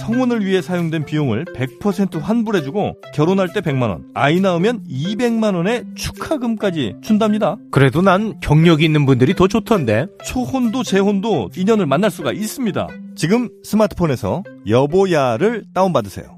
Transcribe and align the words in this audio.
성혼을 0.00 0.44
위해 0.44 0.60
사용된 0.60 1.04
비용을 1.04 1.44
100% 1.46 2.20
환불해주고 2.20 2.96
결혼할 3.14 3.52
때 3.52 3.60
100만원, 3.60 4.02
아이 4.14 4.40
낳으면 4.40 4.82
200만원의 4.88 5.96
축하금까지 5.96 6.96
준답니다. 7.02 7.56
그래도 7.70 8.02
난 8.02 8.34
경력이 8.40 8.84
있는 8.84 9.06
분들이 9.06 9.34
더 9.34 9.48
좋던데. 9.48 10.06
초혼도 10.24 10.82
재혼도 10.82 11.50
인연을 11.56 11.86
만날 11.86 12.10
수가 12.10 12.32
있습니다. 12.32 12.88
지금 13.16 13.48
스마트폰에서 13.62 14.42
여보야를 14.68 15.64
다운받으세요. 15.74 16.34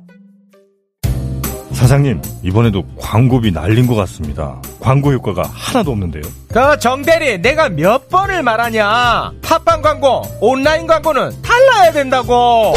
사장님, 1.73 2.23
이번에도 2.43 2.85
광고비 2.99 3.53
날린 3.53 3.87
것 3.87 3.95
같습니다. 3.97 4.61
광고 4.81 5.13
효과가 5.13 5.43
하나도 5.43 5.91
없는데요. 5.93 6.23
그 6.49 6.79
정대리, 6.79 7.43
내가 7.43 7.69
몇 7.69 8.09
번을 8.09 8.43
말하냐? 8.43 9.33
팟빵 9.43 9.83
광고, 9.83 10.23
온라인 10.41 10.87
광고는 10.87 11.31
달라야 11.43 11.93
된다고. 11.93 12.73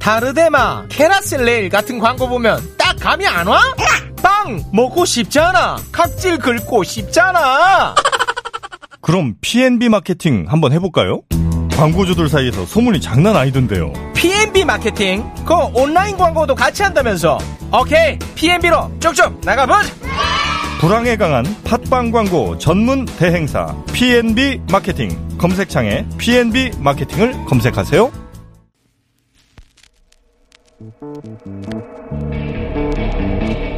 다르데마, 0.00 0.86
캐라셀레일 0.88 1.68
같은 1.68 1.98
광고 1.98 2.28
보면 2.28 2.60
딱 2.78 2.96
감이 2.98 3.26
안 3.26 3.46
와? 3.46 3.60
빵 4.22 4.62
먹고 4.72 5.04
싶잖아. 5.04 5.76
각질 5.92 6.38
긁고 6.38 6.82
싶잖아. 6.84 7.94
그럼 9.02 9.34
P&B 9.40 9.88
마케팅 9.88 10.46
한번 10.48 10.72
해볼까요? 10.72 11.20
광고주들 11.76 12.28
사이에서 12.28 12.66
소문이 12.66 13.00
장난 13.00 13.36
아니던데요. 13.36 13.92
P&B 14.14 14.64
마케팅, 14.64 15.24
그 15.46 15.54
온라인 15.54 16.16
광고도 16.16 16.54
같이 16.54 16.82
한다면서. 16.82 17.38
오케이, 17.72 18.18
P&B로 18.34 18.90
쭉쭉 19.00 19.40
나가보자. 19.44 19.82
불황에 20.80 21.16
강한 21.16 21.44
팟빵 21.64 22.10
광고 22.10 22.56
전문 22.56 23.04
대행사 23.04 23.74
P&B 23.92 24.62
마케팅 24.72 25.36
검색창에 25.38 26.06
P&B 26.16 26.70
마케팅을 26.78 27.44
검색하세요. 27.46 28.29
Thank 30.80 30.94
you. 33.20 33.69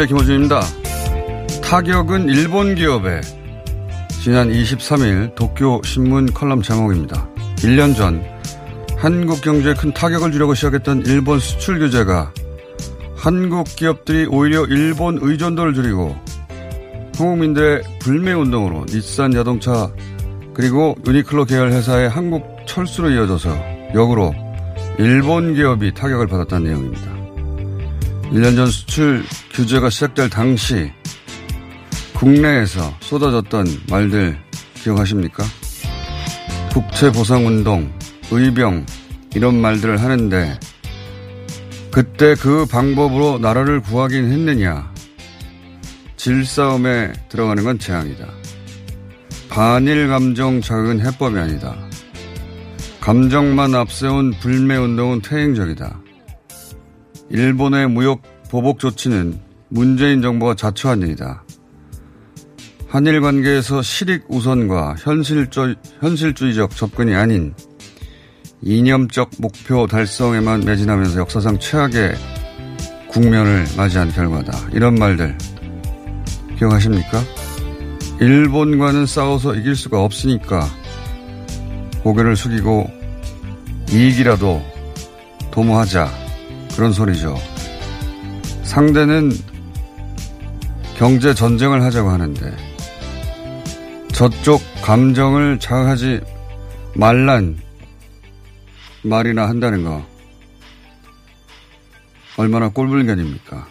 안녕하세요. 0.00 0.06
김호준입니다. 0.06 0.60
타격은 1.62 2.28
일본 2.30 2.74
기업에 2.74 3.20
지난 4.22 4.48
23일 4.50 5.34
도쿄 5.34 5.80
신문 5.84 6.26
컬럼 6.32 6.62
제목입니다. 6.62 7.28
1년 7.56 7.94
전 7.94 8.24
한국 8.96 9.42
경제에 9.42 9.74
큰 9.74 9.92
타격을 9.92 10.32
주려고 10.32 10.54
시작했던 10.54 11.04
일본 11.04 11.38
수출 11.38 11.78
규제가 11.80 12.32
한국 13.14 13.64
기업들이 13.64 14.26
오히려 14.26 14.64
일본 14.64 15.18
의존도를 15.20 15.74
줄이고 15.74 16.16
한국민들의 17.18 17.82
불매 18.00 18.32
운동으로 18.32 18.86
닛산 18.86 19.32
자동차 19.32 19.90
그리고 20.54 20.96
유니클로 21.06 21.44
계열 21.44 21.72
회사의 21.72 22.08
한국 22.08 22.46
철수로 22.66 23.10
이어져서 23.10 23.54
역으로 23.94 24.34
일본 24.98 25.54
기업이 25.54 25.92
타격을 25.92 26.26
받았다는 26.26 26.64
내용입니다. 26.64 27.20
1년 28.30 28.56
전 28.56 28.66
수출 28.68 29.24
규제가 29.60 29.90
시작될 29.90 30.30
당시 30.30 30.90
국내에서 32.14 32.94
쏟아졌던 33.00 33.66
말들 33.90 34.38
기억하십니까? 34.72 35.44
국채보상운동, 36.72 37.92
의병, 38.30 38.86
이런 39.34 39.60
말들을 39.60 40.00
하는데 40.00 40.58
그때 41.90 42.34
그 42.36 42.64
방법으로 42.64 43.38
나라를 43.38 43.82
구하긴 43.82 44.32
했느냐? 44.32 44.90
질싸움에 46.16 47.12
들어가는 47.28 47.62
건 47.62 47.78
재앙이다. 47.78 48.28
반일 49.50 50.08
감정 50.08 50.62
자극은 50.62 51.04
해법이 51.04 51.38
아니다. 51.38 51.76
감정만 53.02 53.74
앞세운 53.74 54.30
불매운동은 54.40 55.20
퇴행적이다. 55.20 56.00
일본의 57.28 57.90
무역 57.90 58.22
보복 58.50 58.78
조치는 58.78 59.49
문재인 59.70 60.20
정부가 60.20 60.54
자초한 60.54 61.00
일이다. 61.02 61.44
한일 62.88 63.20
관계에서 63.20 63.82
실익 63.82 64.24
우선과 64.28 64.96
현실적, 64.98 65.76
현실주의적 66.00 66.74
접근이 66.74 67.14
아닌 67.14 67.54
이념적 68.62 69.30
목표 69.38 69.86
달성에만 69.86 70.64
매진하면서 70.64 71.20
역사상 71.20 71.60
최악의 71.60 72.14
국면을 73.08 73.64
맞이한 73.76 74.10
결과다. 74.10 74.58
이런 74.72 74.96
말들 74.96 75.38
기억하십니까? 76.58 77.22
일본과는 78.20 79.06
싸워서 79.06 79.54
이길 79.54 79.76
수가 79.76 80.02
없으니까 80.02 80.68
고개를 82.02 82.34
숙이고 82.36 82.90
이익이라도 83.92 84.62
도모하자. 85.52 86.10
그런 86.74 86.92
소리죠. 86.92 87.36
상대는 88.62 89.30
경제 91.00 91.32
전쟁을 91.32 91.82
하자고 91.82 92.10
하는데 92.10 92.54
저쪽 94.12 94.60
감정을 94.82 95.58
자극하지 95.58 96.20
말란 96.94 97.58
말이나 99.02 99.48
한다는 99.48 99.82
거 99.82 100.06
얼마나 102.36 102.68
꼴불견입니까? 102.68 103.66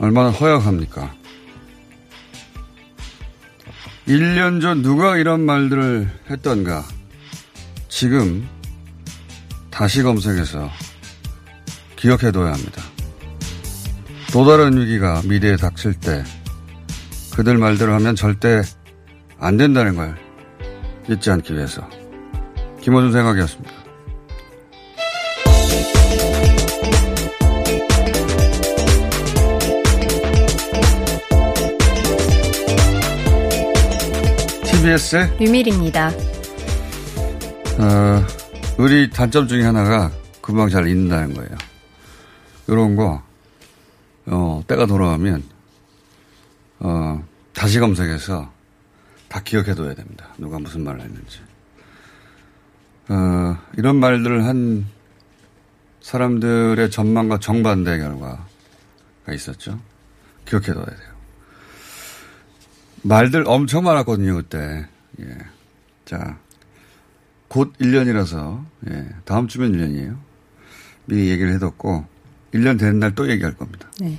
얼마나 0.00 0.30
허약합니까? 0.30 1.14
1년 4.08 4.60
전 4.60 4.82
누가 4.82 5.16
이런 5.16 5.42
말들을 5.42 6.10
했던가 6.30 6.84
지금 7.88 8.48
다시 9.70 10.02
검색해서 10.02 10.68
기억해둬야 11.94 12.54
합니다. 12.54 12.93
또 14.34 14.44
다른 14.44 14.76
위기가 14.76 15.22
미래에 15.24 15.54
닥칠 15.54 15.94
때 15.94 16.24
그들 17.36 17.56
말대로 17.56 17.94
하면 17.94 18.16
절대 18.16 18.62
안 19.38 19.56
된다는 19.56 19.94
걸 19.94 20.16
잊지 21.08 21.30
않기 21.30 21.54
위해서 21.54 21.88
김호준 22.80 23.12
생각이었습니다. 23.12 23.72
TBS의 34.64 35.36
유밀입니다. 35.40 36.08
어, 37.78 38.26
우리 38.78 39.08
단점 39.10 39.46
중에 39.46 39.62
하나가 39.62 40.10
금방 40.40 40.68
잘 40.68 40.88
잊는다는 40.88 41.34
거예요. 41.34 41.50
이런 42.66 42.96
거, 42.96 43.22
어, 44.26 44.62
때가 44.66 44.86
돌아가면, 44.86 45.42
어, 46.80 47.24
다시 47.52 47.78
검색해서 47.78 48.52
다 49.28 49.42
기억해둬야 49.42 49.94
됩니다. 49.94 50.28
누가 50.38 50.58
무슨 50.58 50.84
말을 50.84 51.00
했는지. 51.00 51.40
어, 53.08 53.58
이런 53.76 53.96
말들을 53.96 54.44
한 54.44 54.86
사람들의 56.00 56.90
전망과 56.90 57.38
정반대 57.38 57.98
결과가 57.98 58.46
있었죠. 59.32 59.80
기억해둬야 60.46 60.84
돼요. 60.84 61.14
말들 63.02 63.44
엄청 63.46 63.84
많았거든요, 63.84 64.34
그때. 64.36 64.86
예. 65.20 65.38
자, 66.04 66.38
곧 67.48 67.72
1년이라서, 67.78 68.64
예. 68.90 69.08
다음 69.24 69.48
주면 69.48 69.72
1년이에요. 69.72 70.18
미리 71.06 71.28
얘기를 71.30 71.52
해뒀고, 71.54 72.06
1년 72.54 72.78
되는 72.78 72.98
날 72.98 73.14
또 73.14 73.28
얘기할 73.30 73.54
겁니다. 73.54 73.88
네. 74.00 74.18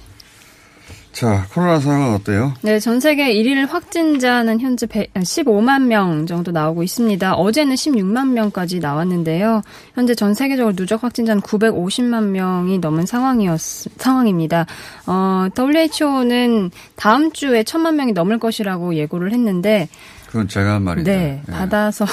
자, 1.12 1.48
코로나 1.54 1.80
상황은 1.80 2.14
어때요? 2.16 2.54
네, 2.62 2.78
전 2.78 3.00
세계 3.00 3.34
1일 3.34 3.70
확진자는 3.70 4.60
현재 4.60 4.86
15만 4.86 5.70
아, 5.70 5.80
명 5.80 6.26
정도 6.26 6.52
나오고 6.52 6.84
있습니다. 6.84 7.36
어제는 7.36 7.76
16만 7.76 8.32
명까지 8.32 8.80
나왔는데요. 8.80 9.62
현재 9.94 10.14
전 10.14 10.34
세계적으로 10.34 10.76
누적 10.76 11.06
확진자는 11.06 11.42
950만 11.42 12.32
명이 12.32 12.80
넘은 12.80 13.06
상황이었, 13.06 13.58
상황입니다. 13.98 14.66
어, 15.08 15.48
WHO는 15.58 16.72
다음 16.98 17.32
주에 17.32 17.64
1000만 17.64 17.96
명이 17.96 18.12
넘을 18.12 18.38
것이라고 18.38 18.96
예고를 18.96 19.32
했는데, 19.32 19.88
그건 20.36 20.50
제가 20.50 20.74
한 20.74 20.84
말인데. 20.84 21.16
네, 21.16 21.42
예. 21.48 21.52
받아서. 21.52 22.06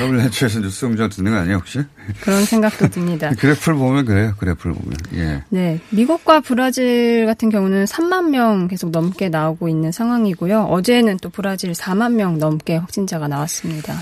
WHO에서 0.00 0.60
뉴스 0.60 0.86
공장 0.86 1.08
듣는 1.08 1.32
거 1.32 1.38
아니에요, 1.38 1.56
혹시? 1.56 1.80
그런 2.20 2.44
생각도 2.44 2.86
듭니다. 2.90 3.32
그래프를 3.36 3.76
보면 3.76 4.04
그래요, 4.04 4.34
그래프를 4.38 4.72
보면. 4.72 4.96
예. 5.14 5.42
네. 5.48 5.80
미국과 5.90 6.38
브라질 6.38 7.26
같은 7.26 7.50
경우는 7.50 7.86
3만 7.86 8.28
명 8.28 8.68
계속 8.68 8.90
넘게 8.90 9.30
나오고 9.30 9.68
있는 9.68 9.90
상황이고요. 9.90 10.62
어제는 10.66 11.16
또 11.20 11.28
브라질 11.28 11.72
4만 11.72 12.12
명 12.12 12.38
넘게 12.38 12.76
확진자가 12.76 13.26
나왔습니다. 13.26 13.94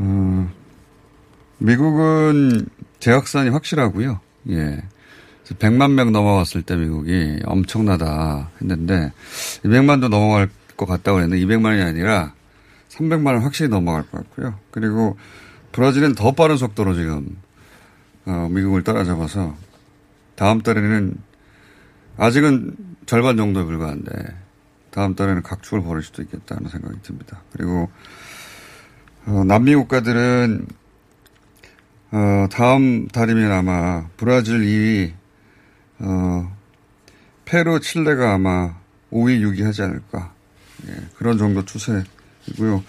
음, 0.00 0.50
미국은 1.58 2.66
재확산이 2.98 3.50
확실하고요. 3.50 4.18
예. 4.50 4.82
100만 5.44 5.92
명 5.92 6.10
넘어갔을 6.10 6.62
때 6.62 6.74
미국이 6.74 7.38
엄청나다 7.44 8.50
했는데 8.60 9.12
200만도 9.64 10.08
넘어갈 10.08 10.48
것 10.84 10.92
같다고 10.92 11.18
그랬는데 11.18 11.44
200만이 11.44 11.84
아니라 11.84 12.34
300만은 12.88 13.40
확실히 13.40 13.68
넘어갈 13.68 14.02
것 14.02 14.18
같고요. 14.18 14.58
그리고 14.70 15.16
브라질은 15.72 16.14
더 16.14 16.32
빠른 16.32 16.56
속도로 16.56 16.94
지금 16.94 17.36
어, 18.26 18.48
미국을 18.50 18.84
따라잡아서 18.84 19.56
다음 20.34 20.60
달에는 20.60 21.16
아직은 22.18 22.76
절반 23.06 23.36
정도에 23.36 23.64
불과한데 23.64 24.10
다음 24.90 25.14
달에는 25.14 25.42
각축을 25.42 25.82
벌일 25.82 26.02
수도 26.02 26.22
있겠다는 26.22 26.68
생각이 26.68 27.00
듭니다. 27.02 27.40
그리고 27.52 27.88
어, 29.26 29.44
남미 29.44 29.74
국가들은 29.74 30.66
어, 32.12 32.46
다음 32.50 33.08
달이면 33.08 33.50
아마 33.50 34.06
브라질 34.18 34.60
2위, 34.60 35.12
어, 36.00 36.56
페루, 37.46 37.80
칠레가 37.80 38.34
아마 38.34 38.74
5위, 39.10 39.40
6위 39.40 39.62
하지 39.62 39.82
않을까. 39.82 40.34
예, 40.88 40.94
그런 41.16 41.38
정도 41.38 41.64
추세이고요. 41.64 42.82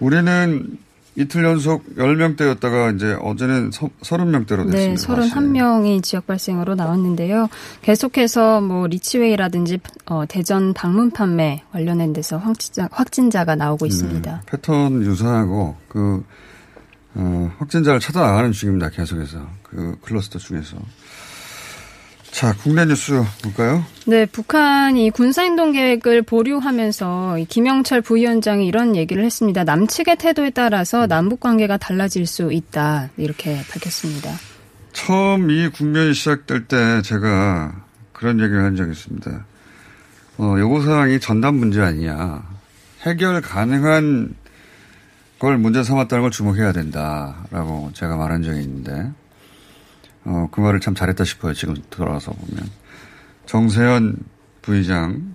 우리는 0.00 0.78
이틀 1.14 1.44
연속 1.44 1.84
10명대였다가 1.96 2.96
이제 2.96 3.14
어제는 3.20 3.70
30명대로 3.70 4.70
됐습니다. 4.70 4.76
네, 4.76 4.94
31명이 4.94 6.02
지역 6.02 6.26
발생으로 6.26 6.74
나왔는데요. 6.74 7.48
계속해서 7.82 8.62
뭐 8.62 8.86
리치웨이라든지 8.86 9.78
어, 10.06 10.24
대전 10.26 10.72
방문 10.72 11.10
판매 11.10 11.62
관련된 11.72 12.14
데서 12.14 12.38
확진자, 12.38 12.88
확진자가 12.90 13.56
나오고 13.56 13.84
있습니다. 13.84 14.32
네, 14.32 14.40
패턴 14.46 15.02
유사하고 15.02 15.76
그 15.88 16.24
어, 17.14 17.52
확진자를 17.58 18.00
찾아 18.00 18.22
나가는 18.22 18.50
중입니다. 18.52 18.88
계속해서 18.88 19.46
그 19.62 19.96
클러스터 20.00 20.38
중에서. 20.38 20.78
자, 22.32 22.54
국내 22.54 22.86
뉴스 22.86 23.22
볼까요? 23.42 23.84
네, 24.06 24.24
북한이 24.24 25.10
군사행동 25.10 25.72
계획을 25.72 26.22
보류하면서 26.22 27.36
김영철 27.48 28.00
부위원장이 28.00 28.66
이런 28.66 28.96
얘기를 28.96 29.22
했습니다. 29.24 29.64
남측의 29.64 30.16
태도에 30.16 30.50
따라서 30.50 31.06
남북 31.06 31.40
관계가 31.40 31.76
달라질 31.76 32.26
수 32.26 32.50
있다. 32.50 33.10
이렇게 33.18 33.60
밝혔습니다. 33.70 34.30
처음 34.94 35.50
이 35.50 35.68
국면이 35.68 36.14
시작될 36.14 36.66
때 36.68 37.02
제가 37.02 37.84
그런 38.14 38.40
얘기를 38.40 38.64
한 38.64 38.76
적이 38.76 38.92
있습니다. 38.92 39.44
어, 40.38 40.56
요구사항이 40.58 41.20
전담 41.20 41.56
문제 41.56 41.82
아니냐. 41.82 42.42
해결 43.02 43.42
가능한 43.42 44.34
걸 45.38 45.58
문제 45.58 45.82
삼았다는 45.82 46.22
걸 46.22 46.30
주목해야 46.30 46.72
된다라고 46.72 47.90
제가 47.92 48.16
말한 48.16 48.42
적이 48.42 48.62
있는데 48.62 49.10
어, 50.24 50.48
그 50.50 50.60
말을 50.60 50.80
참 50.80 50.94
잘했다 50.94 51.24
싶어요. 51.24 51.54
지금 51.54 51.74
돌아와서 51.90 52.32
보면. 52.32 52.68
정세현 53.46 54.16
부의장, 54.62 55.34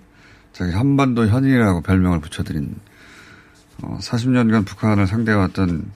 자기 0.52 0.72
한반도 0.72 1.26
현인이라고 1.26 1.82
별명을 1.82 2.20
붙여드린, 2.20 2.74
어, 3.82 3.98
40년간 4.00 4.66
북한을 4.66 5.06
상대해왔던, 5.06 5.90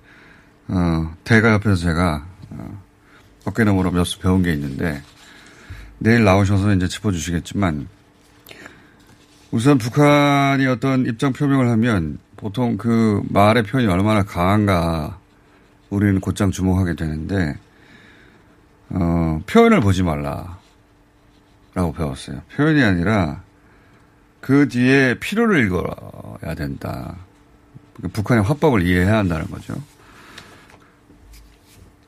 어, 0.68 1.14
대가 1.24 1.52
옆에서 1.52 1.76
제가, 1.76 2.26
어, 2.50 2.82
어깨 3.46 3.64
너머로 3.64 3.90
몇 3.90 4.04
수 4.04 4.18
배운 4.20 4.42
게 4.42 4.52
있는데, 4.52 5.02
내일 5.98 6.24
나오셔서 6.24 6.74
이제 6.74 6.86
짚어주시겠지만, 6.86 7.88
우선 9.50 9.78
북한이 9.78 10.66
어떤 10.66 11.06
입장 11.06 11.32
표명을 11.32 11.68
하면 11.70 12.18
보통 12.36 12.76
그 12.76 13.22
말의 13.28 13.64
표현이 13.64 13.88
얼마나 13.88 14.22
강한가 14.22 15.18
우리는 15.90 16.20
곧장 16.20 16.50
주목하게 16.50 16.94
되는데, 16.94 17.56
어, 18.94 19.40
표현을 19.46 19.80
보지 19.80 20.02
말라. 20.02 20.58
라고 21.74 21.92
배웠어요. 21.92 22.42
표현이 22.54 22.82
아니라 22.82 23.42
그 24.40 24.68
뒤에 24.68 25.18
필요를 25.18 25.64
읽어야 25.64 26.54
된다. 26.56 27.16
북한의 28.12 28.44
화법을 28.44 28.82
이해해야 28.82 29.18
한다는 29.18 29.46
거죠. 29.46 29.74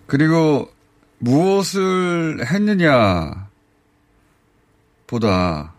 그리고 0.06 0.70
무엇을 1.18 2.46
했느냐 2.46 3.48
보다 5.06 5.72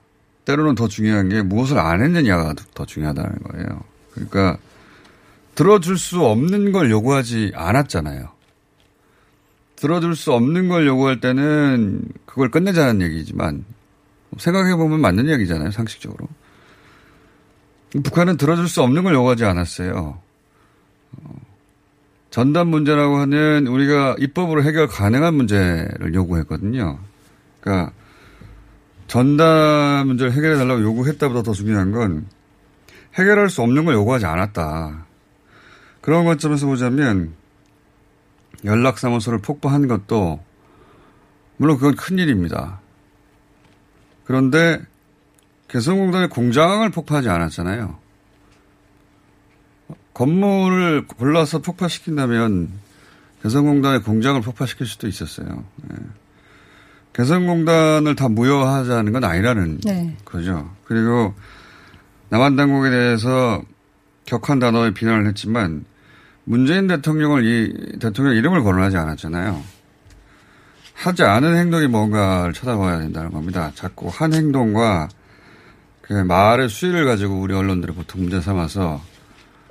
때로는 0.46 0.76
더 0.76 0.88
중요한 0.88 1.30
게 1.30 1.42
무엇을 1.42 1.78
안 1.78 2.02
했느냐가 2.02 2.56
더 2.74 2.86
중요하다는 2.86 3.40
거예요. 3.44 3.84
그러니까 4.12 4.58
들어줄 5.54 5.98
수 5.98 6.24
없는 6.24 6.72
걸 6.72 6.90
요구하지 6.90 7.52
않았잖아요. 7.56 8.35
들어줄 9.86 10.16
수 10.16 10.34
없는 10.34 10.68
걸 10.68 10.88
요구할 10.88 11.20
때는 11.22 12.02
그걸 12.26 12.50
끝내자는 12.50 13.04
얘기지만 13.04 13.64
생각해보면 14.36 15.00
맞는 15.00 15.30
얘기잖아요, 15.30 15.70
상식적으로. 15.70 16.28
북한은 18.04 18.38
들어줄 18.38 18.68
수 18.68 18.82
없는 18.82 19.04
걸 19.04 19.14
요구하지 19.14 19.46
않았어요. 19.46 20.20
전담 22.32 22.70
문제라고 22.70 23.18
하는 23.18 23.68
우리가 23.68 24.16
입법으로 24.18 24.64
해결 24.64 24.88
가능한 24.88 25.36
문제를 25.36 26.16
요구했거든요. 26.16 26.98
그러니까 27.62 27.94
전담 29.06 30.08
문제를 30.08 30.34
해결해 30.34 30.58
달라고 30.58 30.82
요구했다보다 30.82 31.44
더 31.44 31.54
중요한 31.54 31.92
건 31.92 32.26
해결할 33.14 33.52
수 33.52 33.62
없는 33.62 33.86
걸 33.86 33.94
요구하지 33.94 34.26
않았다. 34.26 35.06
그런 36.02 36.26
관점에서 36.26 36.66
보자면 36.66 37.34
연락사무소를 38.64 39.40
폭파한 39.40 39.88
것도 39.88 40.44
물론 41.58 41.78
그건 41.78 41.96
큰일입니다. 41.96 42.80
그런데 44.24 44.82
개성공단의 45.68 46.30
공장을 46.30 46.90
폭파하지 46.90 47.30
않았잖아요. 47.30 47.98
건물을 50.14 51.08
골라서 51.08 51.60
폭파시킨다면 51.60 52.72
개성공단의 53.44 54.02
공장을 54.04 54.42
폭파시킬 54.42 54.88
수도 54.88 55.08
있었어요. 55.08 55.64
네. 55.84 55.96
개성공단을 57.14 58.16
다 58.16 58.28
무효하자는 58.28 59.14
건 59.14 59.24
아니라는 59.24 59.80
네. 59.84 60.18
거죠. 60.26 60.70
그리고 60.86 61.34
남한 62.30 62.56
당국에 62.56 62.90
대해서 62.90 63.62
격한 64.26 64.60
단어의 64.60 64.94
비난을 64.94 65.28
했지만 65.28 65.86
문재인 66.46 66.88
대통령을 66.88 67.44
이 67.44 68.00
대통령 68.00 68.36
이름을 68.36 68.64
거론하지 68.64 68.98
않았잖아요. 68.98 69.62
하지 70.94 71.24
않은 71.24 71.56
행동이 71.56 71.88
뭔가를 71.88 72.54
찾아봐야 72.54 73.00
된다는 73.00 73.32
겁니다. 73.32 73.72
자꾸 73.76 74.08
한 74.08 74.34
행동과 74.34 75.10
그 76.02 76.14
말의 76.14 76.70
수위를 76.70 77.06
가지고 77.06 77.42
우리 77.42 77.54
언론들이 77.54 77.94
보통 77.94 78.22
문제 78.22 78.40
삼아서 78.40 79.02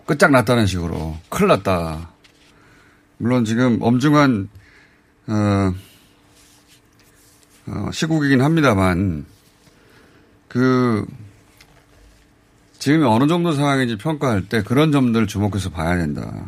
끝장났다는 0.04 0.66
식으로 0.66 1.16
큰일 1.31 1.49
났다. 1.49 2.11
물론 3.19 3.45
지금 3.45 3.78
엄중한 3.81 4.49
어, 5.28 5.75
어, 7.66 7.90
시국이긴 7.93 8.43
합니다만 8.43 9.25
그 10.49 11.07
지금이 12.78 13.04
어느 13.04 13.26
정도 13.28 13.52
상황인지 13.52 13.97
평가할 13.97 14.49
때 14.49 14.62
그런 14.62 14.93
점들을 14.93 15.26
주목해서 15.26 15.71
봐야 15.71 15.97
된다. 15.97 16.47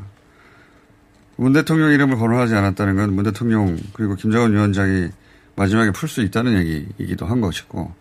문 1.36 1.52
대통령 1.52 1.90
이름을 1.90 2.16
거론하지 2.16 2.54
않았다는 2.54 2.96
건 2.96 3.10
문 3.10 3.24
대통령 3.24 3.78
그리고 3.92 4.14
김정은 4.14 4.52
위원장이 4.52 5.08
마지막에 5.56 5.90
풀 5.90 6.08
수 6.08 6.22
있다는 6.22 6.58
얘기이기도 6.58 7.26
한 7.26 7.40
것이고 7.40 7.92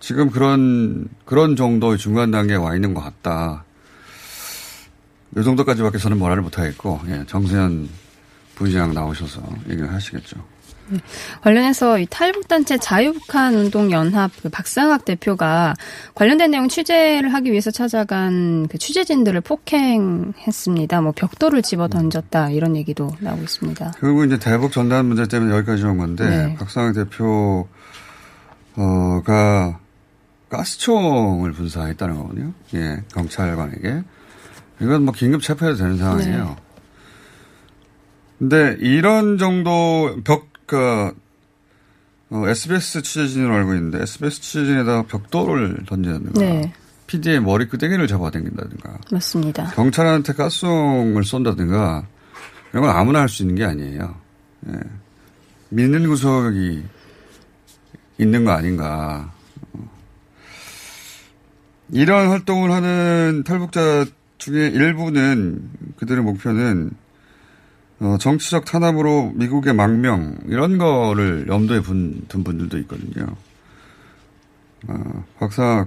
지금 0.00 0.30
그런 0.30 1.08
그런 1.24 1.56
정도의 1.56 1.98
중간 1.98 2.30
단계에 2.30 2.56
와 2.56 2.74
있는 2.74 2.92
것 2.94 3.02
같다. 3.02 3.64
이 5.36 5.42
정도까지밖에 5.42 5.98
저는 5.98 6.18
뭐라를 6.18 6.42
못하겠고 6.42 7.00
예, 7.08 7.24
정세현 7.26 7.88
부의장 8.54 8.94
나오셔서 8.94 9.42
얘기를 9.68 9.92
하시겠죠. 9.92 10.53
네. 10.88 10.98
관련해서 11.42 11.98
이 11.98 12.06
탈북단체 12.08 12.78
자유북한 12.78 13.54
운동연합 13.54 14.30
그 14.42 14.48
박상학 14.48 15.04
대표가 15.04 15.74
관련된 16.14 16.50
내용 16.50 16.68
취재를 16.68 17.32
하기 17.34 17.50
위해서 17.50 17.70
찾아간 17.70 18.66
그 18.68 18.78
취재진들을 18.78 19.40
폭행했습니다. 19.40 21.00
뭐 21.00 21.12
벽돌을 21.12 21.62
집어 21.62 21.88
던졌다 21.88 22.50
이런 22.50 22.76
얘기도 22.76 23.10
나오고 23.20 23.42
있습니다. 23.42 23.92
결국 23.98 24.26
이제 24.26 24.38
대북 24.38 24.72
전단 24.72 25.06
문제 25.06 25.26
때문에 25.26 25.54
여기까지 25.54 25.84
온 25.84 25.98
건데 25.98 26.28
네. 26.28 26.54
박상학 26.56 26.94
대표가 26.94 27.68
가스총을 30.50 31.52
분사했다는 31.52 32.16
거거든요. 32.16 32.52
예, 32.74 33.02
경찰관에게. 33.12 34.02
이건 34.80 35.04
뭐 35.04 35.14
긴급 35.14 35.42
체포해도 35.42 35.78
되는 35.78 35.96
상황이에요. 35.96 36.44
네. 36.44 36.56
근데 38.38 38.76
이런 38.80 39.38
정도 39.38 40.16
벽, 40.24 40.48
그, 40.66 41.12
어, 42.30 42.48
SBS 42.48 43.02
취재진으로 43.02 43.54
알고 43.54 43.74
있는데 43.74 44.02
SBS 44.02 44.40
취재진에다가 44.40 45.02
벽돌을 45.02 45.84
던지는가. 45.86 46.40
네. 46.40 46.72
PD의 47.06 47.40
머리 47.40 47.68
끄댕이를 47.68 48.06
잡아당긴다든가. 48.08 48.98
맞습니다. 49.12 49.66
경찰한테 49.72 50.32
가스총을 50.32 51.22
쏜다든가 51.24 52.06
이런 52.72 52.86
건 52.86 52.96
아무나 52.96 53.20
할 53.20 53.28
수 53.28 53.42
있는 53.42 53.54
게 53.56 53.64
아니에요. 53.64 54.14
예. 54.68 54.72
믿는 55.68 56.08
구석이 56.08 56.82
있는 58.18 58.44
거 58.44 58.52
아닌가. 58.52 59.32
어. 59.74 59.90
이런 61.90 62.28
활동을 62.28 62.70
하는 62.72 63.42
탈북자 63.46 64.06
중에 64.38 64.68
일부는 64.68 65.70
그들의 65.96 66.24
목표는 66.24 66.90
어, 68.04 68.18
정치적 68.18 68.66
탄압으로 68.66 69.32
미국의 69.34 69.72
망명 69.74 70.36
이런 70.46 70.76
거를 70.76 71.46
염두에 71.48 71.80
분, 71.80 72.26
둔 72.28 72.44
분들도 72.44 72.76
있거든요. 72.80 73.26
어, 74.88 75.24
박사 75.38 75.86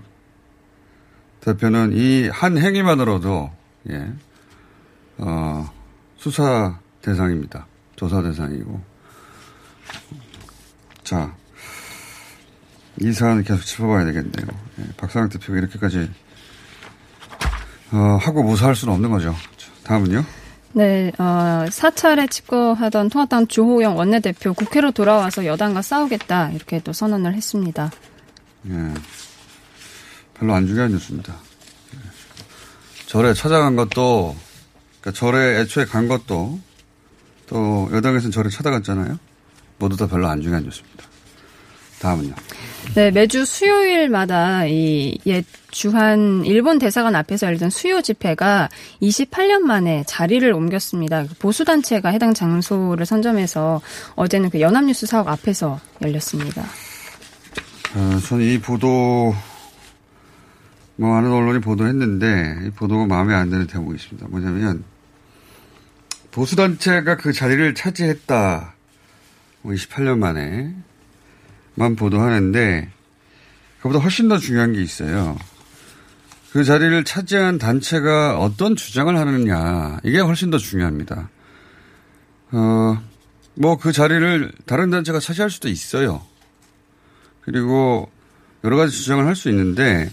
대표는 1.41 1.91
이 1.93 2.27
한 2.29 2.57
행위만으로도 2.57 3.51
예, 3.91 4.12
어, 5.19 5.71
수사 6.17 6.79
대상입니다. 7.03 7.67
조사 7.95 8.24
대상이고. 8.24 8.81
자, 11.03 11.36
이 13.00 13.13
사안을 13.13 13.43
계속 13.43 13.63
짚어봐야 13.63 14.05
되겠네요. 14.05 14.47
예, 14.79 14.88
박상학 14.97 15.29
대표가 15.29 15.59
이렇게까지 15.59 16.09
어, 17.91 18.17
하고 18.19 18.41
무사할 18.41 18.75
수는 18.75 18.95
없는 18.95 19.12
거죠. 19.12 19.36
자, 19.55 19.71
다음은요. 19.83 20.25
네, 20.74 21.12
어, 21.17 21.65
사찰에 21.69 22.27
집거하던 22.27 23.09
통합당 23.09 23.47
주호영 23.47 23.97
원내대표 23.97 24.53
국회로 24.53 24.91
돌아와서 24.91 25.45
여당과 25.45 25.81
싸우겠다 25.81 26.51
이렇게 26.51 26.79
또 26.79 26.93
선언을 26.93 27.33
했습니다. 27.33 27.91
예, 28.69 28.93
별로 30.36 30.53
안 30.53 30.67
중요한 30.67 30.91
뉴스입니다. 30.91 31.33
예. 31.95 32.00
절에 33.07 33.33
찾아간 33.33 33.75
것도, 33.75 34.36
그러니까 35.01 35.19
절에 35.19 35.62
애초에 35.62 35.86
간 35.86 36.07
것도, 36.07 36.59
또 37.47 37.89
여당에서는 37.93 38.31
절에 38.31 38.50
찾아갔잖아요. 38.50 39.17
모두 39.79 39.95
다 39.95 40.07
별로 40.07 40.27
안 40.27 40.41
중요한 40.41 40.63
뉴스입니다. 40.63 41.05
다음은요. 42.00 42.34
네, 42.96 43.12
매주 43.12 43.46
수요일마다 43.46 44.66
이 44.66 45.18
옛 45.25 45.46
주한 45.72 46.46
일본 46.46 46.80
대사관 46.80 47.16
앞에서 47.16 47.48
열리던 47.48 47.70
수요 47.70 48.01
집회가 48.01 48.70
28년 49.01 49.60
만에 49.60 50.04
자리를 50.08 50.51
옮겼습니다. 50.51 51.25
보수 51.39 51.66
단체가 51.66 52.10
해당 52.10 52.34
장소를 52.34 53.06
선점해서 53.06 53.82
어제는 54.16 54.50
그 54.50 54.62
연합뉴스 54.62 55.06
사옥 55.06 55.27
앞에서 55.27 55.80
열렸습니다. 56.01 56.63
어, 57.96 58.20
저는 58.27 58.46
이 58.46 58.60
보도, 58.60 59.36
뭐, 60.96 61.10
많은 61.10 61.32
언론이 61.32 61.60
보도했는데, 61.60 62.68
이 62.68 62.70
보도가 62.72 63.06
마음에 63.06 63.34
안 63.34 63.50
드는 63.50 63.68
대목이 63.68 63.96
있습니다. 63.96 64.27
뭐냐면, 64.30 64.84
보수 66.32 66.56
단체가 66.56 67.18
그 67.18 67.34
자리를 67.34 67.75
차지했다. 67.75 68.74
뭐 69.62 69.74
28년 69.74 70.18
만에, 70.18 70.74
만 71.77 71.96
보도하는데, 71.96 72.89
그보다 73.81 74.00
훨씬 74.00 74.27
더 74.27 74.38
중요한 74.38 74.74
게 74.74 74.81
있어요. 74.81 75.38
그 76.51 76.63
자리를 76.63 77.03
차지한 77.03 77.60
단체가 77.60 78.39
어떤 78.39 78.75
주장을 78.75 79.15
하느냐, 79.15 80.00
이게 80.03 80.19
훨씬 80.19 80.50
더 80.50 80.57
중요합니다. 80.57 81.29
어, 82.51 83.01
뭐 83.55 83.75
그 83.77 83.91
자리를 83.91 84.51
다른 84.65 84.89
단체가 84.89 85.19
차지할 85.19 85.50
수도 85.50 85.67
있어요. 85.69 86.25
그리고 87.41 88.10
여러 88.63 88.77
가지 88.77 88.96
주장을 88.96 89.25
할 89.25 89.36
수 89.36 89.50
있는데 89.50 90.10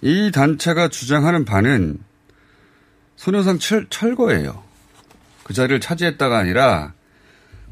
이 0.00 0.30
단체가 0.32 0.88
주장하는 0.88 1.44
바는 1.44 1.98
소녀상 3.16 3.58
철, 3.58 3.86
철거예요. 3.90 4.62
그 5.44 5.54
자리를 5.54 5.80
차지했다가 5.80 6.38
아니라 6.38 6.92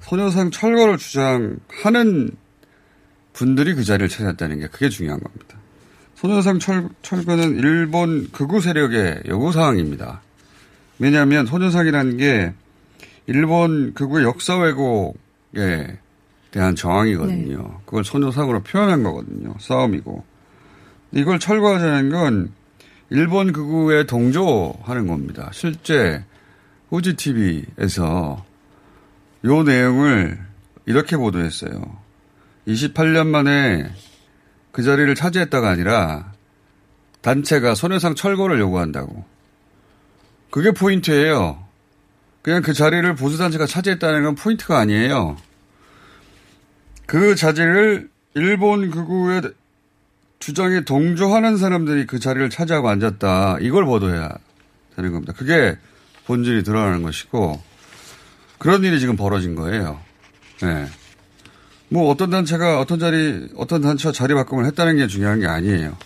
소녀상 0.00 0.50
철거를 0.50 0.98
주장하는 0.98 2.30
분들이 3.36 3.74
그 3.74 3.84
자리를 3.84 4.08
차지했다는 4.08 4.60
게 4.60 4.66
그게 4.68 4.88
중요한 4.88 5.20
겁니다. 5.20 5.58
소녀상 6.14 6.58
철, 6.58 6.88
철거는 7.02 7.56
일본 7.58 8.30
극우 8.32 8.62
세력의 8.62 9.24
요구 9.28 9.52
사항입니다. 9.52 10.22
왜냐하면 10.98 11.44
소녀상이라는 11.44 12.16
게 12.16 12.54
일본 13.26 13.92
극우의 13.92 14.24
역사 14.24 14.56
왜곡에 14.56 15.98
대한 16.50 16.74
저항이거든요. 16.74 17.80
그걸 17.84 18.04
소녀상으로 18.04 18.62
표현한 18.62 19.02
거거든요. 19.02 19.54
싸움이고. 19.60 20.24
이걸 21.12 21.38
철거하자는 21.38 22.10
건 22.10 22.52
일본 23.10 23.52
극우에 23.52 24.06
동조하는 24.06 25.06
겁니다. 25.06 25.50
실제 25.52 26.24
후지 26.88 27.14
TV에서 27.14 28.42
요 29.44 29.62
내용을 29.62 30.38
이렇게 30.86 31.18
보도했어요. 31.18 32.05
28년 32.66 33.26
만에 33.26 33.90
그 34.72 34.82
자리를 34.82 35.14
차지했다가 35.14 35.68
아니라 35.68 36.32
단체가 37.22 37.74
소녀상 37.74 38.14
철거를 38.14 38.60
요구한다고. 38.60 39.24
그게 40.50 40.70
포인트예요. 40.70 41.64
그냥 42.42 42.62
그 42.62 42.72
자리를 42.72 43.14
보수단체가 43.16 43.66
차지했다는 43.66 44.22
건 44.22 44.34
포인트가 44.36 44.78
아니에요. 44.78 45.36
그 47.06 47.34
자리를 47.34 48.08
일본 48.34 48.90
극우의 48.90 49.42
주장에 50.38 50.82
동조하는 50.82 51.56
사람들이 51.56 52.06
그 52.06 52.20
자리를 52.20 52.48
차지하고 52.50 52.88
앉았다. 52.88 53.58
이걸 53.60 53.84
보도해야 53.84 54.30
되는 54.94 55.12
겁니다. 55.12 55.32
그게 55.32 55.76
본질이 56.26 56.62
드러나는 56.62 57.02
것이고 57.02 57.60
그런 58.58 58.84
일이 58.84 59.00
지금 59.00 59.16
벌어진 59.16 59.54
거예요. 59.54 60.00
네. 60.62 60.86
뭐 61.88 62.10
어떤 62.10 62.30
단체가 62.30 62.80
어떤 62.80 62.98
자리 62.98 63.48
어떤 63.56 63.80
단체와 63.80 64.12
자리 64.12 64.34
바꿈을 64.34 64.66
했다는 64.66 64.96
게 64.96 65.06
중요한 65.06 65.40
게 65.40 65.46
아니에요. 65.46 65.96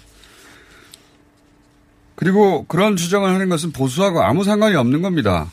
그리고 2.15 2.67
그런 2.67 2.97
주장을 2.97 3.29
하는 3.29 3.49
것은 3.49 3.73
보수하고 3.73 4.23
아무 4.23 4.45
상관이 4.45 4.77
없는 4.77 5.01
겁니다. 5.01 5.51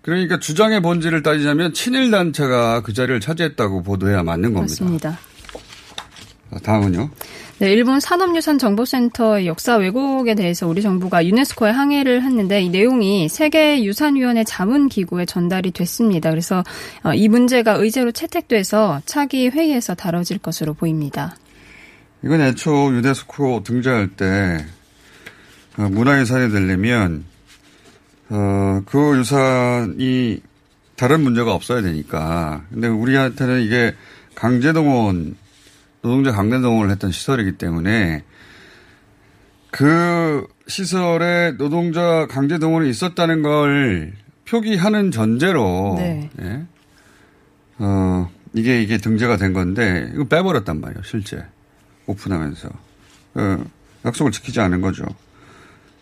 그러니까 0.00 0.38
주장의 0.38 0.80
본질을 0.80 1.22
따지자면 1.22 1.74
친일 1.74 2.10
단체가 2.10 2.80
그 2.80 2.94
자리를 2.94 3.20
차지했다고 3.20 3.82
보도해야 3.82 4.22
맞는 4.22 4.54
겁니다. 4.54 4.84
맞습니다. 4.84 5.18
다음은요. 6.62 7.10
네, 7.60 7.72
일본 7.72 7.98
산업유산정보센터의 7.98 9.48
역사 9.48 9.74
왜곡에 9.74 10.36
대해서 10.36 10.68
우리 10.68 10.80
정부가 10.80 11.26
유네스코에 11.26 11.72
항의를 11.72 12.22
했는데 12.22 12.62
이 12.62 12.68
내용이 12.68 13.28
세계유산위원회 13.28 14.44
자문기구에 14.44 15.26
전달이 15.26 15.72
됐습니다. 15.72 16.30
그래서 16.30 16.62
어, 17.02 17.12
이 17.14 17.26
문제가 17.26 17.72
의제로 17.72 18.12
채택돼서 18.12 19.02
차기 19.06 19.48
회의에서 19.48 19.96
다뤄질 19.96 20.38
것으로 20.38 20.74
보입니다. 20.74 21.34
이건 22.22 22.42
애초 22.42 22.94
유네스코 22.94 23.64
등장할 23.64 24.10
때 24.10 24.64
어, 25.78 25.82
문화유산이 25.82 26.52
되려면 26.52 27.24
어, 28.28 28.82
그 28.86 29.18
유산이 29.18 30.40
다른 30.94 31.22
문제가 31.22 31.54
없어야 31.54 31.82
되니까. 31.82 32.62
근데 32.70 32.86
우리한테는 32.86 33.62
이게 33.62 33.96
강제동원 34.36 35.34
노동자 36.02 36.32
강제동원을 36.32 36.90
했던 36.90 37.10
시설이기 37.10 37.52
때문에 37.58 38.24
그 39.70 40.46
시설에 40.66 41.52
노동자 41.52 42.26
강제 42.26 42.58
동원이 42.58 42.88
있었다는 42.90 43.42
걸 43.42 44.12
표기하는 44.48 45.10
전제로 45.10 45.94
네. 45.98 46.30
예. 46.40 46.64
어, 47.78 48.30
이게 48.54 48.82
이게 48.82 48.98
등재가 48.98 49.36
된 49.36 49.52
건데 49.52 50.10
이거 50.14 50.24
빼버렸단 50.24 50.80
말이에요. 50.80 51.02
실제 51.04 51.44
오픈하면서 52.06 52.68
어, 53.34 53.64
약속을 54.04 54.32
지키지 54.32 54.60
않은 54.60 54.80
거죠. 54.80 55.04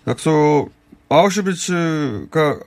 약속 0.06 0.70
아우슈비츠가 1.08 2.60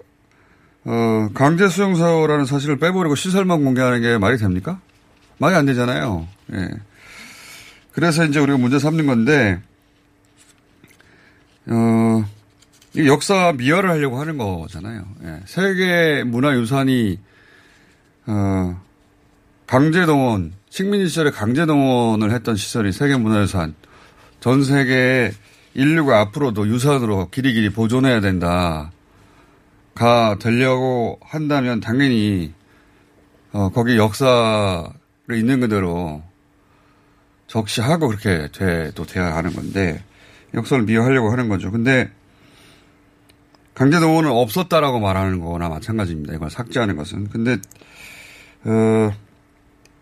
어, 0.86 1.29
강제 1.33 1.67
수용소라는 1.69 2.45
사실을 2.45 2.77
빼버리고 2.77 3.15
시설만 3.15 3.63
공개하는 3.63 4.01
게 4.01 4.17
말이 4.17 4.38
됩니까? 4.38 4.79
말이 5.38 5.55
안 5.55 5.65
되잖아요. 5.65 6.27
예. 6.53 6.69
그래서 8.00 8.24
이제 8.24 8.39
우리가 8.39 8.58
문제 8.58 8.79
삼는 8.79 9.08
건데 9.08 9.60
어, 11.68 12.24
이 12.96 13.06
역사 13.10 13.51
미화를 13.51 13.89
하려고 13.89 14.22
하는 14.22 14.38
거잖아요. 14.38 15.03
예. 15.25 15.41
세계 15.46 16.24
문화유산이 16.24 17.20
어, 18.27 18.82
강제동원, 19.68 20.53
식민지 20.70 21.10
시절에 21.10 21.32
강제동원을 21.32 22.32
했던 22.32 22.56
시설이 22.56 22.94
세계 22.94 23.18
문화유산. 23.18 23.75
전 24.39 24.63
세계에 24.63 25.34
인류가 25.74 26.22
앞으로도 26.22 26.70
유산으로 26.70 27.29
길이 27.32 27.51
길이 27.51 27.70
보존해야 27.70 28.22
된다. 28.22 28.94
가 29.94 30.38
되려고 30.39 31.20
한다면 31.22 31.82
당연히, 31.82 32.53
어, 33.51 33.70
거기 33.70 33.98
역사를 33.98 34.89
있는 35.34 35.60
그대로 35.60 36.24
적시하고 37.50 38.08
그렇게 38.08 38.48
돼도 38.53 39.06
돼야 39.06 39.36
하는 39.36 39.51
건데, 39.53 40.01
역사를 40.53 40.82
미화하려고 40.84 41.32
하는 41.32 41.50
거죠. 41.50 41.72
근데, 41.72 42.10
강제동원은 43.74 44.29
없었다라고 44.29 45.00
말하는 45.00 45.39
거나 45.39 45.68
마찬가지입니다. 45.70 46.36
이걸 46.36 46.50
삭제하는 46.50 46.96
것은. 46.96 47.29
근데, 47.29 47.58
어, 48.63 49.12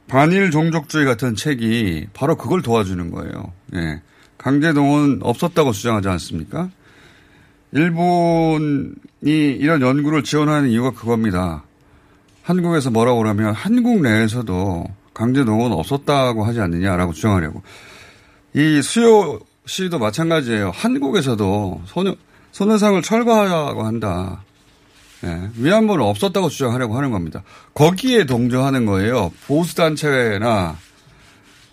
반일 0.08 0.52
종족주의 0.52 1.06
같은 1.06 1.36
책이 1.36 2.08
바로 2.14 2.36
그걸 2.38 2.62
도와주는 2.62 3.12
거예요. 3.12 3.54
예. 3.76 4.02
강제동원 4.38 5.20
없었다고 5.22 5.74
주장하지 5.74 6.08
않습니까? 6.10 6.70
일본이 7.72 8.94
이런 9.26 9.82
연구를 9.82 10.24
지원하는 10.24 10.70
이유가 10.70 10.92
그겁니다. 10.92 11.64
한국에서 12.44 12.92
뭐라고 12.92 13.18
그러면 13.18 13.54
한국 13.54 14.02
내에서도 14.02 14.86
강제 15.18 15.44
동원 15.44 15.72
없었다고 15.72 16.46
하지 16.46 16.62
않느냐라고 16.62 17.12
주장하려고. 17.12 17.64
이 18.54 18.84
수요 18.84 19.40
시도 19.66 19.98
마찬가지예요. 19.98 20.70
한국에서도 20.76 21.82
소녀, 21.88 22.16
소녀상을 22.52 23.02
철거하라고 23.02 23.84
한다. 23.84 24.44
예, 25.24 25.50
위안부는 25.56 26.06
없었다고 26.06 26.50
주장하려고 26.50 26.96
하는 26.96 27.10
겁니다. 27.10 27.42
거기에 27.74 28.26
동조하는 28.26 28.86
거예요. 28.86 29.32
보수단체나, 29.48 30.78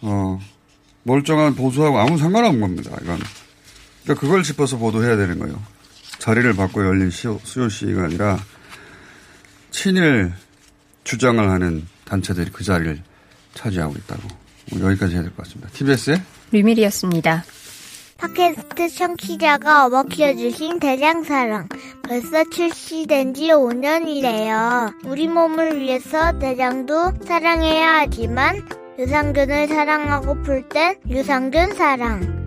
어, 0.01 0.39
멀쩡한 1.03 1.55
보수하고 1.55 1.99
아무 1.99 2.17
상관없는 2.17 2.61
겁니다. 2.63 2.93
이건. 3.03 3.19
그러니까 4.05 4.21
그걸 4.23 4.43
짚어서 4.43 4.79
보도해야 4.79 5.19
되는 5.19 5.39
거예요. 5.39 5.63
자리를 6.19 6.51
받고 6.55 6.83
열린 6.83 7.11
수요, 7.11 7.39
수요 7.45 7.69
시위가 7.69 8.05
아니라 8.05 8.39
친일 9.71 10.33
주장을 11.05 11.47
하는 11.51 11.87
단체들이 12.07 12.51
그 12.51 12.65
자리를 12.65 13.03
차지하고 13.55 13.95
있다고. 13.97 14.23
여기까지 14.81 15.15
해야 15.15 15.23
될 15.23 15.31
것 15.35 15.45
같습니다. 15.45 15.69
TBS의 15.73 16.21
류밀희였습니다. 16.53 17.45
팟캐스트 18.17 18.89
청취자가 18.91 19.87
어머 19.87 20.03
키워주신 20.05 20.79
대장사랑. 20.81 21.69
벌써 22.07 22.45
출시된 22.51 23.35
지 23.35 23.49
5년이래요. 23.49 24.95
우리 25.07 25.29
몸을 25.29 25.81
위해서 25.81 26.39
대장도 26.39 27.13
사랑해야 27.27 28.01
하지만 28.01 28.67
유산균을 28.99 29.69
사랑하고 29.69 30.43
풀 30.43 30.69
땐 30.69 30.97
유산균 31.09 31.75
사랑. 31.75 32.44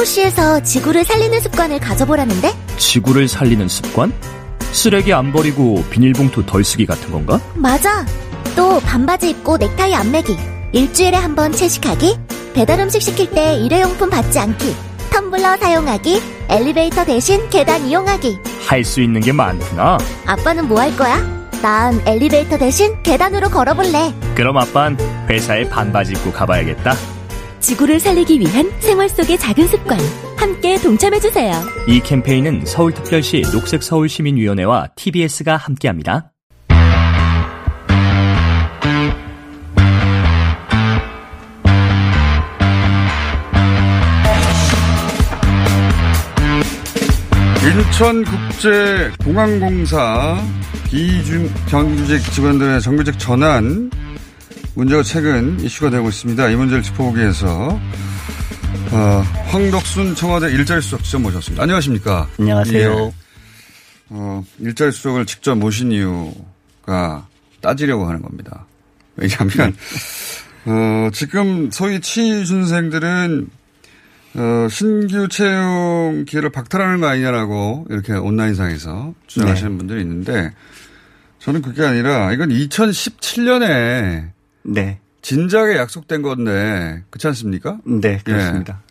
서울시에서 0.00 0.62
지구를 0.62 1.04
살리는 1.04 1.40
습관을 1.40 1.78
가져보라는데? 1.78 2.54
지구를 2.78 3.28
살리는 3.28 3.68
습관? 3.68 4.12
쓰레기 4.72 5.12
안 5.12 5.30
버리고 5.30 5.84
비닐봉투 5.90 6.46
덜 6.46 6.64
쓰기 6.64 6.86
같은 6.86 7.10
건가? 7.10 7.38
맞아. 7.54 8.06
또 8.56 8.80
반바지 8.80 9.28
입고 9.30 9.58
넥타이 9.58 9.94
안 9.94 10.10
매기. 10.10 10.38
일주일에 10.72 11.16
한 11.18 11.34
번 11.34 11.52
채식하기. 11.52 12.16
배달 12.54 12.80
음식 12.80 13.02
시킬 13.02 13.28
때 13.30 13.56
일회용품 13.56 14.08
받지 14.08 14.38
않기. 14.38 14.74
텀블러 15.10 15.58
사용하기. 15.60 16.22
엘리베이터 16.48 17.04
대신 17.04 17.50
계단 17.50 17.84
이용하기. 17.86 18.38
할 18.68 18.84
수 18.84 19.02
있는 19.02 19.20
게 19.20 19.32
많구나. 19.32 19.98
아빠는 20.24 20.68
뭐 20.68 20.80
할 20.80 20.96
거야? 20.96 21.18
난 21.60 22.00
엘리베이터 22.06 22.56
대신 22.56 23.02
계단으로 23.02 23.50
걸어볼래. 23.50 24.14
그럼 24.34 24.56
아빤 24.56 24.96
회사에 25.28 25.68
반바지 25.68 26.12
입고 26.12 26.32
가봐야겠다. 26.32 26.94
지구를 27.60 28.00
살리기 28.00 28.40
위한 28.40 28.68
생활 28.80 29.08
속의 29.08 29.38
작은 29.38 29.68
습관. 29.68 29.98
함께 30.36 30.76
동참해주세요. 30.78 31.52
이 31.86 32.00
캠페인은 32.00 32.64
서울특별시 32.64 33.42
녹색서울시민위원회와 33.52 34.88
TBS가 34.96 35.56
함께합니다. 35.56 36.32
인천국제공항공사 47.62 50.42
비정규직 50.84 52.32
직원들의 52.32 52.80
정규직 52.80 53.18
전환 53.18 53.90
문제가 54.74 55.02
최근 55.02 55.58
이슈가 55.60 55.90
되고 55.90 56.08
있습니다. 56.08 56.48
이 56.48 56.56
문제를 56.56 56.82
짚어보기 56.82 57.18
위해서 57.18 57.80
어, 58.92 59.22
황덕순 59.48 60.14
청와대 60.14 60.50
일자리 60.50 60.80
수석 60.80 61.02
직접 61.02 61.18
모셨습니다. 61.20 61.62
안녕하십니까? 61.62 62.28
안녕하세요. 62.38 63.06
예. 63.06 63.12
어, 64.10 64.44
일자리 64.58 64.92
수석을 64.92 65.26
직접 65.26 65.56
모신 65.56 65.92
이유가 65.92 67.26
따지려고 67.60 68.06
하는 68.06 68.22
겁니다. 68.22 68.66
왜냐하면 69.16 69.74
어, 70.66 71.10
지금 71.12 71.70
소위 71.70 72.00
취준생들은 72.00 73.48
어, 74.34 74.68
신규 74.70 75.28
채용 75.28 76.24
기회를 76.26 76.50
박탈하는 76.50 77.00
거 77.00 77.08
아니냐라고 77.08 77.86
이렇게 77.90 78.12
온라인상에서 78.12 79.14
주장하시는 79.26 79.72
네. 79.72 79.78
분들이 79.78 80.00
있는데 80.02 80.52
저는 81.40 81.62
그게 81.62 81.84
아니라 81.84 82.32
이건 82.32 82.50
2017년에 82.50 84.30
네. 84.62 85.00
진작에 85.22 85.76
약속된 85.76 86.22
건데 86.22 87.04
그렇지 87.10 87.26
않습니까? 87.28 87.78
네, 87.84 88.18
그렇습니다. 88.24 88.82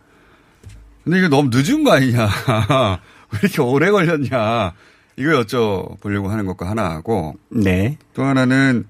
근데 1.03 1.19
이거 1.19 1.27
너무 1.29 1.49
늦은 1.51 1.83
거 1.83 1.91
아니냐. 1.93 2.27
왜 3.33 3.39
이렇게 3.43 3.61
오래 3.61 3.89
걸렸냐. 3.89 4.73
이거 5.17 5.41
여쭤보려고 5.41 6.27
하는 6.27 6.45
것과 6.45 6.69
하나하고. 6.69 7.35
네. 7.49 7.97
또 8.13 8.23
하나는, 8.23 8.85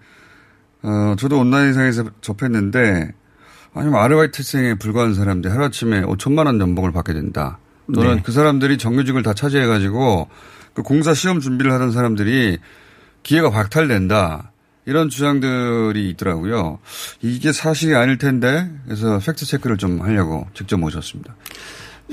어, 0.84 1.16
저도 1.18 1.40
온라인상에서 1.40 2.06
접했는데, 2.22 3.12
아니면 3.74 4.00
아르바이트생에 4.00 4.76
불과한 4.76 5.14
사람들 5.14 5.52
하루아침에 5.52 6.02
5천만 6.02 6.46
원 6.46 6.60
연봉을 6.60 6.92
받게 6.92 7.14
된다. 7.14 7.60
또는 7.94 8.18
네. 8.18 8.22
그 8.24 8.32
사람들이 8.32 8.78
정규직을 8.78 9.24
다 9.24 9.34
차지해가지고 9.34 10.30
그 10.74 10.84
공사 10.84 11.14
시험 11.14 11.40
준비를 11.40 11.72
하던 11.74 11.92
사람들이 11.92 12.60
기회가 13.24 13.50
박탈된다. 13.50 14.52
이런 14.86 15.10
주장들이 15.10 16.10
있더라고요. 16.12 16.80
이게 17.22 17.52
사실이 17.52 17.96
아닐 17.96 18.18
텐데 18.18 18.70
그래서 18.86 19.20
팩트 19.20 19.46
체크를 19.46 19.78
좀 19.78 20.02
하려고 20.02 20.48
직접 20.54 20.78
모셨습니다. 20.78 21.36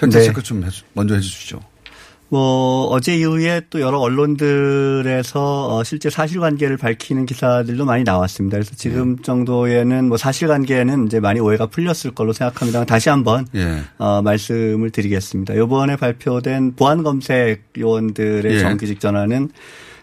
팩트 0.01 0.17
네. 0.19 0.25
체크 0.25 0.43
좀 0.43 0.63
해주- 0.65 0.83
먼저 0.93 1.15
해주시죠. 1.15 1.61
뭐 2.29 2.87
어제 2.89 3.17
이후에 3.17 3.63
또 3.71 3.81
여러 3.81 3.99
언론들에서 4.01 5.77
어, 5.77 5.85
실제 5.85 6.11
사실관계를 6.11 6.77
밝히는 6.77 7.25
기사들도 7.25 7.85
많이 7.85 8.03
나왔습니다. 8.03 8.57
그래서 8.57 8.75
지금 8.75 9.19
정도에는 9.23 10.09
뭐 10.09 10.17
사실관계는 10.17 11.07
이제 11.07 11.21
많이 11.21 11.39
오해가 11.41 11.67
풀렸을 11.67 12.11
걸로 12.15 12.33
생각합니다. 12.33 12.85
다시 12.85 13.09
한번 13.11 13.47
예. 13.55 13.81
어, 13.99 14.23
말씀을 14.23 14.91
드리겠습니다. 14.91 15.55
이번에 15.55 15.97
발표된 15.97 16.75
보안 16.75 17.05
검색 17.05 17.63
요원들의 17.79 18.55
예. 18.55 18.59
정규직 18.59 18.99
전환은 18.99 19.51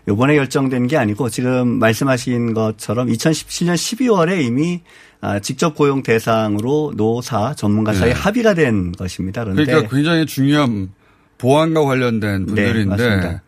요번에 0.07 0.35
결정된 0.35 0.87
게 0.87 0.97
아니고 0.97 1.29
지금 1.29 1.79
말씀하신 1.79 2.53
것처럼 2.53 3.07
2017년 3.07 3.75
12월에 3.75 4.43
이미 4.43 4.81
아, 5.21 5.39
직접 5.39 5.75
고용 5.75 6.03
대상으로 6.03 6.93
노사 6.97 7.53
전문가 7.55 7.93
사이 7.93 8.09
예. 8.09 8.13
합의가 8.13 8.53
된 8.53 8.91
것입니다. 8.91 9.43
그런데 9.43 9.63
그러니까 9.63 9.89
굉장히 9.89 10.25
중요한 10.25 10.89
보안과 11.37 11.83
관련된 11.83 12.41
네, 12.41 12.45
분들인데 12.45 12.85
맞습니다. 12.89 13.43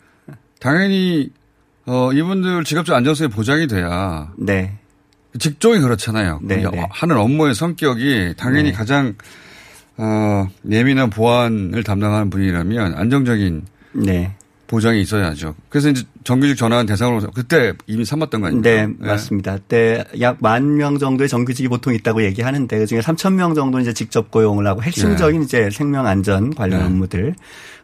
당연히 0.60 1.30
어, 1.86 2.12
이분들 2.13 2.63
직업적 2.63 2.96
안정성이 2.96 3.30
보장이 3.30 3.68
돼야 3.68 4.32
네. 4.38 4.78
직종이 5.38 5.80
그렇잖아요. 5.80 6.39
네, 6.44 6.62
이 6.62 6.63
네. 6.63 6.86
하는 6.89 7.18
업무의 7.18 7.54
성격이 7.54 8.36
당연히 8.38 8.70
네. 8.70 8.72
가장 8.72 9.15
어, 9.98 10.48
예민한 10.70 11.10
보안을 11.10 11.84
담당하는 11.84 12.30
분이라면 12.30 12.96
안정적인 12.96 13.65
네. 13.94 14.36
보장이 14.67 15.01
있어야죠. 15.01 15.54
그래서 15.69 15.89
이제 15.89 16.04
정규직 16.23 16.58
전환 16.58 16.86
대상으로 16.86 17.30
그때 17.36 17.73
이미 17.86 18.04
삼았던 18.04 18.41
거 18.41 18.47
아닙니까? 18.47 18.69
네, 18.69 18.88
맞습니다. 18.97 19.56
그때 19.58 20.04
약 20.19 20.38
만 20.41 20.75
명 20.78 20.97
정도의 20.97 21.30
정규직이 21.30 21.67
보통 21.67 21.93
있다고 21.93 22.23
얘기하는데 22.23 22.78
그중에 22.80 23.01
3천 23.01 23.34
명 23.34 23.54
정도는 23.54 23.84
이제 23.84 23.93
직접 23.93 24.32
고용을 24.32 24.65
하고 24.67 24.82
핵심적인 24.82 25.43
이제 25.43 25.69
생명 25.71 26.08
안전 26.08 26.54
관련 26.56 26.80
네. 26.80 26.86
업무들. 26.86 27.36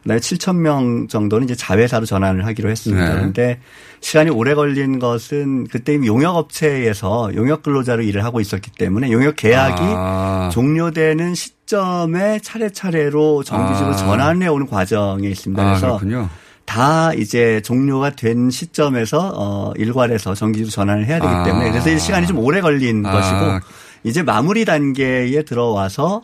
그다음에 0.02 0.20
7천 0.20 0.56
명 0.56 1.06
정도는 1.06 1.44
이제 1.44 1.54
자회사로 1.54 2.04
전환을 2.06 2.44
하기로 2.46 2.68
했습니다. 2.70 3.08
네. 3.08 3.14
그런데 3.14 3.60
시간이 4.00 4.30
오래 4.30 4.54
걸린 4.54 4.98
것은 4.98 5.68
그때 5.68 5.94
이미 5.94 6.08
용역 6.08 6.34
업체에서 6.34 7.30
용역 7.36 7.62
근로자로 7.62 8.02
일을 8.02 8.24
하고 8.24 8.40
있었기 8.40 8.72
때문에 8.72 9.12
용역 9.12 9.36
계약이 9.36 9.80
아. 9.80 10.50
종료되는 10.52 11.36
시점에 11.36 12.40
차례차례로 12.40 13.44
정규직으로 13.44 13.92
아. 13.92 13.96
전환해 13.96 14.48
오는 14.48 14.66
과정에 14.66 15.28
있습니다. 15.28 15.62
아, 15.62 15.66
그래서 15.66 15.86
그렇군요. 15.98 16.28
다 16.72 17.12
이제 17.12 17.60
종료가 17.62 18.12
된 18.12 18.48
시점에서 18.48 19.32
어 19.36 19.72
일괄해서 19.76 20.34
정규직으로 20.34 20.70
전환을 20.70 21.04
해야 21.04 21.20
되기 21.20 21.30
아. 21.30 21.44
때문에 21.44 21.70
그래서 21.70 21.90
이 21.90 21.98
시간이 21.98 22.26
좀 22.26 22.38
오래 22.38 22.62
걸린 22.62 23.04
아. 23.04 23.12
것이고 23.12 23.70
이제 24.04 24.22
마무리 24.22 24.64
단계에 24.64 25.42
들어와서 25.42 26.22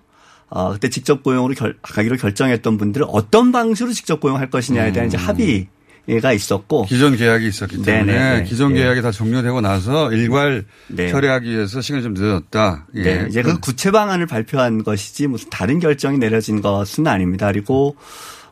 어 0.48 0.72
그때 0.72 0.88
직접 0.88 1.22
고용으로 1.22 1.52
결, 1.52 1.76
가기로 1.82 2.16
결정했던 2.16 2.78
분들은 2.78 3.08
어떤 3.10 3.52
방식으로 3.52 3.92
직접 3.92 4.20
고용할 4.20 4.48
것이냐에 4.48 4.90
대한 4.92 5.08
이제 5.08 5.18
합의 5.18 5.68
가 6.22 6.32
있었고 6.32 6.86
기존 6.86 7.14
계약이 7.14 7.46
있었기 7.46 7.82
때문에 7.82 8.12
네네. 8.14 8.44
기존 8.44 8.72
네. 8.72 8.80
계약이 8.80 9.02
다 9.02 9.10
종료되고 9.10 9.60
나서 9.60 10.10
일괄 10.10 10.64
네. 10.86 11.10
처리하기 11.10 11.50
위해서 11.50 11.82
시간이 11.82 12.02
좀 12.02 12.14
늦었다. 12.14 12.86
예. 12.94 13.02
네, 13.02 13.26
이제 13.28 13.42
그 13.42 13.60
구체 13.60 13.90
방안을 13.90 14.24
발표한 14.24 14.82
것이지 14.82 15.26
무슨 15.26 15.50
다른 15.50 15.78
결정이 15.78 16.16
내려진 16.16 16.62
것은 16.62 17.06
아닙니다. 17.06 17.48
그리고 17.48 17.96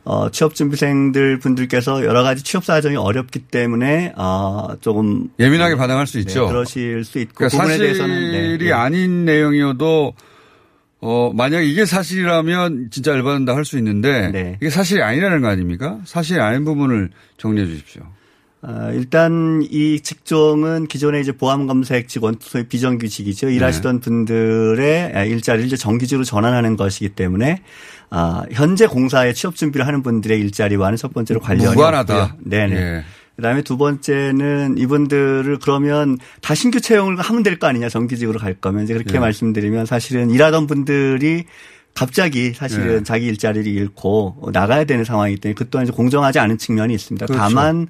어, 0.09 0.31
취업준비생들 0.31 1.39
분들께서 1.39 2.05
여러 2.05 2.23
가지 2.23 2.41
취업 2.41 2.63
사정이 2.63 2.95
어렵기 2.95 3.39
때문에 3.39 4.13
어, 4.15 4.69
조금 4.79 5.29
예민하게 5.37 5.75
반응할 5.75 6.07
수 6.07 6.13
네, 6.13 6.19
있죠. 6.21 6.47
그러실 6.47 7.03
수 7.03 7.19
있고 7.19 7.33
그러니까 7.35 7.57
부분에 7.57 7.73
사실이 7.73 7.87
대해서는 7.87 8.31
네, 8.31 8.57
네. 8.57 8.71
아닌 8.71 9.25
내용이어도 9.25 10.13
어 11.01 11.31
만약 11.35 11.61
이게 11.61 11.85
사실이라면 11.85 12.87
진짜 12.89 13.11
열받는다 13.11 13.53
할 13.53 13.65
수 13.65 13.77
있는데 13.77 14.29
네. 14.31 14.57
이게 14.61 14.69
사실이 14.69 15.01
아니라는 15.01 15.41
거 15.41 15.49
아닙니까? 15.49 15.99
사실이 16.05 16.39
아닌 16.39 16.63
부분을 16.63 17.09
정리해 17.37 17.67
주십시오. 17.67 18.03
어, 18.63 18.91
일단 18.93 19.61
이 19.69 19.99
직종은 20.01 20.87
기존에 20.87 21.19
이제 21.19 21.31
보안 21.31 21.67
검색 21.67 22.07
직원 22.07 22.35
소위 22.39 22.63
비정규직이죠. 22.67 23.49
일하시던 23.49 23.99
분들의 23.99 25.29
일자리를 25.29 25.67
이제 25.67 25.77
정규직으로 25.77 26.23
전환하는 26.25 26.75
것이기 26.75 27.09
때문에 27.09 27.61
아, 28.09 28.43
현재 28.51 28.87
공사에 28.87 29.33
취업 29.33 29.55
준비를 29.55 29.85
하는 29.85 30.01
분들의 30.01 30.39
일자리와는 30.39 30.97
첫 30.97 31.13
번째로 31.13 31.39
관련이 31.39 31.75
무관하다. 31.75 32.37
네네. 32.39 32.75
예. 32.75 33.03
그다음에 33.35 33.61
두 33.61 33.77
번째는 33.77 34.79
이분들을 34.79 35.59
그러면 35.61 36.17
다 36.41 36.55
신규 36.55 36.81
채용을 36.81 37.19
하면 37.19 37.43
될 37.43 37.59
거 37.59 37.67
아니냐 37.67 37.87
정규직으로 37.89 38.39
갈 38.39 38.55
거면 38.55 38.85
이제 38.85 38.93
그렇게 38.95 39.15
예. 39.15 39.19
말씀드리면 39.19 39.85
사실은 39.85 40.31
일하던 40.31 40.65
분들이 40.65 41.45
갑자기 41.93 42.53
사실은 42.53 42.99
예. 42.99 43.03
자기 43.03 43.27
일자리를 43.27 43.67
잃고 43.67 44.49
나가야 44.51 44.85
되는 44.85 45.03
상황이기 45.03 45.39
때문에 45.41 45.55
그 45.55 45.69
또한 45.69 45.85
이제 45.85 45.93
공정하지 45.93 46.39
않은 46.39 46.57
측면이 46.57 46.93
있습니다. 46.95 47.27
그렇죠. 47.27 47.39
다만 47.39 47.87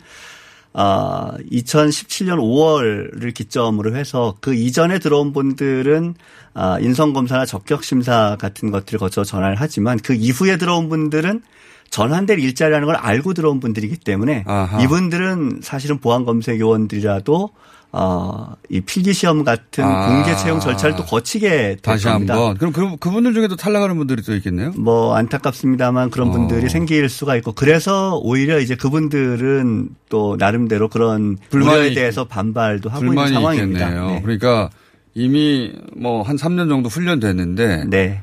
아, 0.80 1.32
2017년 1.52 2.38
5월을 2.38 3.34
기점으로 3.34 3.96
해서 3.96 4.36
그 4.42 4.54
이전에 4.54 5.00
들어온 5.00 5.34
분들은 5.34 6.14
아, 6.54 6.78
인성검사나 6.80 7.48
적격심사 7.48 8.38
같은 8.40 8.70
것들을 8.70 9.00
거쳐 9.00 9.24
전환을 9.24 9.56
하지만 9.58 9.98
그 9.98 10.14
이후에 10.14 10.58
들어온 10.58 10.88
분들은 10.88 11.42
전환될 11.90 12.38
일자리라는 12.38 12.86
걸 12.86 12.96
알고 12.96 13.34
들어온 13.34 13.60
분들이기 13.60 13.98
때문에 13.98 14.44
아하. 14.46 14.80
이분들은 14.84 15.62
사실은 15.64 15.98
보안검색 15.98 16.60
요원들이라도 16.60 17.50
어, 17.92 18.54
이 18.70 18.82
필기 18.82 19.14
시험 19.14 19.44
같은 19.44 19.84
아. 19.84 20.08
공개 20.08 20.36
채용 20.36 20.60
절차를 20.60 20.96
또 20.96 21.04
거치게 21.04 21.78
될 21.82 21.98
겁니다. 22.00 22.34
한번. 22.36 22.58
그럼 22.58 22.74
그, 22.74 22.98
그분들 22.98 23.34
중에도 23.34 23.56
탈락하는 23.56 23.98
분들이 23.98 24.22
또 24.22 24.36
있겠네요. 24.36 24.72
뭐 24.76 25.16
안타깝습니다만 25.16 26.10
그런 26.10 26.30
어. 26.30 26.32
분들이 26.32 26.70
생길 26.70 27.08
수가 27.10 27.36
있고 27.38 27.54
그래서 27.54 28.18
오히려 28.22 28.60
이제 28.60 28.76
그분들은 28.76 29.90
또 30.10 30.36
나름대로 30.38 30.90
그런 30.90 31.38
불만이 31.50 31.78
우려에 31.78 31.94
대해서 31.94 32.26
반발도 32.26 32.90
하고 32.90 33.06
있는 33.06 33.28
상황입니다. 33.28 33.90
네. 33.90 34.22
그러니까 34.22 34.70
이미 35.14 35.72
뭐 35.96 36.22
한 36.24 36.36
3년 36.36 36.70
정도 36.70 36.90
훈련됐는데 36.90 37.86
네. 37.88 38.22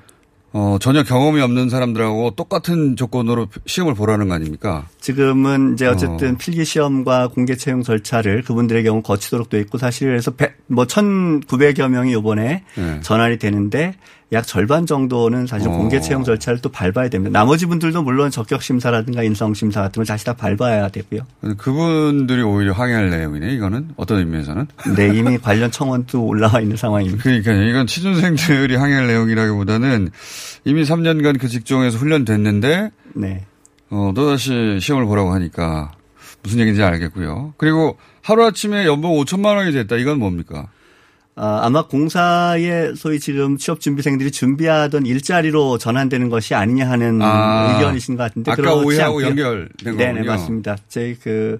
어, 0.57 0.79
전혀 0.81 1.03
경험이 1.03 1.41
없는 1.41 1.69
사람들하고 1.69 2.37
똑같은 2.37 2.95
조건으로 2.95 3.49
시험을 3.67 3.95
보라는 3.95 4.29
거 4.29 4.35
아닙니까? 4.35 4.87
지금은 5.01 5.75
이제 5.75 5.85
어쨌든 5.85 6.35
어. 6.35 6.37
필기 6.39 6.65
시험과 6.65 7.29
공개 7.29 7.57
채용 7.57 7.83
절차를 7.83 8.43
그분들의 8.43 8.85
경우 8.85 9.03
거치도록 9.03 9.51
돼 9.51 9.59
있고 9.59 9.79
사실 9.79 10.07
그래서 10.07 10.31
100, 10.31 10.55
뭐 10.69 10.85
1,900여 10.85 11.89
명이 11.89 12.13
이번에 12.13 12.63
네. 12.77 13.01
전환이 13.01 13.39
되는데 13.39 13.95
약 14.33 14.47
절반 14.47 14.87
정도는 14.87 15.47
사실 15.47 15.69
어. 15.69 15.73
공개 15.73 16.01
채용 16.01 16.25
절차를 16.25 16.61
또 16.61 16.69
밟아야 16.71 17.09
됩니다. 17.09 17.39
나머지 17.39 17.67
분들도 17.67 18.03
물론 18.03 18.31
적격 18.31 18.63
심사라든가 18.63 19.23
인성 19.23 19.55
심사 19.55 19.81
같은 19.83 20.01
걸 20.01 20.07
다시 20.07 20.25
다 20.25 20.35
밟아야 20.35 20.89
되고요. 20.89 21.21
그분들이 21.57 22.43
오히려 22.43 22.73
항의할 22.73 23.11
내용이네, 23.11 23.53
이거는. 23.55 23.91
어떤 23.97 24.19
의미에서는. 24.19 24.67
네, 24.97 25.09
이미 25.15 25.39
관련 25.39 25.71
청원도 25.71 26.25
올라와 26.25 26.61
있는 26.61 26.77
상황입니다. 26.77 27.23
그러니까 27.23 27.53
이건 27.53 27.87
취준생들이 27.87 28.77
항의할 28.77 29.07
내용이라기보다는 29.07 30.11
이미 30.65 30.83
3년간 30.83 31.39
그 31.39 31.49
직종에서 31.49 31.99
훈련됐는데 31.99 32.91
네. 33.15 33.45
어, 33.91 34.13
또다시 34.15 34.79
시험을 34.81 35.07
보라고 35.07 35.33
하니까 35.33 35.93
무슨 36.43 36.59
얘기인지 36.61 36.83
알겠고요. 36.83 37.55
그리고 37.57 37.99
하루아침에 38.23 38.87
연봉 38.87 39.13
5천만 39.17 39.57
원이 39.57 39.73
됐다. 39.73 39.97
이건 39.97 40.19
뭡니까? 40.19 40.69
아, 41.37 41.61
아마 41.65 41.87
공사에 41.87 42.95
소위 42.95 43.19
지금 43.19 43.57
취업 43.59 43.81
준비생들이 43.81 44.31
준비하던 44.31 45.05
일자리로 45.05 45.79
전환되는 45.79 46.29
것이 46.29 46.55
아니냐 46.55 46.89
하는 46.89 47.21
아, 47.21 47.75
의견이신 47.75 48.17
것 48.17 48.23
같은데 48.23 48.53
아까 48.53 48.75
오해하고. 48.75 49.23
연결된 49.23 49.69
네네 49.83 50.13
거군요. 50.13 50.25
맞습니다. 50.31 50.77
저희 50.89 51.17
그 51.17 51.59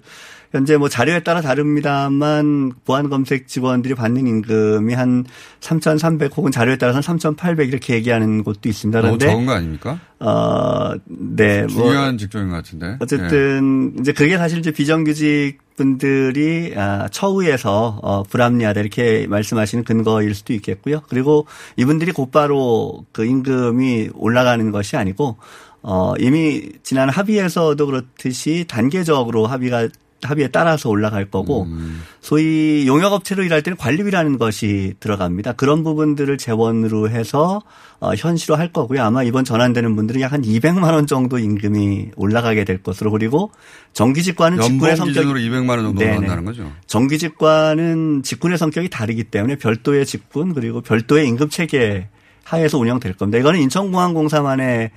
현재 0.55 0.77
뭐 0.77 0.87
자료에 0.87 1.19
따라 1.19 1.41
다릅니다만 1.41 2.71
보안 2.85 3.09
검색 3.09 3.47
직원들이 3.49 3.93
받는 3.93 4.25
임금이 4.25 4.93
한 4.93 5.25
3,300 5.59 6.35
혹은 6.37 6.49
자료에 6.49 6.77
따라서는 6.77 7.01
3,800 7.01 7.67
이렇게 7.67 7.95
얘기하는 7.95 8.43
곳도 8.43 8.69
있습니다. 8.69 9.01
너무 9.01 9.17
그런데 9.17 9.25
적은 9.33 9.45
거 9.45 9.51
아닙니까? 9.51 9.99
어, 10.19 10.93
네, 11.07 11.63
뭐 11.73 11.83
중요한 11.83 12.17
직종인 12.17 12.49
것 12.49 12.55
같은데. 12.55 12.87
예. 12.87 12.97
어쨌든 13.01 13.95
이제 13.99 14.13
그게 14.13 14.37
사실 14.37 14.59
이제 14.59 14.71
비정규직 14.71 15.57
분들이 15.75 16.73
아, 16.77 17.09
처우에서 17.11 17.99
어, 18.01 18.23
불합리하다 18.23 18.79
이렇게 18.79 19.27
말씀하시는 19.27 19.83
근거일 19.83 20.33
수도 20.33 20.53
있겠고요. 20.53 21.01
그리고 21.09 21.47
이분들이 21.75 22.13
곧바로 22.13 23.05
그 23.11 23.25
임금이 23.25 24.11
올라가는 24.13 24.71
것이 24.71 24.95
아니고 24.95 25.35
어, 25.81 26.13
이미 26.17 26.71
지난 26.81 27.09
합의에서도 27.09 27.85
그렇듯이 27.85 28.65
단계적으로 28.67 29.47
합의가 29.47 29.89
합의에 30.25 30.49
따라서 30.49 30.89
올라갈 30.89 31.25
거고 31.25 31.63
음. 31.63 32.01
소위 32.21 32.85
용역업체로 32.87 33.43
일할 33.43 33.61
때는 33.63 33.77
관리비라는 33.77 34.37
것이 34.37 34.93
들어갑니다. 34.99 35.53
그런 35.53 35.83
부분들을 35.83 36.37
재원으로 36.37 37.09
해서 37.09 37.61
어, 37.99 38.13
현실화 38.13 38.59
할 38.59 38.71
거고요. 38.73 39.01
아마 39.01 39.23
이번 39.23 39.45
전환되는 39.45 39.95
분들은 39.95 40.21
약 40.21 40.35
한 40.35 40.41
200만 40.41 40.91
원 40.93 41.07
정도 41.07 41.39
임금이 41.39 42.11
올라가게 42.17 42.65
될 42.65 42.83
것으로 42.83 43.09
그리고 43.11 43.51
정규직과는 43.93 44.59
직군의 44.61 44.97
성격이 44.97 45.19
기준으로 45.19 45.39
200만 45.39 45.69
원 45.69 45.83
정도. 45.83 46.01
올라간다는 46.03 46.43
거죠. 46.45 46.71
정규직과는 46.87 48.23
직군의 48.23 48.57
성격이 48.57 48.89
다르기 48.89 49.23
때문에 49.25 49.55
별도의 49.57 50.05
직군 50.05 50.53
그리고 50.53 50.81
별도의 50.81 51.27
임금 51.27 51.49
체계 51.49 52.09
하에서 52.43 52.77
운영될 52.77 53.13
겁니다. 53.13 53.39
이거는 53.39 53.59
인천공항공사만의 53.61 54.91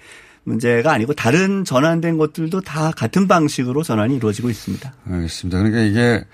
문제가 0.49 0.93
아니고 0.93 1.15
다른 1.15 1.65
전환된 1.65 2.19
것들도 2.19 2.63
다 2.63 2.91
같은 2.91 3.29
방식으로 3.29 3.83
전환이 3.83 4.17
이루어지고 4.17 4.51
있습니다. 4.51 4.93
알겠습니다. 5.09 5.59
그러니까 5.59 5.83
이게 5.83 6.25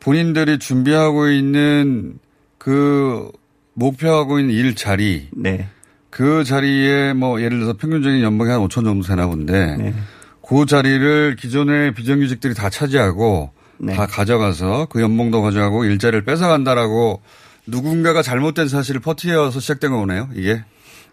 본인들이 0.00 0.58
준비하고 0.58 1.28
있는 1.28 2.18
그 2.58 3.30
목표하고 3.72 4.38
있는 4.38 4.54
일 4.54 4.74
자리. 4.74 5.28
네. 5.32 5.68
그 6.10 6.44
자리에 6.44 7.12
뭐 7.14 7.40
예를 7.40 7.58
들어서 7.58 7.76
평균적인 7.76 8.22
연봉이 8.22 8.50
한 8.50 8.60
5천 8.60 8.84
정도 8.84 9.02
되나 9.02 9.26
본데 9.26 9.76
네. 9.76 9.94
그 10.46 10.66
자리를 10.66 11.36
기존의 11.36 11.94
비정규직들이 11.94 12.54
다 12.54 12.70
차지하고 12.70 13.50
네. 13.78 13.94
다 13.94 14.06
가져가서 14.06 14.86
그 14.90 15.00
연봉도 15.00 15.42
가져가고 15.42 15.84
일자리를 15.84 16.24
뺏어간다라고 16.24 17.22
누군가가 17.66 18.22
잘못된 18.22 18.68
사실을 18.68 19.00
퍼트려서 19.00 19.58
시작된 19.58 19.90
거네요. 19.90 20.28
이게 20.34 20.62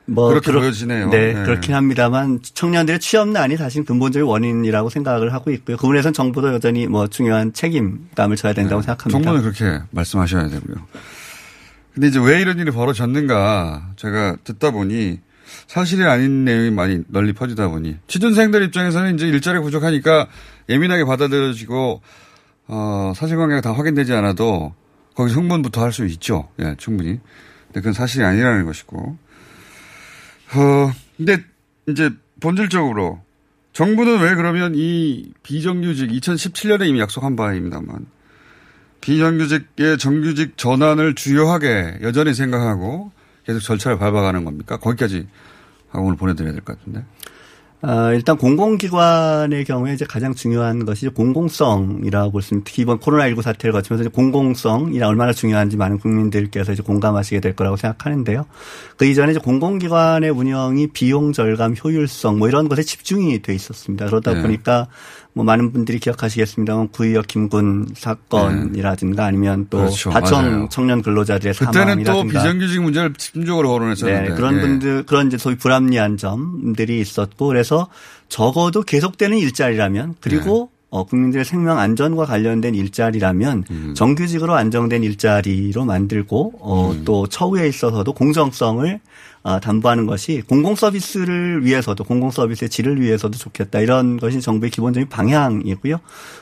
그렇게 0.07 0.47
그렇- 0.51 0.61
보여지네요. 0.61 1.09
네, 1.09 1.33
네. 1.33 1.43
그렇긴 1.43 1.73
합니다만 1.75 2.39
청년들의 2.41 2.99
취업난이 2.99 3.55
사실 3.57 3.85
근본적인 3.85 4.27
원인이라고 4.27 4.89
생각을 4.89 5.33
하고 5.33 5.51
있고요. 5.51 5.77
그 5.77 5.81
부분에서는 5.81 6.13
정부도 6.13 6.53
여전히 6.53 6.87
뭐 6.87 7.07
중요한 7.07 7.53
책임감을 7.53 8.35
져야 8.35 8.53
된다고 8.53 8.81
생각합니다. 8.81 9.17
네. 9.19 9.23
정부는 9.23 9.41
그렇게 9.53 9.83
말씀하셔야 9.91 10.49
되고요. 10.49 10.75
근데 11.93 12.07
이제 12.07 12.19
왜 12.19 12.41
이런 12.41 12.57
일이 12.59 12.71
벌어졌는가 12.71 13.91
제가 13.97 14.37
듣다 14.43 14.71
보니 14.71 15.19
사실이 15.67 16.03
아닌 16.03 16.45
내용이 16.45 16.71
많이 16.71 17.03
널리 17.07 17.33
퍼지다 17.33 17.67
보니 17.67 17.97
취준생들 18.07 18.63
입장에서는 18.63 19.15
이제 19.15 19.27
일자리 19.27 19.59
부족하니까 19.59 20.27
예민하게 20.69 21.03
받아들여지고 21.05 22.01
어, 22.67 23.13
사실관계가 23.15 23.59
다 23.61 23.73
확인되지 23.73 24.13
않아도 24.13 24.73
거기서 25.15 25.39
흥분부터 25.41 25.81
할 25.83 25.91
수 25.91 26.05
있죠. 26.05 26.47
예, 26.61 26.75
충분히. 26.77 27.19
근데 27.67 27.79
그건 27.81 27.93
사실이 27.93 28.23
아니라는 28.23 28.65
것이고. 28.65 29.17
어, 30.55 30.91
근데 31.17 31.43
이제 31.87 32.09
본질적으로 32.39 33.21
정부는 33.73 34.19
왜 34.21 34.35
그러면 34.35 34.73
이 34.75 35.31
비정규직 35.43 36.09
2017년에 36.09 36.87
이미 36.87 36.99
약속한 36.99 37.35
바입니다만 37.35 38.05
비정규직의 38.99 39.97
정규직 39.97 40.57
전환을 40.57 41.15
주요하게 41.15 41.99
여전히 42.01 42.33
생각하고 42.33 43.11
계속 43.45 43.59
절차를 43.61 43.97
밟아가는 43.97 44.43
겁니까? 44.43 44.77
거기까지 44.77 45.27
오늘 45.93 46.15
보내드려야 46.17 46.53
될 46.53 46.61
것 46.61 46.77
같은데. 46.77 47.03
아, 47.84 48.12
일단 48.13 48.38
공공기관의 48.38 49.65
경우에 49.65 49.94
이제 49.94 50.06
가장 50.06 50.36
중요한 50.36 50.86
것이 50.86 51.10
공공성이라고 51.10 52.32
볼 52.32 52.41
수 52.41 52.48
있습니다. 52.48 52.67
특히 52.67 52.84
이번 52.84 53.00
코로나19 53.00 53.41
사태를 53.41 53.74
거치면서 53.74 54.04
이제 54.04 54.10
공공성이 54.10 55.02
얼마나 55.02 55.34
중요한지 55.34 55.78
많은 55.78 55.98
국민들께서 55.98 56.74
이제 56.74 56.84
공감하시게 56.84 57.39
될 57.39 57.56
거라고 57.56 57.78
생각하는데요. 57.78 58.46
그 58.98 59.06
이전에 59.06 59.32
이제 59.32 59.39
공공기관의 59.39 60.30
운영이 60.30 60.88
비용 60.88 61.34
절감, 61.34 61.74
효율성 61.76 62.38
뭐 62.38 62.48
이런 62.48 62.70
것에 62.70 62.84
집중이 62.84 63.41
돼 63.41 63.56
있었습니다. 63.56 64.06
그러다 64.06 64.34
네. 64.34 64.41
보니까 64.44 64.88
뭐 65.34 65.46
많은 65.46 65.72
분들이 65.72 66.00
기억하시겠습니다만 66.00 66.89
구의역 66.89 67.28
김군 67.28 67.88
사건이라든가 67.96 69.26
아니면 69.26 69.67
또 69.70 69.78
그렇죠. 69.78 70.10
하청 70.12 70.44
맞아요. 70.44 70.67
청년 70.70 71.02
근로자들의 71.02 71.54
그때는 71.54 71.74
사망이라든가 71.74 72.13
또 72.13 72.28
비정규직 72.28 72.82
문제를 72.82 73.13
집중적으로 73.13 73.70
거론했었는데. 73.70 74.30
네, 74.30 74.36
그런 74.36 74.58
예. 74.58 74.62
분들 74.62 75.04
그런 75.06 75.28
이제 75.28 75.38
소위 75.38 75.56
불합리한 75.56 76.17
점들이 76.17 77.00
있었고 77.00 77.48
그래서 77.48 77.88
적어도 78.28 78.84
계속되는 78.84 79.38
일자리라면 79.38 80.15
그리고 80.20 80.70
네. 80.74 80.81
어, 80.91 81.06
국민들의 81.06 81.45
생명 81.45 81.80
안전과 81.80 82.25
관련된 82.25 82.75
일자리라면 82.75 83.63
음. 83.71 83.93
정규직으로 83.95 84.54
안정된 84.54 85.04
일자리로 85.04 85.86
만들고 85.86 86.54
어, 86.60 86.91
음. 86.91 87.04
또 87.06 87.27
처우에 87.27 87.67
있어서도 87.67 88.12
공정성을 88.13 88.99
어, 89.43 89.60
담보하는 89.60 90.06
것이 90.06 90.43
공공 90.45 90.75
서비스를 90.75 91.65
위해서도 91.65 92.04
공공 92.04 92.30
서비스의 92.30 92.69
질을 92.69 93.01
위해서도 93.01 93.39
좋겠다 93.39 93.80
이런 93.80 94.17
것이 94.17 94.39
정부의 94.41 94.69
기본적인 94.69 95.10
방향이고요. 95.10 95.99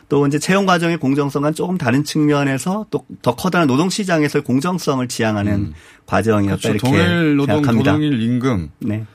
또 0.09 0.27
이제 0.27 0.37
채용 0.39 0.65
과정의 0.65 0.97
공정성과는 0.97 1.53
조금 1.53 1.77
다른 1.77 2.03
측면에서 2.03 2.87
또 2.89 3.05
더 3.21 3.35
커다란 3.35 3.67
노동 3.67 3.89
시장에서의 3.89 4.43
공정성을 4.43 5.07
지향하는 5.07 5.73
과정이었다 6.05 6.69
그렇죠. 6.69 6.87
이렇게 6.87 7.03
동일 7.05 7.35
노동, 7.35 7.55
생각합니다. 7.57 7.91
동일 7.93 8.21
임금. 8.21 8.71
네. 8.79 9.05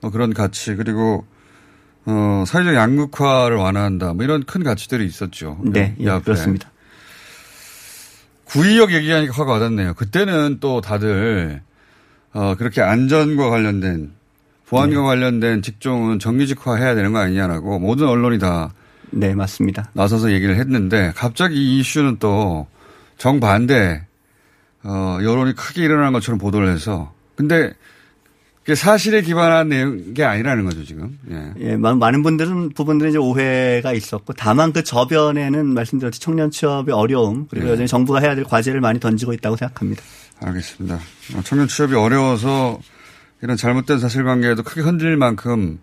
뭐 0.00 0.10
그런 0.10 0.34
가치 0.34 0.74
그리고 0.76 1.24
어, 2.06 2.44
사회적 2.46 2.74
양극화를 2.74 3.56
완화한다. 3.56 4.12
뭐 4.14 4.24
이런 4.24 4.44
큰 4.44 4.62
가치들이 4.62 5.06
있었죠. 5.06 5.58
네, 5.62 5.94
이 5.98 6.06
예. 6.06 6.20
그렇습니다. 6.22 6.70
구의역 8.44 8.92
얘기하니까 8.92 9.32
확 9.34 9.48
와닿네요. 9.48 9.94
그때는 9.94 10.58
또 10.60 10.80
다들 10.80 11.62
어, 12.32 12.54
그렇게 12.56 12.82
안전과 12.82 13.48
관련된 13.48 14.12
보안과 14.66 15.00
네. 15.00 15.06
관련된 15.06 15.62
직종은 15.62 16.18
정규직화 16.18 16.76
해야 16.76 16.94
되는 16.94 17.12
거 17.12 17.18
아니냐라고 17.18 17.78
모든 17.78 18.06
언론이 18.08 18.38
다 18.38 18.72
네, 19.10 19.34
맞습니다. 19.34 19.90
나서서 19.92 20.32
얘기를 20.32 20.56
했는데 20.56 21.12
갑자기 21.14 21.56
이 21.56 21.80
이슈는 21.80 22.18
또 22.18 22.66
정반대 23.16 24.06
어, 24.82 25.18
여론이 25.22 25.54
크게 25.54 25.82
일어나는 25.84 26.12
것처럼 26.12 26.38
보도를 26.38 26.68
해서 26.68 27.12
근데 27.36 27.72
사실에 28.74 29.20
기반한 29.20 29.68
내용 29.68 30.14
게 30.14 30.24
아니라는 30.24 30.64
거죠 30.64 30.84
지금. 30.84 31.18
예. 31.30 31.52
예, 31.60 31.76
많- 31.76 31.98
많은 31.98 32.22
분들은 32.22 32.70
부분들은 32.70 33.10
이제 33.10 33.18
오해가 33.18 33.92
있었고 33.92 34.32
다만 34.32 34.72
그 34.72 34.82
저변에는 34.82 35.66
말씀드렸듯이 35.66 36.20
청년 36.22 36.50
취업의 36.50 36.94
어려움 36.94 37.46
그리고 37.50 37.66
네. 37.66 37.72
여전히 37.72 37.86
정부가 37.88 38.20
해야 38.20 38.34
될 38.34 38.44
과제를 38.44 38.80
많이 38.80 38.98
던지고 39.00 39.34
있다고 39.34 39.56
생각합니다. 39.56 40.02
알겠습니다. 40.40 40.94
어, 41.36 41.40
청년 41.44 41.68
취업이 41.68 41.94
어려워서 41.94 42.80
이런 43.42 43.58
잘못된 43.58 43.98
사실관계에도 43.98 44.62
크게 44.62 44.80
흔들릴 44.80 45.18
만큼 45.18 45.78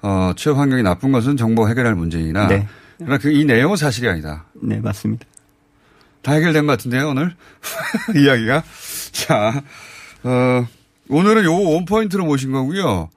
어, 0.00 0.32
취업 0.36 0.58
환경이 0.58 0.82
나쁜 0.84 1.10
것은 1.10 1.36
정부가 1.36 1.68
해결할 1.68 1.96
문제이나 1.96 2.46
네. 2.46 2.68
그러나 2.98 3.18
그 3.18 3.32
이 3.32 3.44
내용은 3.44 3.76
사실이 3.76 4.08
아니다. 4.08 4.44
네, 4.62 4.78
맞습니다. 4.78 5.26
다 6.22 6.32
해결된 6.34 6.66
것 6.66 6.72
같은데요, 6.74 7.08
오늘? 7.08 7.34
이야기가. 8.14 8.62
자, 9.10 9.60
어, 10.22 10.66
오늘은 11.12 11.44
요 11.44 11.54
원포인트로 11.54 12.24
모신 12.24 12.52
거고요. 12.52 13.10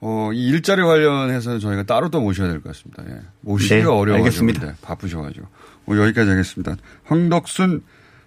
어, 0.00 0.30
이 0.32 0.48
일자리 0.48 0.82
관련해서는 0.82 1.58
저희가 1.60 1.82
따로 1.84 2.10
또 2.10 2.20
모셔야 2.20 2.48
될 2.48 2.60
것 2.60 2.72
같습니다. 2.74 3.02
예. 3.08 3.20
모시기가 3.40 3.76
네, 3.78 3.84
어려워가지고. 3.86 4.46
근데 4.46 4.74
바쁘셔가지고. 4.82 5.46
오늘 5.86 6.02
여기까지 6.02 6.30
하겠습니다. 6.30 6.76
황덕순 7.04 7.82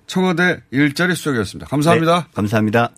청와대 0.08 0.62
일자리 0.72 1.14
수석이었습니다. 1.16 1.68
감사합니다. 1.70 2.22
네, 2.22 2.28
감사합니다. 2.34 2.92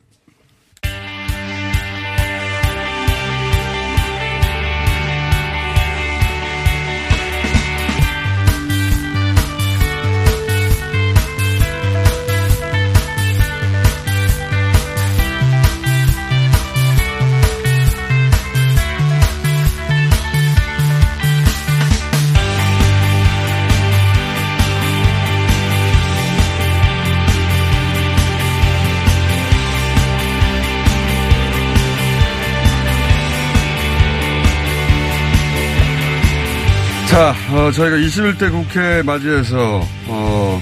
어, 37.52 37.70
저희가 37.72 37.98
21대 37.98 38.50
국회 38.50 39.02
맞이해서, 39.04 39.82
어, 40.08 40.62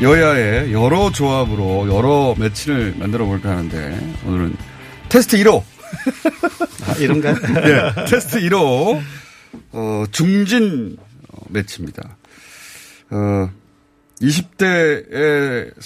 여야의 0.00 0.72
여러 0.72 1.12
조합으로 1.12 1.86
여러 1.94 2.34
매치를 2.36 2.96
만들어 2.98 3.24
볼까 3.24 3.50
하는데, 3.50 4.16
오늘은 4.26 4.56
테스트 5.08 5.36
1호. 5.38 5.62
아, 6.88 6.94
이런가요? 6.98 7.36
네, 7.36 7.92
테스트 8.10 8.40
1호. 8.40 9.00
어, 9.70 10.04
중진 10.10 10.96
어, 11.28 11.38
매치입니다. 11.50 12.16
어, 13.10 13.48
20대에서도 14.20 15.76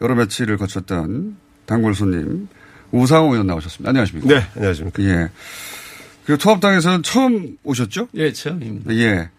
여러 0.00 0.14
매치를 0.14 0.58
거쳤던 0.58 1.36
단골 1.66 1.96
손님, 1.96 2.46
우상호 2.92 3.32
의원 3.32 3.48
나오셨습니다. 3.48 3.88
안녕하십니까? 3.88 4.28
네, 4.32 4.46
안녕하십니까. 4.54 5.02
예. 5.02 5.28
그리고 6.26 6.38
통합당에서는 6.42 7.02
처음 7.04 7.56
오셨죠? 7.62 8.08
예, 8.14 8.32
처음입니다. 8.32 8.92
예. 8.96 9.30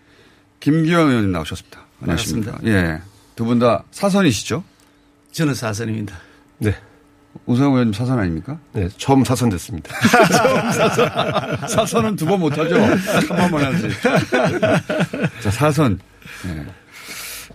김기현 0.62 1.10
의원님 1.10 1.32
나오셨습니다. 1.34 1.82
안녕하십니까. 2.02 2.52
반갑습니다. 2.54 2.80
예. 2.94 3.02
두 3.36 3.46
분 3.46 3.60
다 3.60 3.84
사선이시죠? 3.92 4.64
저는 5.32 5.54
사선입니다. 5.54 6.16
네. 6.60 6.76
우상호 7.46 7.74
의원님 7.74 7.94
사선 7.94 8.18
아닙니까? 8.18 8.58
네, 8.74 8.90
처음 8.98 9.24
사선됐습니다. 9.24 9.94
처음 10.32 10.72
사선. 10.72 11.68
사선은 11.68 12.16
두 12.16 12.26
번 12.26 12.40
못하죠. 12.40 12.82
한 12.82 13.28
번만 13.52 13.66
하지. 13.76 13.90
자, 15.44 15.52
사선. 15.52 16.00
예. 16.48 16.66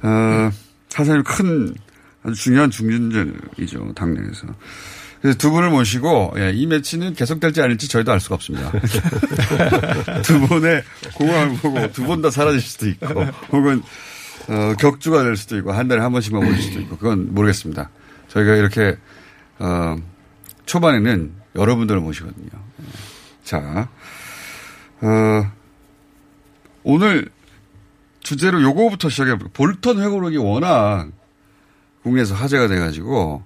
어, 0.06 0.50
사선이 0.90 1.24
큰 1.24 1.74
아주 2.22 2.34
중요한 2.36 2.70
중진전이죠. 2.70 3.92
당내에서. 3.94 4.46
그래서 5.22 5.38
두 5.38 5.52
분을 5.52 5.70
모시고 5.70 6.34
예, 6.38 6.50
이 6.52 6.66
매치는 6.66 7.14
계속될지 7.14 7.62
아닐지 7.62 7.88
저희도 7.88 8.10
알 8.10 8.18
수가 8.18 8.34
없습니다. 8.34 8.72
두 10.22 10.40
분의 10.48 10.82
공항을 11.14 11.56
보고 11.58 11.92
두분다 11.92 12.30
사라질 12.30 12.60
수도 12.60 12.88
있고 12.88 13.22
혹은 13.52 13.82
어, 14.48 14.74
격주가 14.80 15.22
될 15.22 15.36
수도 15.36 15.56
있고 15.58 15.70
한 15.70 15.86
달에 15.86 16.00
한 16.00 16.10
번씩만 16.10 16.42
올릴 16.44 16.60
수도 16.60 16.80
있고 16.80 16.96
그건 16.96 17.32
모르겠습니다. 17.32 17.88
저희가 18.28 18.56
이렇게 18.56 18.96
어, 19.60 19.96
초반에는 20.66 21.32
여러분들을 21.54 22.00
모시거든요. 22.00 22.48
예. 22.80 22.84
자, 23.44 23.88
어, 25.02 25.52
오늘 26.82 27.28
주제로 28.18 28.60
요거부터 28.60 29.08
시작해 29.08 29.30
볼게요. 29.30 29.50
볼턴 29.52 30.02
회고록이 30.02 30.36
워낙 30.38 31.08
국내에서 32.02 32.34
화제가 32.34 32.66
돼가지고 32.66 33.44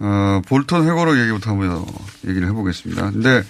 어, 0.00 0.40
볼턴 0.46 0.86
회고록 0.86 1.18
얘기부터 1.18 1.50
한번 1.50 1.84
얘기를 2.26 2.48
해보겠습니다. 2.48 3.10
근데 3.10 3.42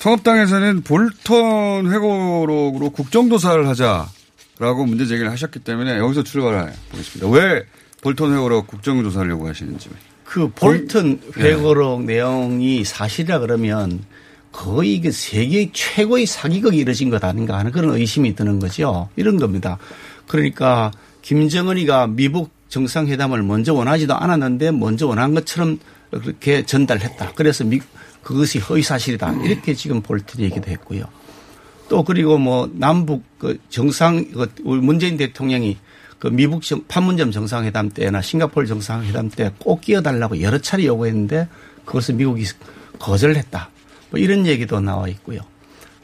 통합당에서는 0.00 0.82
볼턴 0.82 1.92
회고록으로 1.92 2.90
국정조사를 2.90 3.68
하자라고 3.68 4.86
문제 4.86 5.06
제기를 5.06 5.30
하셨기 5.30 5.58
때문에 5.60 5.98
여기서 5.98 6.22
출발해 6.22 6.72
보겠습니다. 6.90 7.28
왜 7.28 7.64
볼턴 8.00 8.32
회고록 8.32 8.66
국정조사를 8.66 9.30
요구하시는지. 9.30 9.90
그 10.24 10.48
볼턴 10.48 11.20
회고록 11.36 12.04
내용이 12.04 12.84
사실이라 12.84 13.40
그러면 13.40 14.04
거의 14.52 15.00
그 15.00 15.12
세계 15.12 15.70
최고의 15.72 16.26
사기극이 16.26 16.78
이뤄진 16.78 17.10
것 17.10 17.22
아닌가 17.22 17.58
하는 17.58 17.70
그런 17.70 17.94
의심이 17.94 18.34
드는 18.34 18.58
거죠. 18.58 19.08
이런 19.16 19.38
겁니다. 19.38 19.78
그러니까 20.26 20.90
김정은이가 21.22 22.06
미국 22.08 22.50
정상회담을 22.70 23.42
먼저 23.42 23.74
원하지도 23.74 24.14
않았는데 24.16 24.70
먼저 24.70 25.06
원한 25.06 25.34
것처럼 25.34 25.78
그렇게 26.10 26.64
전달했다. 26.64 27.32
그래서 27.34 27.64
미, 27.64 27.80
그것이 28.22 28.58
허위 28.58 28.82
사실이다. 28.82 29.32
이렇게 29.44 29.74
지금 29.74 30.00
볼턴 30.00 30.40
얘기도 30.40 30.70
했고요. 30.70 31.04
또 31.88 32.04
그리고 32.04 32.38
뭐 32.38 32.70
남북 32.72 33.24
그 33.38 33.58
정상 33.68 34.24
그 34.30 34.48
문재인 34.62 35.16
대통령이 35.16 35.76
그 36.18 36.28
미국 36.28 36.62
정, 36.62 36.84
판문점 36.86 37.32
정상회담 37.32 37.90
때나 37.90 38.22
싱가포르 38.22 38.66
정상회담 38.66 39.30
때 39.30 39.50
꼭 39.58 39.80
끼어달라고 39.80 40.40
여러 40.40 40.58
차례 40.58 40.86
요구했는데 40.86 41.48
그것을 41.84 42.14
미국이 42.14 42.44
거절했다. 42.98 43.70
뭐 44.10 44.20
이런 44.20 44.46
얘기도 44.46 44.80
나와 44.80 45.08
있고요. 45.08 45.40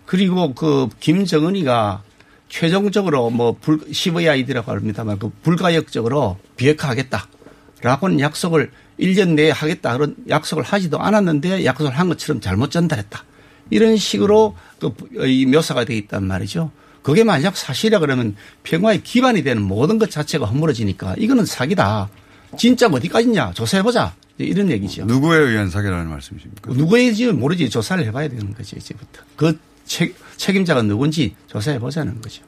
그리고 0.06 0.54
그 0.54 0.88
김정은이가 1.00 2.02
최종적으로 2.48 3.30
뭐 3.30 3.56
불, 3.60 3.80
CVID라고 3.90 4.70
합니다만 4.72 5.18
그 5.18 5.30
불가역적으로 5.42 6.38
비핵화하겠다라고는 6.56 8.20
약속을 8.20 8.70
1년 9.00 9.30
내에 9.30 9.50
하겠다 9.50 9.92
그런 9.94 10.14
약속을 10.28 10.62
하지도 10.62 11.00
않았는데 11.00 11.64
약속을 11.64 11.92
한 11.98 12.08
것처럼 12.08 12.40
잘못 12.40 12.70
전달했다. 12.70 13.24
이런 13.70 13.96
식으로 13.96 14.54
그 14.78 14.90
이 15.26 15.46
묘사가 15.46 15.84
되어 15.84 15.96
있단 15.96 16.24
말이죠. 16.24 16.70
그게 17.02 17.22
만약 17.24 17.56
사실이라 17.56 18.00
그러면 18.00 18.34
평화의 18.64 19.02
기반이 19.02 19.42
되는 19.42 19.62
모든 19.62 19.98
것 19.98 20.10
자체가 20.10 20.46
허물어지니까 20.46 21.14
이거는 21.18 21.44
사기다. 21.44 22.08
진짜 22.56 22.86
어디까지냐 22.88 23.52
조사해보자. 23.52 24.14
이런 24.38 24.70
얘기죠. 24.70 25.04
누구에 25.06 25.38
의한 25.38 25.70
사기라는 25.70 26.08
말씀이십니까? 26.08 26.72
누구인지 26.72 27.28
모르지 27.32 27.70
조사를 27.70 28.04
해봐야 28.06 28.28
되는 28.28 28.52
거죠 28.52 28.76
이제부터. 28.76 29.22
그 29.36 29.58
책, 29.86 30.14
책임자가 30.36 30.82
누군지 30.82 31.34
조사해 31.46 31.78
보자는 31.78 32.20
거죠. 32.20 32.42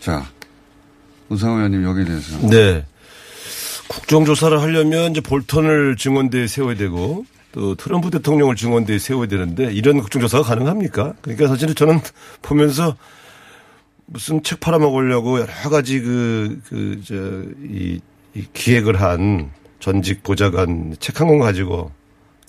자, 0.00 0.26
우상호 1.28 1.56
의원님 1.56 1.84
여기에 1.84 2.04
대해서. 2.04 2.38
네. 2.48 2.84
국정조사를 3.88 4.60
하려면 4.60 5.10
이제 5.12 5.20
볼턴을 5.20 5.96
증언대에 5.96 6.46
세워야 6.46 6.74
되고 6.76 7.24
또 7.52 7.74
트럼프 7.74 8.10
대통령을 8.10 8.56
증언대에 8.56 8.98
세워야 8.98 9.28
되는데 9.28 9.72
이런 9.72 10.00
국정조사가 10.00 10.42
가능합니까? 10.44 11.14
그러니까 11.20 11.48
사실은 11.48 11.74
저는 11.74 12.00
보면서 12.42 12.96
무슨 14.06 14.42
책 14.42 14.60
팔아먹으려고 14.60 15.38
여러 15.40 15.52
가지 15.70 16.00
그, 16.00 16.60
그, 16.68 17.00
저, 17.06 17.14
이, 17.66 18.00
이 18.34 18.44
기획을 18.52 19.00
한 19.00 19.50
전직 19.80 20.22
보좌관 20.22 20.96
책 20.98 21.20
한 21.20 21.28
권 21.28 21.38
가지고 21.38 21.90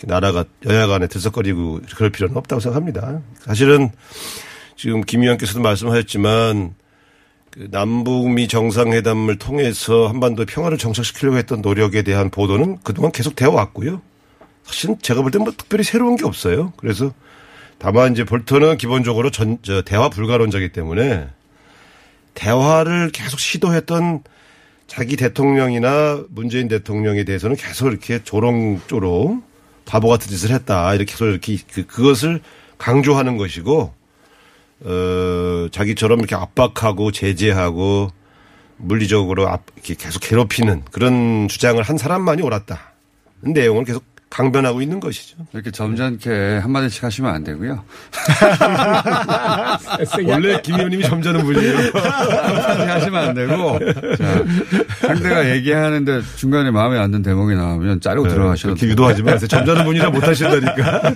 나라가 0.03 0.43
여야 0.65 0.87
간에 0.87 1.07
들썩거리고 1.07 1.81
그럴 1.95 2.09
필요는 2.09 2.35
없다고 2.37 2.59
생각합니다. 2.59 3.21
사실은 3.39 3.91
지금 4.75 5.01
김 5.01 5.21
의원께서도 5.23 5.61
말씀하셨지만 5.61 6.75
그 7.51 7.67
남북미 7.71 8.47
정상회담을 8.47 9.37
통해서 9.37 10.07
한반도 10.07 10.45
평화를 10.45 10.77
정착시키려고 10.77 11.37
했던 11.37 11.61
노력에 11.61 12.01
대한 12.01 12.29
보도는 12.29 12.79
그동안 12.83 13.11
계속 13.11 13.35
되어 13.35 13.51
왔고요. 13.51 14.01
사실은 14.63 14.97
제가 15.01 15.21
볼 15.21 15.31
때 15.31 15.39
뭐 15.39 15.53
특별히 15.55 15.83
새로운 15.83 16.15
게 16.17 16.25
없어요. 16.25 16.73
그래서 16.77 17.13
다만 17.77 18.11
이제 18.13 18.23
볼턴은 18.23 18.77
기본적으로 18.77 19.29
전, 19.31 19.57
저, 19.61 19.81
대화 19.81 20.09
불가론자이기 20.09 20.69
때문에 20.71 21.27
대화를 22.33 23.11
계속 23.11 23.39
시도했던 23.39 24.23
자기 24.87 25.15
대통령이나 25.15 26.23
문재인 26.29 26.67
대통령에 26.67 27.23
대해서는 27.23 27.55
계속 27.55 27.87
이렇게 27.87 28.23
조롱조롱 28.23 29.43
바보 29.85 30.09
같은 30.09 30.29
짓을 30.29 30.51
했다. 30.51 30.93
이렇게 30.93 31.11
계속 31.11 31.25
이렇게 31.27 31.57
그, 31.71 31.85
그것을 31.85 32.41
강조하는 32.77 33.37
것이고, 33.37 33.93
어, 34.81 35.67
자기처럼 35.71 36.19
이렇게 36.19 36.35
압박하고 36.35 37.11
제재하고 37.11 38.09
물리적으로 38.77 39.47
압, 39.47 39.63
이렇게 39.75 39.95
계속 39.95 40.19
괴롭히는 40.19 40.83
그런 40.91 41.47
주장을 41.47 41.81
한 41.81 41.97
사람만이 41.97 42.41
옳았다. 42.41 42.93
내용을 43.41 43.85
계속 43.85 44.03
강변하고 44.35 44.81
있는 44.81 44.99
것이죠. 44.99 45.37
이렇게 45.53 45.71
점잖게 45.71 46.59
한마디씩 46.61 47.05
하시면 47.05 47.33
안 47.33 47.45
되고요. 47.45 47.85
원래 50.27 50.59
김 50.61 50.75
의원님이 50.75 51.05
점잖은 51.05 51.45
분이에요. 51.45 51.77
한마디 51.93 52.83
하시면 52.83 53.29
안 53.29 53.33
되고, 53.33 53.79
자, 54.17 54.43
상대가 54.99 55.49
얘기하는데 55.51 56.21
중간에 56.35 56.69
마음에 56.69 56.99
안 56.99 57.11
드는 57.11 57.23
대목이 57.23 57.55
나오면 57.55 58.01
자르고 58.01 58.27
네, 58.27 58.33
들어가셔도 58.33 58.73
그렇게 58.73 58.87
유도하지 58.91 59.23
마세요. 59.23 59.47
점잖은 59.47 59.85
분이라 59.85 60.09
못 60.09 60.27
하신다니까. 60.27 61.13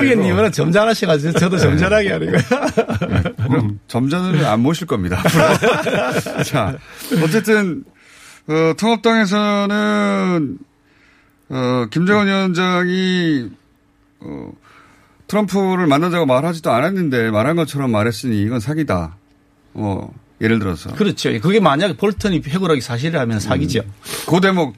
의원님은 0.00 0.52
점잖하셔가지고 0.52 1.32
저도 1.32 1.58
점잖하게 1.58 2.12
하는 2.12 2.30
거야. 2.30 2.42
그럼 3.48 3.80
점잖은 3.88 4.44
안 4.44 4.60
모실 4.60 4.86
겁니다. 4.86 5.20
자, 6.46 6.76
어쨌든, 7.24 7.82
어, 8.46 8.72
통합당에서는 8.78 10.58
어, 11.50 11.86
김정은 11.90 12.26
위원장이, 12.26 13.50
어, 14.20 14.52
트럼프를 15.26 15.86
만나자고 15.86 16.26
말하지도 16.26 16.70
않았는데 16.70 17.30
말한 17.30 17.56
것처럼 17.56 17.90
말했으니 17.90 18.40
이건 18.42 18.60
사기다. 18.60 19.16
어, 19.74 20.12
예를 20.40 20.58
들어서. 20.58 20.94
그렇죠. 20.94 21.30
그게 21.40 21.60
만약에 21.60 21.96
볼턴이 21.96 22.42
해고락이 22.46 22.80
사실이라면 22.80 23.40
사기죠. 23.40 23.80
음. 23.80 23.92
그 24.28 24.40
대목 24.40 24.74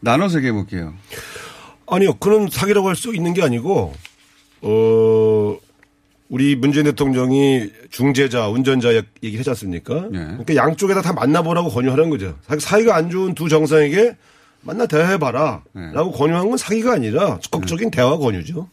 나눠서 0.00 0.38
얘기해 0.38 0.52
볼게요. 0.52 0.94
아니요. 1.86 2.14
그런 2.14 2.48
사기라고 2.48 2.88
할 2.88 2.96
수 2.96 3.14
있는 3.14 3.34
게 3.34 3.42
아니고, 3.42 3.92
어, 4.62 5.58
우리 6.30 6.56
문재인 6.56 6.84
대통령이 6.84 7.70
중재자, 7.90 8.48
운전자 8.48 8.94
얘기를 9.22 9.40
하지 9.40 9.50
않습니까? 9.50 9.94
네. 10.10 10.18
그러니까 10.24 10.56
양쪽에다 10.56 11.02
다 11.02 11.12
만나보라고 11.12 11.68
권유하는 11.68 12.08
거죠. 12.10 12.38
사이가 12.58 12.96
안 12.96 13.10
좋은 13.10 13.34
두 13.34 13.48
정상에게 13.48 14.16
만나 14.64 14.86
대화해봐라. 14.86 15.62
네. 15.72 15.92
라고 15.92 16.10
권유한 16.12 16.48
건 16.48 16.56
사기가 16.56 16.92
아니라 16.94 17.38
적극적인 17.40 17.90
대화 17.90 18.16
권유죠. 18.16 18.68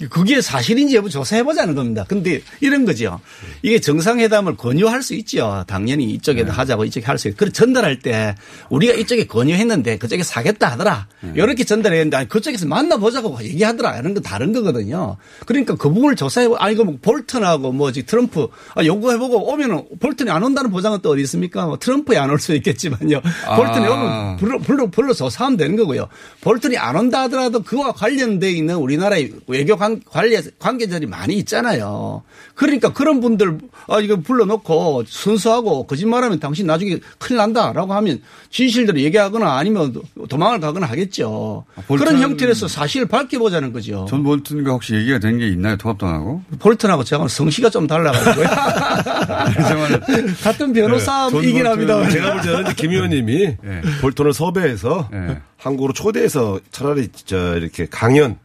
네. 0.00 0.06
그게 0.08 0.40
사실인지 0.40 0.96
여부 0.96 1.08
조사해보자는 1.10 1.74
겁니다. 1.74 2.04
근데 2.08 2.40
이런 2.60 2.84
거죠. 2.84 3.20
이게 3.62 3.78
정상회담을 3.80 4.56
권유할 4.56 5.02
수 5.02 5.14
있죠. 5.14 5.64
당연히 5.66 6.10
이쪽에도 6.12 6.46
네. 6.48 6.52
하자고 6.52 6.84
이쪽에 6.84 7.06
할 7.06 7.18
수 7.18 7.28
있고. 7.28 7.36
그래 7.38 7.50
전달할 7.52 7.98
때 8.00 8.34
우리가 8.70 8.94
이쪽에 8.94 9.26
권유했는데 9.26 9.98
그쪽에 9.98 10.22
사겠다 10.22 10.72
하더라. 10.72 11.06
네. 11.20 11.32
이렇게 11.36 11.64
전달했는데 11.64 12.16
아니, 12.16 12.28
그쪽에서 12.28 12.66
만나보자고 12.66 13.38
얘기하더라. 13.42 13.98
이런 13.98 14.14
건 14.14 14.22
다른 14.22 14.52
거거든요. 14.52 15.16
그러니까 15.46 15.74
그 15.76 15.88
부분을 15.92 16.16
조사해보, 16.16 16.56
아니, 16.56 16.74
그 16.74 16.82
뭐 16.82 16.96
볼턴하고 17.00 17.70
뭐지 17.72 18.06
트럼프 18.06 18.48
아, 18.74 18.84
요구해보고 18.84 19.52
오면은 19.52 19.84
볼턴이 20.00 20.30
안 20.30 20.42
온다는 20.42 20.70
보장은 20.70 20.98
또 21.02 21.10
어디 21.10 21.22
있습니까? 21.22 21.66
뭐 21.66 21.78
트럼프에 21.78 22.16
안 22.18 22.30
올 22.30 22.40
수 22.40 22.54
있겠지만요. 22.54 23.20
아. 23.46 23.56
볼턴이 23.56 23.86
오면 23.86 24.36
불러, 24.38 24.58
불러, 24.58 24.86
불러 24.90 25.12
조사 25.14 25.38
사면 25.38 25.56
되는 25.56 25.76
거고요. 25.76 26.08
볼턴이 26.40 26.76
안 26.76 26.96
온다 26.96 27.22
하더라도 27.22 27.62
그와 27.62 27.92
관련돼 27.92 28.50
있는 28.50 28.76
우리나라의 28.76 29.32
외교 29.46 29.76
관, 29.82 30.00
관계, 30.08 30.40
관계자들이 30.60 31.06
많이 31.08 31.34
있잖아요. 31.38 32.22
그러니까 32.54 32.92
그런 32.92 33.20
분들 33.20 33.58
아 33.88 33.98
이거 33.98 34.16
불러놓고 34.16 35.02
선서하고 35.06 35.86
거짓말하면 35.88 36.38
당신 36.38 36.66
나중에 36.68 36.98
큰일 37.18 37.38
난다라고 37.38 37.92
하면 37.94 38.20
진실대로 38.50 39.00
얘기하거나 39.00 39.56
아니면 39.58 39.94
도망을 40.28 40.60
가거나 40.60 40.86
하겠죠. 40.86 41.64
볼턴- 41.88 41.98
그런 41.98 42.22
형태로서 42.22 42.68
사실을 42.68 43.08
밝혀보자는 43.08 43.72
거죠. 43.72 44.06
존 44.08 44.22
볼튼과 44.22 44.70
혹시 44.70 44.94
얘기가 44.94 45.18
된 45.18 45.32
게 45.38 45.48
있나요? 45.48 45.76
통합당하고? 45.78 46.42
볼턴하고 46.60 47.02
저하고 47.04 47.26
성씨가 47.26 47.70
좀 47.70 47.86
달라가지고요. 47.88 48.46
같은 50.42 50.72
변호사이긴 50.72 51.66
합니다. 51.66 52.08
제가 52.08 52.32
볼 52.34 52.42
때는 52.42 52.74
김 52.74 52.90
의원님이 52.92 53.56
네. 53.62 53.80
볼턴을 54.00 54.32
섭외해서 54.32 55.08
한국으로 55.56 55.92
초대해서 55.92 56.60
차라리 56.70 57.08
진짜 57.08 57.54
이렇게 57.54 57.86
강연 57.90 58.36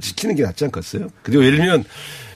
지키는 0.00 0.34
게 0.36 0.42
낫지 0.42 0.64
않겠어요? 0.64 1.08
그리고 1.22 1.44
예를 1.44 1.58
들면 1.58 1.84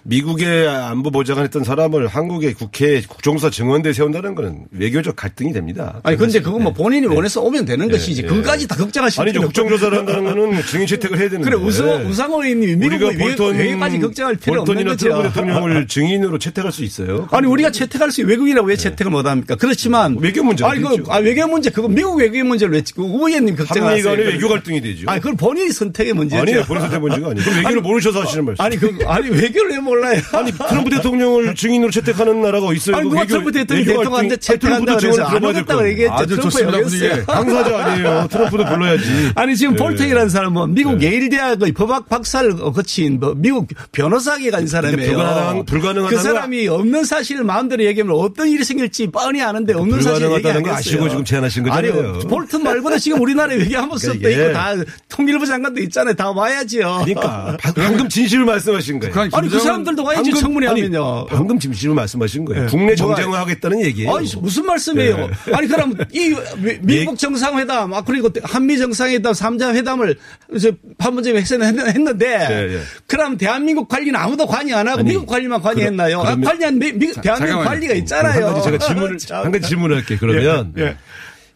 미국의 0.08 0.68
안보 0.68 1.10
보좌관 1.10 1.44
했던 1.44 1.64
사람을 1.64 2.06
한국의 2.06 2.54
국회 2.54 3.00
국정조사 3.02 3.50
증언대에 3.50 3.92
세운다는 3.92 4.34
거는 4.34 4.66
외교적 4.70 5.16
갈등이 5.16 5.52
됩니다. 5.52 6.00
아니 6.04 6.16
근데 6.16 6.40
그건 6.40 6.62
뭐 6.62 6.72
본인이 6.72 7.06
원해서 7.06 7.40
오면 7.42 7.64
되는 7.64 7.90
것이지. 7.90 8.22
그것까지 8.22 8.68
다 8.68 8.76
걱정하실 8.76 9.20
아니죠. 9.20 9.40
국정조사를 9.42 9.98
한다는 9.98 10.24
거는 10.24 10.62
증인 10.62 10.86
채택을 10.86 11.18
해야 11.18 11.28
되는데. 11.28 11.50
그래 11.50 11.60
우상 11.60 12.06
우상호 12.06 12.44
의원님이 12.44 12.76
미국 12.76 13.06
우리가 13.06 13.24
볼턴 13.24 13.56
외교까지 13.56 13.98
걱정할 13.98 14.36
필요 14.36 14.60
없는 14.62 14.84
거죠. 14.84 15.08
트럼프 15.08 15.28
대통령을 15.28 15.86
증인으로 15.88 16.38
채택할 16.38 16.70
수 16.70 16.84
있어요. 16.84 17.26
아니 17.32 17.48
우리가 17.48 17.70
채택할 17.70 18.12
수 18.12 18.22
외국이라고 18.22 18.68
왜 18.68 18.76
채택을 18.76 19.10
못 19.10 19.26
합니까? 19.26 19.56
그렇지만 19.56 20.16
외교 20.20 20.44
문제 20.44 20.64
아니 20.64 20.80
그 20.80 21.02
아, 21.08 21.18
외교 21.18 21.46
문제 21.48 21.70
그거 21.70 21.88
미국 21.88 22.18
외교 22.18 22.44
문제를 22.44 22.80
왜우 22.96 23.28
의원님 23.28 23.56
걱정하세요? 23.56 23.88
한미 23.88 24.02
간의 24.02 24.34
외교 24.34 24.48
갈등이 24.48 24.80
되죠. 24.80 25.10
아니 25.10 25.20
그건 25.20 25.36
본인이 25.36 25.70
선택의 25.72 26.12
문제죠. 26.12 26.42
아니에요. 26.42 26.62
본인 26.64 26.82
선택 26.82 27.00
문제가 27.00 27.30
아니에요. 27.30 27.44
그럼 27.44 27.56
외교를 27.58 27.80
모르셔서 27.82 28.20
하시는 28.22 28.44
말씀. 28.44 28.64
아니 28.64 28.76
그 28.76 28.96
아니 29.06 29.28
외교를 29.30 29.70
왜 29.72 29.78
몰라요? 29.96 30.20
아니 30.32 30.52
트럼프 30.52 30.90
대통령을 30.90 31.54
증인으로 31.56 31.90
채택하는 31.90 32.40
나라가 32.42 32.72
있어요. 32.72 32.96
아니 32.96 33.04
그 33.04 33.08
누가 33.10 33.20
외교- 33.20 33.28
트럼프 33.28 33.52
대통령이 33.52 33.86
외교 33.88 34.00
대통령한테 34.00 34.36
채택한다 34.36 34.96
그래서 34.96 35.22
안 35.24 35.28
들어봐야 35.30 35.52
될 35.52 35.62
오겠다 35.62 35.74
거예요. 35.76 35.96
그러겠죠. 35.96 36.12
아주 36.14 36.26
트럼프 36.36 36.50
좋습니다. 36.50 36.78
분위기. 36.78 37.26
당사자 37.26 37.84
아니에요. 37.84 38.28
트럼프도 38.30 38.64
불러야지. 38.66 39.32
아니 39.34 39.56
지금 39.56 39.74
네. 39.76 39.82
볼턴이라는 39.82 40.28
사람은 40.28 40.74
미국 40.74 41.02
예일대학의 41.02 41.72
법학 41.72 42.08
박사를 42.08 42.56
거친 42.56 43.18
뭐 43.20 43.34
미국 43.36 43.68
변호사학에 43.92 44.50
간 44.50 44.66
사람이에요. 44.66 45.16
불가능한- 45.16 45.66
불가능하다는 45.66 46.08
그 46.16 46.22
사람이 46.22 46.68
없는 46.68 47.04
사실을 47.04 47.44
마음대로 47.44 47.84
얘기하면 47.84 48.16
어떤 48.16 48.48
일이 48.48 48.64
생길지 48.64 49.08
뻔히 49.08 49.42
아는데 49.42 49.74
없는 49.74 50.00
사실 50.02 50.26
불가능하다는 50.28 50.62
거. 50.62 50.74
아시고 50.76 51.08
지금 51.08 51.24
제안하신 51.24 51.62
거잖아요. 51.64 51.92
아니요. 51.92 52.18
볼턴 52.28 52.62
말고도 52.62 52.98
지금 52.98 53.20
우리나라 53.20 53.54
외교 53.54 53.76
한번 53.78 53.98
썼도 53.98 54.18
그러니까 54.18 54.28
이게- 54.30 54.42
있고 54.42 54.52
다 54.52 54.74
통일부 55.08 55.46
장관도 55.46 55.80
있잖아요. 55.82 56.14
다 56.14 56.30
와야지요. 56.30 57.02
그러니까 57.04 57.56
바- 57.60 57.72
방금 57.76 58.08
진실을 58.08 58.44
말씀하신 58.44 58.98
거예요. 59.00 59.28
아니 59.32 59.48
그 59.48 59.58
사람 59.60 59.84
들도 59.86 60.04
와야지 60.04 60.30
방금- 60.30 60.40
청문회 60.42 60.68
아니, 60.68 60.80
하면요. 60.82 61.26
방금 61.26 61.58
진실을 61.58 61.94
말씀하신 61.94 62.44
거예요. 62.44 62.64
네. 62.64 62.68
국내 62.70 62.92
뭐가- 62.92 62.96
정쟁화하겠다는 62.98 63.80
얘기예요. 63.86 64.14
아니 64.14 64.28
무슨 64.36 64.66
말씀이에요? 64.66 65.16
네. 65.46 65.54
아니 65.54 65.66
그럼 65.66 65.94
이 66.12 66.34
미- 66.58 66.78
미국 66.82 67.18
정상회담 67.18 67.94
아 67.94 68.02
그리고 68.02 68.28
한미 68.42 68.76
정상회담 68.76 69.32
3자 69.32 69.74
회담을 69.74 70.16
이제 70.54 70.72
판문점에 70.98 71.40
했는데 71.40 72.38
네, 72.38 72.66
네. 72.66 72.80
그럼 73.06 73.38
대한민국 73.38 73.88
관리는 73.88 74.14
아무도 74.18 74.46
관여 74.46 74.76
안 74.76 74.88
하고 74.88 75.00
아니, 75.00 75.08
미국 75.10 75.26
관리만 75.26 75.62
관여했나요? 75.62 76.18
그러- 76.20 76.30
아, 76.32 76.36
관리한 76.36 76.78
미, 76.78 76.92
미, 76.92 77.12
대한민국 77.12 77.22
잠깐만요. 77.24 77.64
관리가 77.68 77.94
있잖아요. 77.94 78.46
한 78.46 78.54
가지 78.54 78.64
제가 78.64 78.78
질문을 78.86 79.18
참. 79.18 79.44
한 79.44 79.52
가지 79.52 79.68
질문을 79.68 79.96
할게요. 79.96 80.18
그러면 80.20 80.72
예, 80.78 80.82
예. 80.82 80.96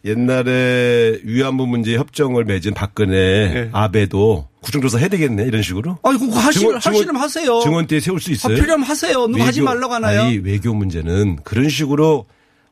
옛날에 0.03 1.19
위안부 1.23 1.67
문제 1.67 1.95
협정을 1.95 2.45
맺은 2.45 2.73
박근혜 2.73 3.69
아베도 3.71 4.47
국정조사 4.61 4.99
해야 4.99 5.07
되겠네 5.07 5.43
이런 5.45 5.61
식으로. 5.63 5.97
아니 6.03 6.19
그거 6.19 6.37
하시, 6.39 6.59
증언- 6.59 6.75
하시면 6.79 7.15
하세요. 7.15 7.59
증언대에 7.61 7.99
세울 7.99 8.19
수 8.21 8.31
있어요. 8.31 8.53
아, 8.55 8.59
필요하면 8.59 8.85
하세요. 8.87 9.27
누가 9.27 9.47
하지 9.47 9.61
말라고 9.61 9.93
하나요? 9.93 10.21
아니 10.21 10.37
외교 10.37 10.73
문제는 10.73 11.37
그런 11.43 11.67
식으로 11.67 12.25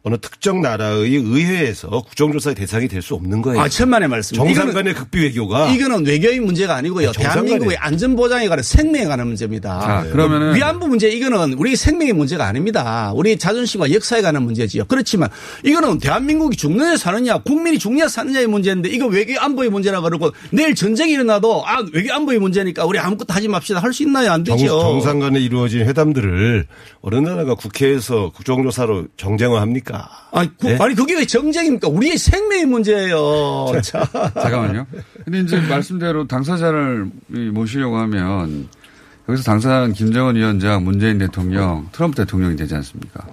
어느 0.10 0.18
특정 0.20 0.62
나라의 0.62 1.16
의회에서 1.16 1.88
국정조사의 1.90 2.56
대상이 2.56 2.88
될 2.88 3.00
수 3.02 3.14
없는 3.16 3.42
거예요. 3.44 3.62
아, 3.62 3.70
천만의 3.70 4.10
말씀. 4.10 4.36
정상 4.36 4.74
간의 4.74 4.94
극비 4.94 5.20
외교가 5.22 5.70
이거는 5.70 6.06
외교의 6.06 6.40
문제가 6.42 6.76
아니고요. 6.76 7.12
대한민국의 7.14 7.78
안전보장에 7.78 8.48
관한 8.50 8.62
생명에 8.64 9.06
관한 9.06 9.28
문제입니다. 9.28 9.80
자, 9.80 10.06
그러면은- 10.12 10.54
위안부 10.56 10.88
문제 10.88 11.10
이거는 11.10 11.54
우리 11.54 11.76
생명의 11.76 12.14
문제가 12.14 12.46
아닙니다. 12.46 13.14
우리 13.16 13.38
자존심과 13.38 13.94
역사에 13.94 14.22
관한 14.22 14.44
문제지요. 14.44 14.86
그렇지만 14.86 15.30
이거는 15.64 16.00
대한민국이 16.00 16.58
죽느냐 16.58 16.98
사느냐 16.98 17.38
국민이 17.38 17.78
죽느냐 17.80 18.08
사느냐의 18.10 18.48
문제인데 18.48 18.90
이거 18.90 19.06
외교 19.08 19.40
안보의 19.40 19.70
문제라 19.70 20.02
그러고 20.02 20.32
내일 20.52 20.76
전쟁이 20.76 21.14
일어나도 21.14 21.66
아 21.66 21.84
외교 21.94 22.12
안보의 22.14 22.40
문제니까 22.40 22.86
우리 22.86 23.00
아무것도 23.00 23.34
하지 23.34 23.48
맙시다 23.48 23.80
할 23.82 23.94
수 23.94 24.04
있나요? 24.04 24.32
안 24.32 24.44
정, 24.44 24.58
되죠. 24.58 24.80
정상 24.80 25.20
간에 25.20 25.40
이루어진 25.40 25.82
회담들을 25.82 26.68
어느 27.02 27.16
나라가 27.16 27.56
국회에서 27.56 28.32
국정조사로 28.36 29.08
정쟁화합니까? 29.18 29.99
아니, 30.32 30.50
그- 30.58 30.68
네? 30.68 30.78
아니 30.80 30.96
그게 30.96 31.16
왜 31.16 31.26
정쟁입니까? 31.26 31.88
우리의 31.88 32.18
생명의 32.18 32.66
문제예요. 32.66 33.68
자. 33.84 34.08
잠깐만요. 34.34 34.86
근데 35.26 35.40
이제 35.42 35.60
말씀대로 35.62 36.28
당사자를 36.28 37.10
이 37.34 37.40
모시려고 37.50 37.98
하면 37.98 38.68
여기서 39.28 39.44
당사자는 39.44 39.94
김정은 39.94 40.36
위원장, 40.36 40.84
문재인 40.84 41.18
대통령, 41.20 41.88
트럼프 41.92 42.16
대통령이 42.18 42.56
되지 42.56 42.76
않습니까? 42.76 43.28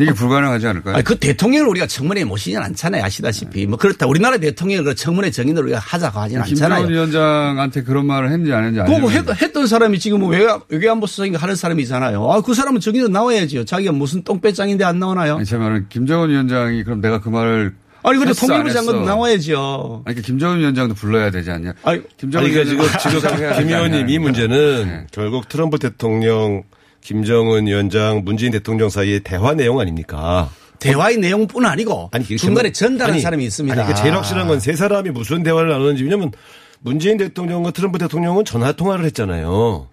이게 0.00 0.12
불가능하지 0.12 0.66
않을까요? 0.66 0.94
아니, 0.94 1.04
그 1.04 1.16
대통령을 1.16 1.68
우리가 1.68 1.86
청문회에 1.86 2.24
모시진 2.24 2.58
않잖아요. 2.58 3.04
아시다시피. 3.04 3.66
뭐 3.66 3.78
그렇다. 3.78 4.06
우리나라 4.06 4.38
대통령을 4.38 4.84
그 4.84 4.94
청문회 4.94 5.30
정인으로 5.30 5.64
우리가 5.66 5.78
하자고 5.78 6.18
하진 6.18 6.38
않잖아요. 6.38 6.86
김정은 6.86 6.90
위원장한테 6.90 7.82
그런 7.82 8.06
말을 8.06 8.30
했는지 8.30 8.52
안 8.52 8.64
했는지 8.64 8.86
그거 8.86 8.98
뭐. 9.00 9.10
했, 9.10 9.42
했던 9.42 9.66
사람이 9.66 9.98
지금 9.98 10.20
뭐 10.20 10.30
외교, 10.30 10.60
외교안보 10.68 11.06
수석인가 11.06 11.38
하는 11.38 11.54
사람이잖아요. 11.54 12.30
아, 12.30 12.40
그 12.40 12.54
사람은 12.54 12.80
정인으로 12.80 13.08
나와야죠. 13.10 13.64
자기가 13.64 13.92
무슨 13.92 14.22
똥배짱인데 14.22 14.84
안 14.84 14.98
나오나요? 14.98 15.36
아니, 15.36 15.44
제 15.44 15.56
말은 15.56 15.86
김정은 15.88 16.30
위원장이 16.30 16.82
그럼 16.84 17.00
내가 17.00 17.20
그 17.20 17.28
말을 17.28 17.74
아니, 18.02 18.18
근데 18.18 18.32
통일부 18.32 18.68
안 18.68 18.74
장관도? 18.74 19.04
나와야죠. 19.04 20.02
아니, 20.06 20.14
그러니까 20.14 20.26
김정은 20.26 20.58
위원장도 20.60 20.94
불러야 20.94 21.30
되지 21.30 21.50
않냐? 21.50 21.74
아니, 21.82 22.00
김정은 22.16 22.46
아니, 22.46 22.54
그러니까 22.54 22.74
위원장 22.74 22.98
지금, 23.00 23.20
지금 23.20 23.56
김 23.58 23.68
의원님 23.68 24.08
이 24.08 24.18
문제는 24.18 25.06
결국 25.12 25.48
트럼프 25.48 25.78
대통령, 25.78 26.62
김정은 27.00 27.66
위원장, 27.66 28.22
문재인 28.24 28.52
대통령 28.52 28.88
사이의 28.90 29.20
대화 29.20 29.54
내용 29.54 29.80
아닙니까? 29.80 30.50
대화의 30.78 31.18
내용뿐 31.18 31.66
아니고 31.66 32.08
아니, 32.12 32.24
중간에 32.24 32.72
좀- 32.72 32.88
전달하는 32.90 33.14
아니, 33.14 33.20
사람이 33.22 33.44
있습니다. 33.44 33.82
아니, 33.84 33.92
그 33.94 34.00
제일 34.00 34.14
확실한 34.14 34.48
건 34.48 34.60
세 34.60 34.74
사람이 34.74 35.10
무슨 35.10 35.42
대화를 35.42 35.68
나누는지 35.68 36.04
왜냐면 36.04 36.32
문재인 36.80 37.18
대통령과 37.18 37.72
트럼프 37.72 37.98
대통령은 37.98 38.44
전화 38.46 38.72
통화를 38.72 39.04
했잖아요. 39.06 39.88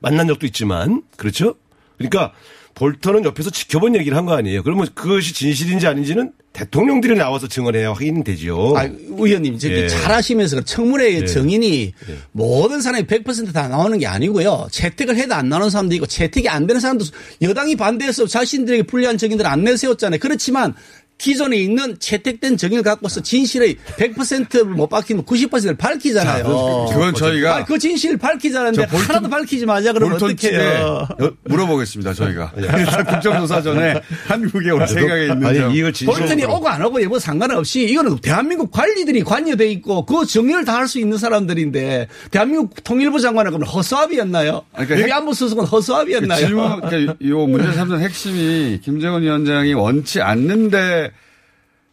만난 0.00 0.26
적도 0.26 0.44
있지만 0.46 1.02
그렇죠? 1.16 1.54
그러니까 1.96 2.32
볼턴은 2.74 3.24
옆에서 3.24 3.48
지켜본 3.48 3.94
얘기를 3.96 4.16
한 4.18 4.26
거 4.26 4.34
아니에요. 4.34 4.62
그러면 4.62 4.88
그것이 4.94 5.32
진실인지 5.32 5.86
아닌지는 5.86 6.32
대통령들이 6.56 7.16
나와서 7.16 7.46
증언해야 7.46 7.92
확인되죠. 7.92 8.74
아, 8.76 8.88
의원님, 9.10 9.58
저기 9.58 9.74
예. 9.74 9.88
잘 9.88 10.10
하시면서 10.10 10.62
청문회의 10.62 11.20
예. 11.20 11.26
정인이 11.26 11.92
모든 12.32 12.80
사람이 12.80 13.06
100%다 13.06 13.68
나오는 13.68 13.98
게 13.98 14.06
아니고요. 14.06 14.68
채택을 14.70 15.18
해도 15.18 15.34
안 15.34 15.50
나오는 15.50 15.68
사람도 15.68 15.94
있고 15.96 16.06
채택이 16.06 16.48
안 16.48 16.66
되는 16.66 16.80
사람도 16.80 17.04
여당이 17.42 17.76
반대해서 17.76 18.26
자신들에게 18.26 18.84
불리한 18.84 19.18
정인들을 19.18 19.50
안 19.50 19.64
내세웠잖아요. 19.64 20.18
그렇지만 20.18 20.74
기존에 21.18 21.56
있는 21.56 21.96
채택된 21.98 22.58
정인을 22.58 22.82
갖고서 22.82 23.22
진실의 23.22 23.76
100%를 23.96 24.66
못 24.66 24.88
밝히면 24.88 25.24
90%를 25.24 25.74
밝히잖아요. 25.76 26.42
자, 26.42 26.48
그건- 26.48 26.86
그건 26.92 27.14
저희가- 27.14 27.52
아니, 27.52 27.64
그 27.64 27.78
진실을 27.78 28.18
밝히자는데 28.18 28.82
저 28.82 28.86
볼턴- 28.88 29.08
하나도 29.08 29.28
밝히지 29.30 29.64
마자 29.64 29.92
그러면 29.94 30.18
볼턴 30.18 30.30
어떻게 30.32 30.48
측에 30.50 30.58
해요? 30.60 31.08
여- 31.22 31.32
물어보겠습니다, 31.44 32.12
저희가. 32.12 32.52
일단 32.58 33.04
국정조사 33.06 33.62
전에 33.62 33.94
한국에 34.28 34.70
올 34.70 34.86
생각에 34.86 35.22
있는 35.22 35.46
아니, 35.46 35.58
점. 35.58 35.74
이걸 35.74 35.92
진실로 35.92 36.18
볼턴이 36.18 36.44
오고 36.44 36.68
안 36.68 36.82
오고 36.84 36.98
뭐 37.08 37.18
상관없이 37.18 37.84
이거는 37.84 38.18
대한민국 38.18 38.70
관리들이 38.70 39.22
관여돼 39.24 39.70
있고 39.72 40.04
그 40.04 40.26
정리를 40.26 40.64
다 40.64 40.76
할 40.76 40.86
수 40.86 40.98
있는 41.00 41.16
사람들인데 41.18 42.06
대한민국 42.30 42.84
통일부 42.84 43.18
장관은 43.20 43.50
그럼 43.52 43.66
허수아비였나요? 43.66 44.62
아니, 44.74 44.86
그러니까 44.86 44.94
여기 45.00 45.10
핵- 45.10 45.16
안보 45.16 45.32
수석은 45.32 45.64
그 45.64 45.70
허수아비였나요? 45.70 46.38
질문, 46.38 46.80
그러니까 46.82 47.14
이 47.18 47.30
문제 47.30 47.72
삼는 47.72 48.00
핵심이 48.00 48.78
김정은 48.84 49.22
위원장이 49.22 49.72
원치 49.72 50.20
않는데 50.20 51.05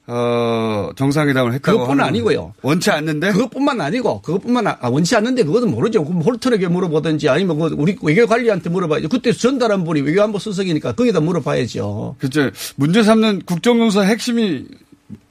어, 0.05 0.89
정상회담을 0.97 1.53
했다고 1.53 1.79
그것뿐 1.79 2.01
아니고요. 2.01 2.53
원치 2.61 2.91
않는데 2.91 3.31
그것뿐만 3.31 3.79
아니고 3.79 4.21
그것뿐만 4.21 4.67
아, 4.67 4.77
원치 4.81 5.15
않는데 5.15 5.43
그것은 5.43 5.71
모르죠. 5.71 6.03
그럼 6.03 6.21
홀턴에게 6.21 6.67
물어보든지 6.67 7.29
아니면 7.29 7.57
그 7.57 7.75
우리 7.77 7.95
외교관리한테 8.01 8.69
물어봐야죠. 8.69 9.07
그때 9.07 9.31
전달한 9.31 9.85
분이 9.85 10.01
외교안보 10.01 10.39
수석이니까 10.39 10.93
거기다 10.93 11.21
물어봐야죠. 11.21 12.17
그죠 12.19 12.49
문제 12.75 13.01
삼는 13.01 13.43
국정농사 13.45 14.01
핵심이 14.01 14.65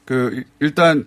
그 0.05 0.43
일단 0.59 1.05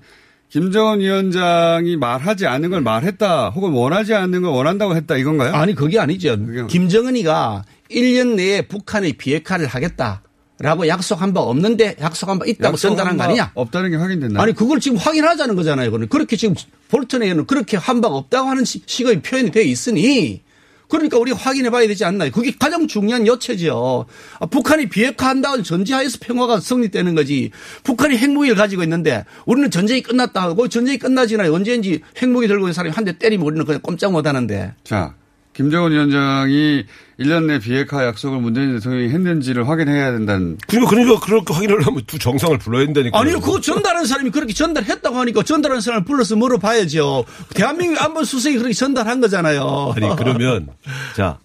김정은 0.48 1.00
위원장이 1.00 1.96
말하지 1.96 2.46
않은 2.46 2.70
걸 2.70 2.80
말했다 2.82 3.50
혹은 3.50 3.72
원하지 3.72 4.14
않는 4.14 4.42
걸 4.42 4.52
원한다고 4.52 4.94
했다 4.94 5.16
이건가요? 5.16 5.52
아니 5.54 5.74
그게 5.74 5.98
아니죠. 5.98 6.36
김정은이가 6.68 7.64
1년 7.90 8.36
내에 8.36 8.62
북한의 8.62 9.14
비핵화를 9.14 9.66
하겠다. 9.66 10.22
라고 10.59 10.88
약속한 10.88 11.34
바 11.34 11.40
없는데 11.40 11.96
약속한 12.00 12.38
바 12.38 12.46
있다고 12.46 12.76
전달한 12.78 13.16
거 13.18 13.24
아니냐? 13.24 13.50
없다는 13.54 13.90
게 13.90 13.96
확인됐나요? 13.96 14.42
아니 14.42 14.54
그걸 14.54 14.80
지금 14.80 14.96
확인하자는 14.96 15.54
거잖아요. 15.54 15.90
그는 15.90 16.09
그렇게 16.09 16.36
지금 16.36 16.54
볼턴에는 16.88 17.46
그렇게 17.46 17.76
한 17.76 18.00
바가 18.00 18.14
없다고 18.14 18.48
하는 18.48 18.64
시- 18.64 18.82
식의 18.86 19.20
표현이 19.22 19.50
되어 19.50 19.62
있으니 19.62 20.42
그러니까 20.88 21.18
우리 21.18 21.32
확인해 21.32 21.68
봐야 21.68 21.86
되지 21.88 22.04
않나요? 22.04 22.30
그게 22.30 22.54
가장 22.59 22.86
중요한 22.86 23.26
여체죠. 23.26 24.07
아, 24.38 24.46
북한이 24.46 24.88
비핵화한다고 24.88 25.62
전제하에서 25.62 26.18
평화가 26.22 26.61
성립되는 26.61 27.14
거지. 27.16 27.50
북한이 27.82 28.16
핵무기를 28.16 28.57
가지고 28.57 28.84
있는데 28.84 29.24
우리는 29.46 29.68
전쟁이 29.70 30.00
끝났다 30.00 30.40
하고 30.42 30.68
전쟁이 30.68 30.96
끝나지나 30.96 31.52
언제인지 31.52 32.00
핵무기 32.22 32.46
들고 32.46 32.66
있는 32.66 32.72
사람이 32.72 32.94
한 32.94 33.04
대 33.04 33.18
때리면 33.18 33.44
우리는 33.46 33.64
그냥 33.66 33.80
꼼짝 33.82 34.12
못 34.12 34.26
하는데. 34.26 34.74
자, 34.84 35.14
김정은 35.57 35.90
위원장이 35.92 36.84
1년 37.18 37.44
내 37.46 37.59
비핵화 37.59 38.04
약속을 38.04 38.38
문재인 38.40 38.74
대통령이 38.74 39.09
했는지를 39.09 39.66
확인해야 39.66 40.12
된다는. 40.12 40.59
그러니까 40.66 40.90
그러니까 40.90 41.18
그렇게 41.20 41.54
확인을 41.54 41.86
하면 41.86 42.02
두 42.07 42.18
정상을 42.18 42.59
불러야 42.59 42.84
된다니까. 42.84 43.18
아니요, 43.18 43.40
그거 43.40 43.59
전달한 43.59 44.04
사람이 44.04 44.30
그렇게 44.30 44.52
전달했다고 44.52 45.16
하니까 45.16 45.42
전달한 45.42 45.80
사람을 45.80 46.04
불러서 46.04 46.36
물어봐야죠. 46.36 47.24
대한민국 47.54 48.02
안보 48.02 48.22
수석이 48.22 48.57
그렇게 48.59 48.74
전달한 48.74 49.22
거잖아요. 49.22 49.94
아니 49.96 50.14
그러면 50.16 50.68
자. 51.16 51.38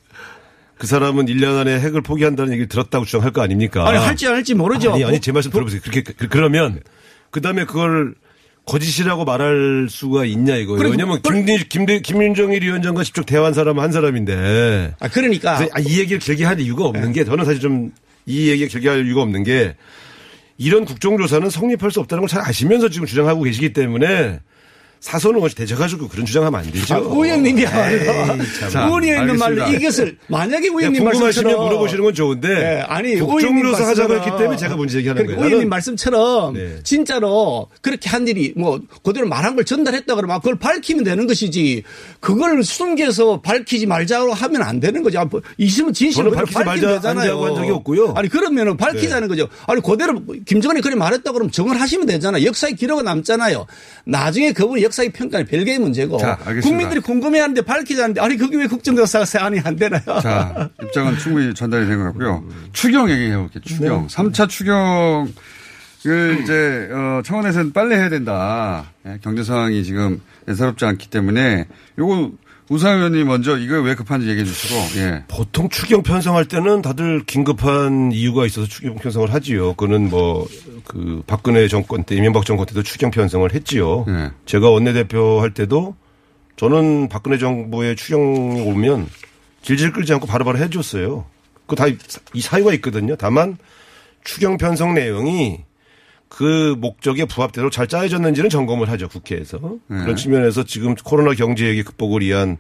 그 0.78 0.88
사람은 0.88 1.28
1년 1.28 1.58
안에 1.60 1.80
핵을 1.80 2.02
포기한다는 2.02 2.54
얘기를 2.54 2.68
들었다고 2.68 3.06
주장할 3.06 3.32
거 3.32 3.44
아닙니까? 3.44 3.88
아니, 3.88 4.00
할지 4.00 4.28
안 4.28 4.34
할지 4.34 4.56
모르죠. 4.56 4.92
아니, 4.94 5.06
아니 5.06 5.22
제 5.22 5.32
말씀 5.32 5.52
들어보세요. 5.52 5.80
그렇게 5.84 6.02
그- 6.02 6.28
그러면 6.28 6.82
그 7.30 7.40
다음에 7.40 7.66
그걸 7.66 8.16
거짓이라고 8.72 9.26
말할 9.26 9.88
수가 9.90 10.26
있냐 10.26 10.56
이거예요. 10.56 10.82
왜냐면 10.90 11.22
김, 11.22 11.86
김, 11.86 12.02
김윤정일 12.02 12.64
위원장과 12.64 13.04
직접 13.04 13.26
대화한 13.26 13.54
사람은 13.54 13.84
한 13.84 13.92
사람인데. 13.92 14.94
아, 15.00 15.08
그러니까. 15.10 15.58
그래서 15.58 15.72
아, 15.76 15.80
이 15.80 16.00
얘기를 16.00 16.20
길게 16.20 16.46
할 16.46 16.60
이유가 16.60 16.86
없는 16.86 17.12
게 17.14 17.24
저는 17.26 17.46
사실 17.46 17.60
좀 17.60 17.92
이 18.26 18.50
얘기를 18.50 18.68
길게 18.70 18.88
할 18.88 19.06
이유가 19.06 19.22
없는 19.24 19.44
게 19.44 19.76
이런 20.58 20.86
국정조사는 20.86 21.50
성립할 21.50 21.92
수 21.92 22.00
없다는 22.02 22.22
걸 22.22 22.28
잘 22.30 22.42
아시면서 22.48 22.90
지금 22.90 23.08
주장하고 23.08 23.42
계시기 23.44 23.74
때문에 23.74 24.40
사선을 25.02 25.42
같이 25.42 25.56
대적하시고 25.56 26.08
그런 26.10 26.28
주장하면 26.28 26.60
안 26.60 26.72
되죠. 26.72 26.94
아, 26.94 26.98
에이, 27.26 27.32
아니라 27.32 28.38
참. 28.70 28.92
의원님 28.92 29.38
말로. 29.38 29.68
이것을 29.70 30.18
만약에 30.28 30.68
의원님 30.68 30.94
궁금하시면 30.94 31.24
말씀처럼 31.26 31.64
물어보시는 31.66 32.04
건 32.04 32.14
좋은데 32.14 32.48
네, 32.48 32.82
아니 32.82 33.16
국정조사 33.18 33.88
하자고 33.88 34.14
했기 34.14 34.30
때문에 34.38 34.58
제가 34.58 34.76
문제 34.76 34.94
제기하는 35.00 35.24
그러니까 35.26 35.42
거예요. 35.48 35.58
나는- 35.64 35.68
말씀처럼 35.70 36.54
네. 36.54 36.76
진짜로 36.84 37.68
그렇게 37.82 38.10
한 38.10 38.28
일이 38.28 38.54
뭐 38.56 38.80
그대로 39.04 39.28
말한 39.28 39.56
걸 39.56 39.66
전달했다 39.66 40.14
그러면 40.14 40.38
그걸 40.40 40.60
밝히면 40.60 41.04
되는 41.04 41.26
것이지 41.26 41.82
그걸 42.20 42.64
숨겨서 42.64 43.42
밝히지 43.42 43.88
말자고 43.88 44.34
하면 44.34 44.62
안 44.62 44.80
되는 44.80 45.02
거죠. 45.02 45.28
있으면 45.58 45.94
진실을 45.94 46.26
저는 46.32 46.38
밝히지 46.38 46.60
말자 46.64 46.88
되잖아요. 46.96 47.44
한 47.44 47.56
적이 47.56 47.72
없고요. 47.72 48.14
아니 48.16 48.30
그러면은 48.30 48.78
밝히자는 48.78 49.28
거죠. 49.28 49.48
아니 49.66 49.82
그대로 49.82 50.22
김정은이 50.46 50.82
그래 50.82 50.94
말했다 50.94 51.32
그러면 51.32 51.52
정을 51.52 51.82
하시면 51.82 52.06
되잖아요. 52.06 52.46
역사의 52.46 52.76
기록은 52.76 53.04
남잖아요. 53.06 53.66
나중에 54.06 54.52
그분 54.52 54.80
역사의 54.92 55.12
평가는 55.14 55.46
별개의 55.46 55.80
문제고 55.80 56.18
자. 56.18 56.38
국민들이 56.62 57.00
궁금해하는데 57.00 57.62
밝히자는데 57.62 58.22
아니 58.22 58.36
그게 58.36 58.58
왜 58.58 58.68
국정조사가 58.68 59.26
세안이 59.26 59.62
안 59.64 59.76
되나요? 59.78 60.02
자, 60.22 60.70
입장은 60.84 61.18
충분히 61.18 61.54
전달이 61.54 61.88
된것 61.88 62.08
같고요. 62.08 62.44
추경 62.74 63.10
얘기해 63.10 63.38
볼게요. 63.38 63.62
추경. 63.64 64.08
네. 64.08 64.16
3차 64.16 64.50
추경 64.50 65.32
을 66.04 66.40
이제, 66.42 66.90
어, 66.92 67.22
청원에서는 67.24 67.74
빨리 67.74 67.94
해야 67.94 68.10
된다. 68.10 68.92
예, 69.06 69.20
경제 69.22 69.44
상황이 69.44 69.84
지금 69.84 70.20
예사롭지 70.48 70.84
않기 70.84 71.12
때문에 71.12 71.68
요거 72.00 72.32
우상 72.72 72.98
의원님 73.00 73.28
먼저 73.28 73.58
이거 73.58 73.82
왜 73.82 73.96
급한지 73.96 74.30
얘기해 74.30 74.46
주시고, 74.46 74.76
예. 75.02 75.24
보통 75.28 75.68
추경 75.68 76.04
편성할 76.04 76.46
때는 76.46 76.82
다들 76.82 77.26
긴급한 77.26 78.14
이유가 78.14 78.46
있어서 78.46 78.66
추경 78.66 78.96
편성을 78.96 79.34
하지요. 79.34 79.74
그는 79.74 80.10
뭐, 80.10 80.48
그, 80.86 81.22
박근혜 81.28 81.68
정권 81.68 82.06
때, 82.06 82.16
이명박 82.16 82.46
정권 82.46 82.66
때도 82.68 82.82
추경 82.82 83.12
편성을 83.12 83.54
했지요. 83.54 84.06
예. 84.08 84.32
제가 84.46 84.70
원내대표 84.70 85.42
할 85.42 85.54
때도 85.54 85.96
저는 86.56 87.10
박근혜 87.10 87.38
정부의 87.38 87.98
추경이 87.98 88.62
오면 88.62 89.08
질질 89.64 89.92
끌지 89.92 90.14
않고 90.14 90.26
바로바로 90.26 90.58
해줬어요. 90.60 91.26
그 91.68 91.76
다 91.76 91.88
이 91.88 92.42
사유가 92.42 92.74
있거든요. 92.76 93.16
다만 93.18 93.58
추경 94.24 94.58
편성 94.58 94.94
내용이 94.94 95.60
그 96.32 96.76
목적에 96.78 97.26
부합대로 97.26 97.70
잘 97.70 97.88
짜여졌는지는 97.88 98.50
점검을 98.50 98.90
하죠 98.90 99.10
국회에서 99.10 99.60
네. 99.88 99.98
그런 100.00 100.16
측면에서 100.16 100.64
지금 100.64 100.96
코로나 100.96 101.34
경제 101.34 101.70
위기 101.70 101.84
극복을 101.84 102.22
위한 102.22 102.56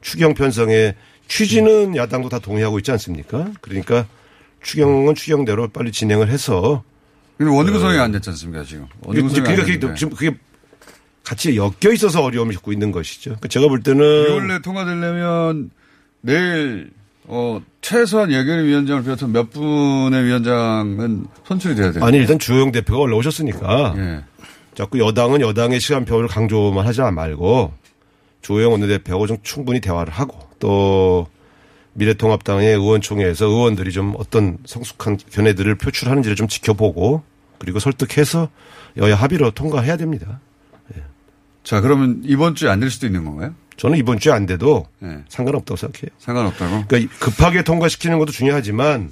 추경 0.00 0.34
편성의 0.34 0.96
취지는 1.28 1.96
야당도 1.96 2.28
다 2.28 2.40
동의하고 2.40 2.78
있지 2.78 2.90
않습니까? 2.90 3.52
그러니까 3.60 4.06
추경은 4.64 5.14
추경대로 5.14 5.68
빨리 5.68 5.92
진행을 5.92 6.28
해서 6.28 6.82
근데 7.38 7.54
원내 7.54 7.70
구성이 7.70 7.96
안 7.98 8.10
됐지 8.10 8.28
않습니까, 8.30 8.64
지금? 8.64 8.86
그러니까 9.08 9.54
그게. 9.54 9.78
지금 9.94 10.10
그게 10.10 10.36
같이 11.22 11.56
엮여 11.56 11.92
있어서 11.94 12.22
어려움을 12.24 12.54
겪고 12.54 12.72
있는 12.72 12.90
것이죠. 12.90 13.30
그러니까 13.30 13.48
제가 13.48 13.68
볼 13.68 13.82
때는 13.84 14.04
6월 14.04 14.46
내 14.48 14.60
통과되려면 14.60 15.70
내일 16.22 16.90
어 17.24 17.60
최소한 17.80 18.32
예결위 18.32 18.68
위원장을 18.68 19.02
비롯한 19.04 19.32
몇 19.32 19.50
분의 19.50 20.24
위원장은 20.24 21.26
선출이 21.46 21.74
돼야 21.76 21.92
돼요. 21.92 22.04
아니 22.04 22.16
일단 22.18 22.38
주호영 22.38 22.72
대표가 22.72 23.00
올라오셨으니까 23.00 23.94
예. 23.96 24.24
자꾸 24.74 24.98
여당은 24.98 25.40
여당의 25.40 25.80
시간표를 25.80 26.28
강조만 26.28 26.86
하지 26.86 27.00
말고 27.00 27.72
조영 28.40 28.72
원내대표하고 28.72 29.26
좀 29.26 29.36
충분히 29.42 29.80
대화를 29.80 30.12
하고 30.12 30.38
또 30.58 31.28
미래통합당의 31.94 32.68
의원총회에서 32.74 33.46
의원들이 33.46 33.92
좀 33.92 34.14
어떤 34.18 34.58
성숙한 34.64 35.18
견해들을 35.30 35.76
표출하는지를 35.76 36.34
좀 36.36 36.48
지켜보고 36.48 37.22
그리고 37.58 37.78
설득해서 37.78 38.48
여야 38.96 39.14
합의로 39.14 39.52
통과해야 39.52 39.96
됩니다. 39.96 40.40
자 41.62 41.80
그러면 41.80 42.22
이번 42.24 42.56
주에 42.56 42.68
안 42.68 42.80
될 42.80 42.90
수도 42.90 43.06
있는 43.06 43.24
건가요? 43.24 43.54
저는 43.76 43.98
이번 43.98 44.18
주에 44.18 44.32
안 44.32 44.46
돼도 44.46 44.86
예. 45.02 45.18
상관없다고 45.28 45.76
생각해요. 45.76 46.10
상관없다고? 46.18 46.84
그러니까 46.88 47.14
급하게 47.18 47.62
통과시키는 47.62 48.18
것도 48.18 48.32
중요하지만 48.32 49.10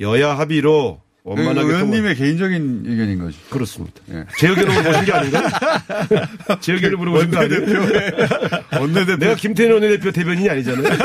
여야 0.00 0.38
합의로 0.38 1.00
원만하게 1.28 1.68
의원님의 1.68 2.16
개인적인 2.16 2.82
의견인 2.86 3.18
거죠. 3.18 3.36
그렇습니다. 3.50 3.94
예. 4.12 4.24
제 4.38 4.48
의견을 4.48 4.72
물어보신 4.74 5.04
게 5.04 5.12
아닌가? 5.12 5.50
제 6.60 6.72
의견을 6.72 6.96
물어보신 6.96 7.30
거 7.30 7.38
아니에요? 7.38 7.60
원내대표. 8.80 9.16
내가 9.18 9.34
김태현 9.34 9.72
원내대표 9.72 10.10
대변인이 10.12 10.48
아니잖아요. 10.48 10.96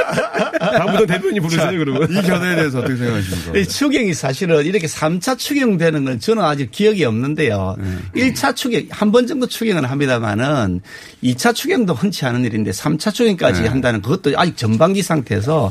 다음부터 0.59 1.05
대변인이 1.05 1.39
부르세요, 1.41 1.78
그러면. 1.78 2.09
이 2.11 2.21
견해에 2.21 2.55
대해서 2.55 2.80
어떻게 2.80 2.95
생각하십니까? 2.95 3.59
이 3.59 3.67
추경이 3.67 4.13
사실은 4.13 4.65
이렇게 4.65 4.88
3차 4.88 5.38
추경되는 5.38 6.05
건 6.05 6.19
저는 6.19 6.43
아직 6.43 6.71
기억이 6.71 7.03
없는데요. 7.05 7.76
네. 8.15 8.32
1차 8.34 8.55
추경, 8.55 8.82
한 8.89 9.11
번 9.11 9.28
정도 9.28 9.45
추경은 9.47 9.86
합니다만은 9.86 10.82
2차 11.24 11.53
추경도 11.53 11.93
흔치 11.93 12.26
않은 12.26 12.45
일인데 12.45 12.71
3차 12.71 13.13
추경까지 13.13 13.61
네. 13.63 13.67
한다는 13.67 14.01
그것도 14.01 14.32
아직 14.39 14.57
전반기 14.57 15.01
상태에서 15.03 15.69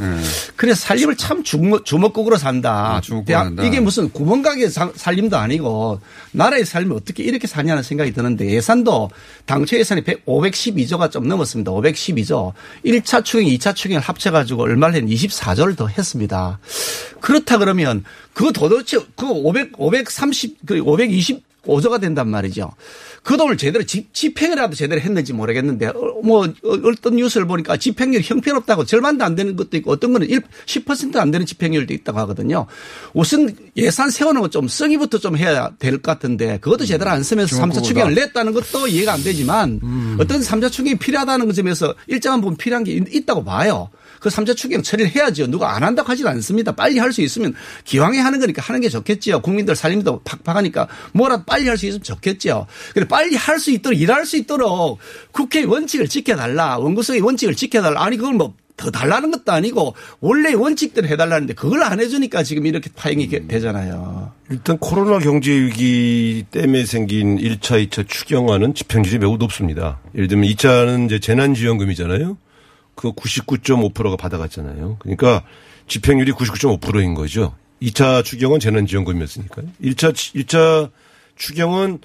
그래서 0.56 0.80
살림을 0.80 1.16
참 1.16 1.42
주먹, 1.42 1.84
주먹국으로 1.84 2.36
산다. 2.36 2.96
아, 2.96 3.00
주먹국으로 3.00 3.24
대학- 3.26 3.46
한다. 3.46 3.62
이게 3.64 3.80
무슨 3.80 4.10
구멍 4.10 4.41
사- 4.68 4.92
살림도 4.94 5.36
아니고 5.36 6.00
나라의 6.32 6.64
삶을 6.64 6.96
어떻게 6.96 7.22
이렇게 7.22 7.46
사냐는 7.46 7.82
생각이 7.82 8.12
드는데 8.12 8.50
예산도 8.50 9.10
당초 9.46 9.76
예산이 9.76 10.02
100, 10.02 10.26
512조가 10.26 11.10
좀 11.10 11.28
넘었습니다. 11.28 11.70
512조. 11.72 12.52
1차 12.84 13.24
추경, 13.24 13.44
2차 13.44 13.74
추경을 13.74 14.00
합쳐가지고 14.02 14.62
얼마를 14.62 14.96
했는 14.96 15.12
24조를 15.14 15.76
더 15.76 15.86
했습니다. 15.86 16.58
그렇다 17.20 17.58
그러면 17.58 18.04
그거 18.34 18.52
도대체 18.52 18.98
그 19.16 19.26
500, 19.28 19.72
530, 19.78 20.56
그 20.66 20.78
525조가 21.64 22.00
된단 22.00 22.28
말이죠. 22.28 22.70
그 23.22 23.36
돈을 23.36 23.56
제대로 23.56 23.84
집, 23.84 24.12
집행이라도 24.12 24.74
제대로 24.74 25.00
했는지 25.00 25.32
모르겠는데 25.32 25.86
어, 25.88 25.92
뭐 26.24 26.44
어, 26.44 26.70
어떤 26.84 27.16
뉴스를 27.16 27.46
보니까 27.46 27.76
집행률이 27.76 28.24
형편없다고 28.26 28.84
절반도 28.84 29.24
안 29.24 29.34
되는 29.34 29.54
것도 29.56 29.76
있고 29.76 29.92
어떤 29.92 30.12
거는 30.12 30.28
1, 30.28 30.40
10%안 30.66 31.30
되는 31.30 31.46
집행률도 31.46 31.94
있다고 31.94 32.18
하거든요. 32.20 32.66
우선 33.14 33.54
예산 33.76 34.10
세우는 34.10 34.40
거좀 34.42 34.66
쓰기부터 34.68 35.18
좀 35.18 35.36
해야 35.36 35.70
될 35.78 35.92
것 35.92 36.02
같은데 36.02 36.58
그것도 36.58 36.84
제대로 36.84 37.10
안 37.10 37.22
쓰면서 37.22 37.54
삼 37.56 37.70
3차 37.70 37.82
추경을 37.84 38.14
냈다는 38.14 38.52
것도 38.54 38.88
이해가 38.88 39.12
안 39.12 39.22
되지만 39.22 39.80
어떤 40.18 40.40
3차 40.40 40.70
추경이 40.72 40.98
필요하다는 40.98 41.46
그 41.46 41.52
점에서 41.52 41.94
일정한 42.08 42.40
부분 42.40 42.56
필요한 42.56 42.82
게 42.82 42.92
있- 42.92 43.14
있다고 43.14 43.44
봐요. 43.44 43.88
그 44.22 44.28
3차 44.28 44.56
추경 44.56 44.82
처리를 44.82 45.10
해야죠. 45.14 45.48
누가 45.48 45.74
안 45.74 45.82
한다고 45.82 46.08
하지는 46.08 46.30
않습니다. 46.30 46.70
빨리 46.72 46.98
할 46.98 47.12
수 47.12 47.20
있으면 47.22 47.54
기왕에 47.84 48.18
하는 48.20 48.38
거니까 48.38 48.62
하는 48.62 48.80
게 48.80 48.88
좋겠지요. 48.88 49.42
국민들 49.42 49.74
살림도 49.76 50.20
팍팍하니까 50.22 50.86
뭐라도 51.12 51.42
빨리 51.44 51.66
할 51.68 51.76
수 51.76 51.86
있으면 51.86 52.02
좋겠죠. 52.04 52.66
근데 52.94 53.08
빨리 53.08 53.34
할 53.34 53.58
수 53.58 53.70
있도록 53.72 54.00
일할 54.00 54.24
수 54.24 54.36
있도록 54.36 54.98
국회의 55.32 55.64
원칙을 55.66 56.06
지켜달라. 56.08 56.78
원구성의 56.78 57.20
원칙을 57.20 57.54
지켜달라. 57.56 58.02
아니 58.04 58.16
그걸 58.16 58.34
뭐더 58.34 58.90
달라는 58.92 59.30
것도 59.32 59.50
아니고 59.52 59.94
원래 60.20 60.52
원칙대로 60.54 61.08
해달라는데 61.08 61.54
그걸 61.54 61.82
안 61.82 61.98
해주니까 62.00 62.44
지금 62.44 62.64
이렇게 62.66 62.90
파행이 62.94 63.26
게- 63.28 63.46
되잖아요. 63.48 64.32
일단 64.50 64.78
코로나 64.78 65.18
경제 65.18 65.50
위기 65.52 66.44
때문에 66.50 66.84
생긴 66.84 67.38
1차, 67.38 67.84
2차 67.88 68.06
추경안은 68.08 68.74
집행률이 68.74 69.18
매우 69.18 69.36
높습니다. 69.36 70.00
예를 70.14 70.28
들면 70.28 70.48
2차는 70.50 71.06
이제 71.06 71.18
재난지원금이잖아요. 71.18 72.36
그거 72.94 73.12
99.5%가 73.14 74.16
받아갔잖아요. 74.16 74.96
그러니까 75.00 75.42
집행률이 75.88 76.32
99.5%인 76.32 77.14
거죠. 77.14 77.54
2차 77.80 78.24
추경은 78.24 78.60
재난지원금이었으니까요. 78.60 79.66
1차, 79.82 80.12
1차 80.12 80.90
추경은 81.36 82.00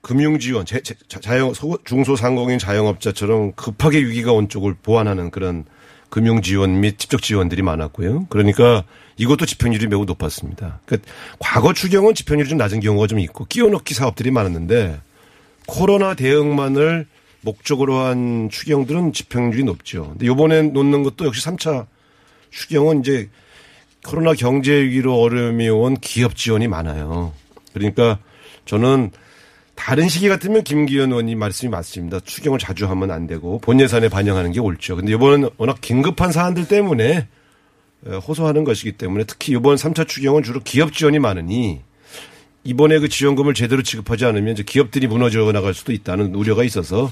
금융지원, 0.00 0.64
자, 0.64 0.78
자영, 1.20 1.52
중소상공인 1.84 2.58
자영업자처럼 2.58 3.52
급하게 3.52 3.98
위기가 3.98 4.32
온 4.32 4.48
쪽을 4.48 4.74
보완하는 4.82 5.30
그런 5.30 5.64
금융지원 6.08 6.80
및 6.80 6.98
직접 6.98 7.20
지원들이 7.22 7.62
많았고요. 7.62 8.26
그러니까 8.28 8.84
이것도 9.16 9.46
집행률이 9.46 9.88
매우 9.88 10.04
높았습니다. 10.04 10.80
그러니까 10.86 11.10
과거 11.38 11.72
추경은 11.72 12.14
집행률이 12.14 12.48
좀 12.48 12.58
낮은 12.58 12.80
경우가 12.80 13.06
좀 13.06 13.18
있고 13.18 13.44
끼워넣기 13.44 13.94
사업들이 13.94 14.30
많았는데 14.30 15.00
코로나 15.66 16.14
대응만을 16.14 17.06
목적으로 17.40 17.98
한 17.98 18.48
추경들은 18.50 19.12
집행률이 19.12 19.64
높죠. 19.64 20.08
근데 20.10 20.26
요번에 20.26 20.62
놓는 20.62 21.02
것도 21.02 21.26
역시 21.26 21.44
3차 21.46 21.86
추경은 22.50 23.00
이제 23.00 23.28
코로나 24.04 24.32
경제 24.34 24.72
위기로 24.72 25.20
어려움이 25.20 25.68
온 25.68 25.96
기업 26.00 26.36
지원이 26.36 26.68
많아요. 26.68 27.32
그러니까 27.72 28.18
저는 28.64 29.10
다른 29.74 30.08
시기 30.08 30.28
같으면 30.28 30.64
김기현 30.64 31.10
의원님 31.10 31.38
말씀이 31.38 31.70
맞습니다. 31.70 32.20
추경을 32.20 32.58
자주 32.58 32.86
하면 32.88 33.10
안 33.10 33.26
되고 33.26 33.58
본 33.60 33.80
예산에 33.80 34.08
반영하는 34.08 34.50
게 34.52 34.60
옳죠. 34.60 34.96
근데 34.96 35.12
이번은 35.12 35.50
워낙 35.56 35.80
긴급한 35.80 36.32
사안들 36.32 36.66
때문에 36.66 37.28
호소하는 38.26 38.64
것이기 38.64 38.92
때문에 38.92 39.24
특히 39.24 39.52
이번 39.52 39.76
3차 39.76 40.08
추경은 40.08 40.42
주로 40.42 40.60
기업 40.60 40.92
지원이 40.92 41.18
많으니 41.18 41.82
이번에 42.68 42.98
그 42.98 43.08
지원금을 43.08 43.54
제대로 43.54 43.82
지급하지 43.82 44.26
않으면 44.26 44.52
이제 44.52 44.62
기업들이 44.62 45.06
무너져 45.06 45.50
나갈 45.52 45.72
수도 45.72 45.90
있다는 45.90 46.34
우려가 46.34 46.64
있어서 46.64 47.10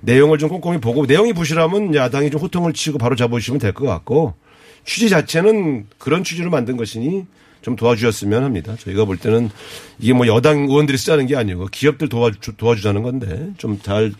내용을 0.00 0.38
좀 0.38 0.48
꼼꼼히 0.48 0.78
보고 0.80 1.04
내용이 1.04 1.34
부실하면 1.34 1.94
야당이 1.94 2.30
좀 2.30 2.40
호통을 2.40 2.72
치고 2.72 2.96
바로 2.96 3.14
잡아주시면 3.14 3.58
될 3.60 3.74
것 3.74 3.84
같고 3.84 4.32
취지 4.86 5.10
자체는 5.10 5.88
그런 5.98 6.24
취지로 6.24 6.48
만든 6.48 6.78
것이니 6.78 7.26
좀 7.60 7.76
도와주셨으면 7.76 8.44
합니다. 8.44 8.76
저희가 8.78 9.04
볼 9.04 9.18
때는 9.18 9.50
이게 9.98 10.14
뭐 10.14 10.26
여당 10.26 10.60
의원들이 10.60 10.96
쓰자는 10.96 11.26
게 11.26 11.36
아니고 11.36 11.66
기업들 11.66 12.08
도와주, 12.08 12.56
도와주자는 12.56 13.02
건데 13.02 13.50
좀 13.58 13.78
잘 13.82 14.10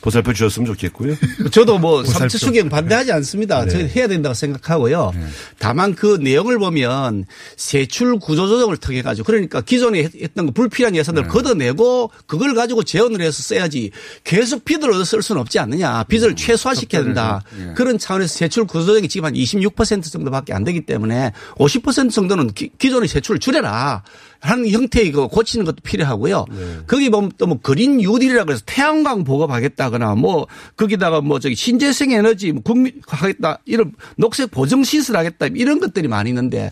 보살펴 0.00 0.32
주셨으면 0.32 0.66
좋겠고요. 0.66 1.16
저도 1.50 1.78
뭐 1.78 2.04
삼차 2.04 2.38
추경 2.38 2.68
반대하지 2.68 3.12
않습니다. 3.12 3.64
네. 3.64 3.70
저 3.70 3.78
해야 3.78 4.08
된다고 4.08 4.34
생각하고요. 4.34 5.12
다만 5.58 5.94
그 5.94 6.18
내용을 6.20 6.58
보면 6.58 7.24
세출 7.56 8.18
구조 8.18 8.48
조정을 8.48 8.76
통해 8.76 9.02
가지고 9.02 9.26
그러니까 9.26 9.60
기존에 9.60 10.08
했던 10.20 10.46
거 10.46 10.52
불필요한 10.52 10.94
예산을 10.96 11.22
네. 11.22 11.28
걷어내고 11.28 12.10
그걸 12.26 12.54
가지고 12.54 12.82
재원을 12.82 13.20
해서 13.20 13.42
써야지 13.42 13.90
계속 14.24 14.64
빚을 14.64 15.04
쓸 15.04 15.22
수는 15.22 15.40
없지 15.40 15.58
않느냐. 15.58 16.04
빚을 16.04 16.36
최소화시켜야 16.36 17.02
된다. 17.02 17.42
예. 17.60 17.72
그런 17.74 17.98
차원에서 17.98 18.32
세출 18.32 18.66
구조 18.66 18.86
조정이 18.86 19.08
지금 19.08 19.26
한 19.26 19.34
26% 19.34 20.10
정도밖에 20.10 20.52
안 20.52 20.64
되기 20.64 20.80
때문에 20.80 21.32
50% 21.56 22.12
정도는 22.12 22.52
기, 22.52 22.70
기존의 22.78 23.08
세출을 23.08 23.38
줄여라. 23.38 24.02
하는 24.40 24.68
형태의 24.70 25.10
그 25.12 25.26
고치는 25.28 25.64
것도 25.64 25.76
필요하고요. 25.82 26.44
거기 26.86 27.10
보면 27.10 27.32
또 27.38 27.46
뭐 27.46 27.58
그린 27.62 27.96
뉴딜이라고 27.96 28.52
해서 28.52 28.62
태양광 28.66 29.24
보급하겠다거나 29.24 30.14
뭐 30.14 30.46
거기다가 30.76 31.20
뭐 31.20 31.38
저기 31.40 31.54
신재생 31.54 32.12
에너지 32.12 32.52
뭐 32.52 32.62
국민 32.62 33.00
하겠다 33.06 33.58
이런 33.64 33.92
녹색 34.16 34.50
보정 34.50 34.84
시설 34.84 35.16
하겠다 35.16 35.46
이런 35.54 35.80
것들이 35.80 36.08
많이 36.08 36.30
있는데 36.30 36.70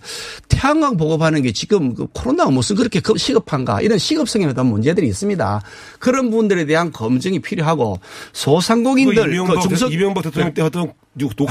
태양광 0.49 0.97
보급하는 0.97 1.43
게 1.43 1.53
지금 1.53 1.95
그 1.95 2.07
코로나가 2.13 2.51
무슨 2.51 2.77
그렇게 2.77 3.01
급- 3.01 3.19
시급한가 3.19 3.81
이런 3.81 3.99
시급성에 3.99 4.53
대한 4.53 4.67
문제들이 4.67 5.07
있습니다. 5.09 5.63
그런 5.99 6.31
부분들에 6.31 6.67
대한 6.67 6.93
검증이 6.93 7.41
필요하고 7.41 7.99
소상공인들 8.33 9.15
그 9.47 9.61
그 9.63 9.69
중소 9.69 9.87
이명박 9.95 10.23
대통령 10.25 10.55
때 10.55 10.63
하던 10.63 10.93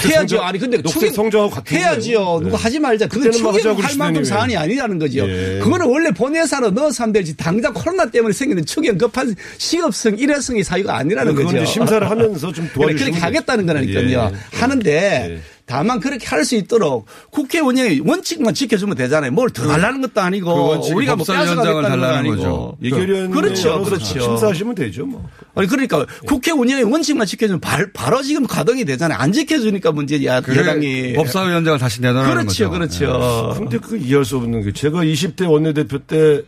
해야죠. 0.06 0.42
아니 0.42 0.60
근데 0.60 0.82
녹색 0.82 1.14
성장하고 1.14 1.52
같은 1.52 1.78
해야지요. 1.78 2.40
누가 2.44 2.58
네. 2.58 2.64
하지 2.64 2.80
말자. 2.80 3.08
그건 3.08 3.42
뭐 3.42 3.54
추경할 3.54 3.96
만큼 3.98 4.24
사안이 4.24 4.56
아니라는 4.56 5.00
거죠. 5.00 5.28
예. 5.28 5.60
그거는 5.62 5.88
원래 5.88 6.12
본예산으로 6.12 6.72
넣어서 6.72 7.04
하면 7.04 7.14
되지. 7.14 7.36
당장 7.36 7.74
코로나 7.74 8.06
때문에 8.06 8.34
생기는 8.34 8.66
추경 8.66 8.98
급한 8.98 9.36
시급성 9.58 10.18
일회성의 10.18 10.64
사유가 10.64 10.98
아니라는 10.98 11.36
거죠. 11.36 11.66
심사를 11.66 12.10
하면서 12.10 12.52
좀 12.52 12.70
도와주시면 12.74 12.98
그렇게 13.12 13.20
하겠다는 13.20 13.66
거니까요. 13.66 14.32
예. 14.32 14.58
하는데 14.58 15.42
다만 15.68 16.00
그렇게 16.00 16.28
할 16.28 16.46
수 16.46 16.56
있도록 16.56 17.08
국회 17.32 17.60
운영의 17.60 18.02
원칙만 18.06 18.54
지켜주면 18.54 18.96
되잖아요. 18.98 19.32
뭘 19.32 19.50
더 19.50 19.68
달라는 19.68 20.02
것도 20.02 20.14
그 20.14 20.20
아니고 20.22 20.52
원칙이 20.68 20.94
우리가 20.96 21.16
뭐 21.16 21.26
뺏어가겠다는 21.26 21.74
건 21.74 21.84
달라는 21.84 22.18
아니고. 22.20 22.36
거죠. 22.36 22.78
예결위원 22.84 23.32
그렇죠. 23.32 23.84
그렇죠. 23.84 24.20
심사하시면 24.20 24.76
되죠. 24.76 25.06
뭐. 25.08 25.28
아니 25.56 25.68
그러니까 25.68 26.06
국회 26.28 26.52
운영의 26.52 26.84
원칙만 26.84 27.26
지켜주면 27.26 27.62
바, 27.62 27.80
바로 27.94 28.22
지금 28.22 28.46
가동이 28.46 28.86
되잖아요. 28.86 29.18
안 29.18 29.32
지켜주니까 29.32 29.92
문제야. 29.92 30.42
그게 30.42 30.60
여당이 30.60 31.14
법사위원장을 31.14 31.80
다시 31.80 32.00
내놓으라는 32.02 32.44
그렇죠, 32.44 32.70
거죠. 32.70 33.00
그렇죠. 33.10 33.56
근데 33.58 33.78
그 33.80 33.98
이해할 33.98 34.24
수 34.24 34.38
없는 34.38 34.62
게 34.64 34.72
제가 34.72 35.00
20대 35.04 35.50
원내대표 35.50 35.98
때 36.00 36.44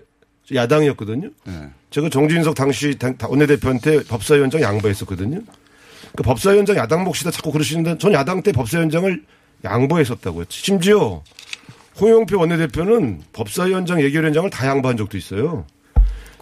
야당이었거든요. 0.54 1.30
제가 1.90 2.10
정진석 2.10 2.54
당시 2.56 2.96
당- 3.00 3.16
원내대표한테 3.20 4.04
법사위원장 4.04 4.62
양보했었거든요. 4.62 5.40
그 6.18 6.24
법사위원장 6.24 6.76
야당 6.78 7.04
몫이다 7.04 7.30
자꾸 7.30 7.52
그러시는데 7.52 8.00
전 8.00 8.12
야당 8.12 8.42
때 8.42 8.52
법사위원장을 8.52 9.24
양보했었다고요. 9.64 10.46
심지어 10.50 11.22
홍영표 12.02 12.40
원내대표는 12.40 13.22
법사위원장 13.34 14.02
예결위원장을 14.02 14.50
다 14.50 14.66
양보한 14.66 14.98
적도 14.98 15.16
있어요. 15.16 15.66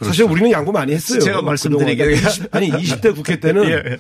사실 0.02 0.24
우리는 0.24 0.50
양보 0.52 0.72
많이 0.72 0.94
했어요. 0.94 1.20
제가. 1.20 1.42
20 2.14 2.56
아니 2.56 2.72
20대 2.72 3.14
국회 3.14 3.38
때는 3.38 3.68
예. 3.70 3.98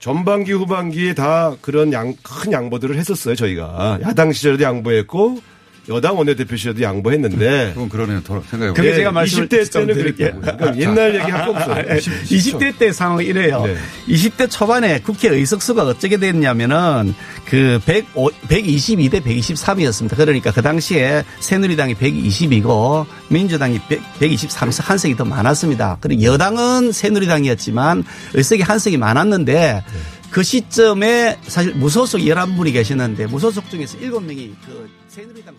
전반기 0.00 0.52
후반기에 0.52 1.14
다 1.14 1.54
그런 1.60 1.92
양, 1.92 2.14
큰 2.22 2.52
양보들을 2.52 2.96
했었어요 2.96 3.34
저희가 3.34 3.98
야당 4.02 4.32
시절에도 4.32 4.62
양보했고 4.62 5.40
여당 5.88 6.18
원내대표 6.18 6.56
시절에도 6.56 6.82
양보했는데 6.82 7.70
그건 7.74 7.88
그러네요. 7.88 8.20
더 8.24 8.42
생각해 8.50 8.72
그게 8.72 8.90
네, 8.90 8.96
제가 8.96 9.12
말씀을 9.12 9.48
20대 9.48 9.70
좀 9.70 9.86
때는 9.86 9.94
드릴게요. 9.94 10.30
그랬다고요. 10.40 10.56
그러니까 10.56 10.80
옛날 10.80 11.14
얘기 11.14 11.30
할 11.30 11.44
거 11.46 11.50
없어요. 11.52 11.74
아, 11.74 11.78
아, 11.78 11.96
20대 11.96 12.76
때 12.78 12.92
상황이 12.92 13.24
이래요. 13.26 13.64
네. 13.66 13.76
20대 14.08 14.50
초반에 14.50 15.00
국회 15.00 15.28
의석수가 15.28 15.84
어떻게 15.84 16.16
됐냐면은 16.16 17.14
그 17.44 17.80
100, 17.86 18.14
122대 18.14 19.22
123이었습니다. 19.22 20.16
그러니까 20.16 20.50
그 20.50 20.60
당시에 20.62 21.24
새누리당이 21.40 21.94
120이고 21.94 23.06
민주당이 23.28 23.80
100, 23.88 24.00
123석 24.20 24.82
한 24.84 24.98
석이 24.98 25.16
더 25.16 25.24
많았습니다. 25.24 25.98
그리고 26.00 26.22
여당은 26.22 26.90
새누리당이었지만 26.92 28.04
의석이 28.34 28.62
한 28.62 28.78
석이 28.78 28.96
많았는데 28.96 29.84
그 30.30 30.42
시점에 30.42 31.38
사실 31.46 31.74
무소속 31.74 32.20
11분이 32.20 32.72
계셨는데 32.72 33.26
무소속 33.26 33.70
중에서 33.70 33.96
7명이 33.98 34.50
그 34.66 34.90
새누리당 35.08 35.54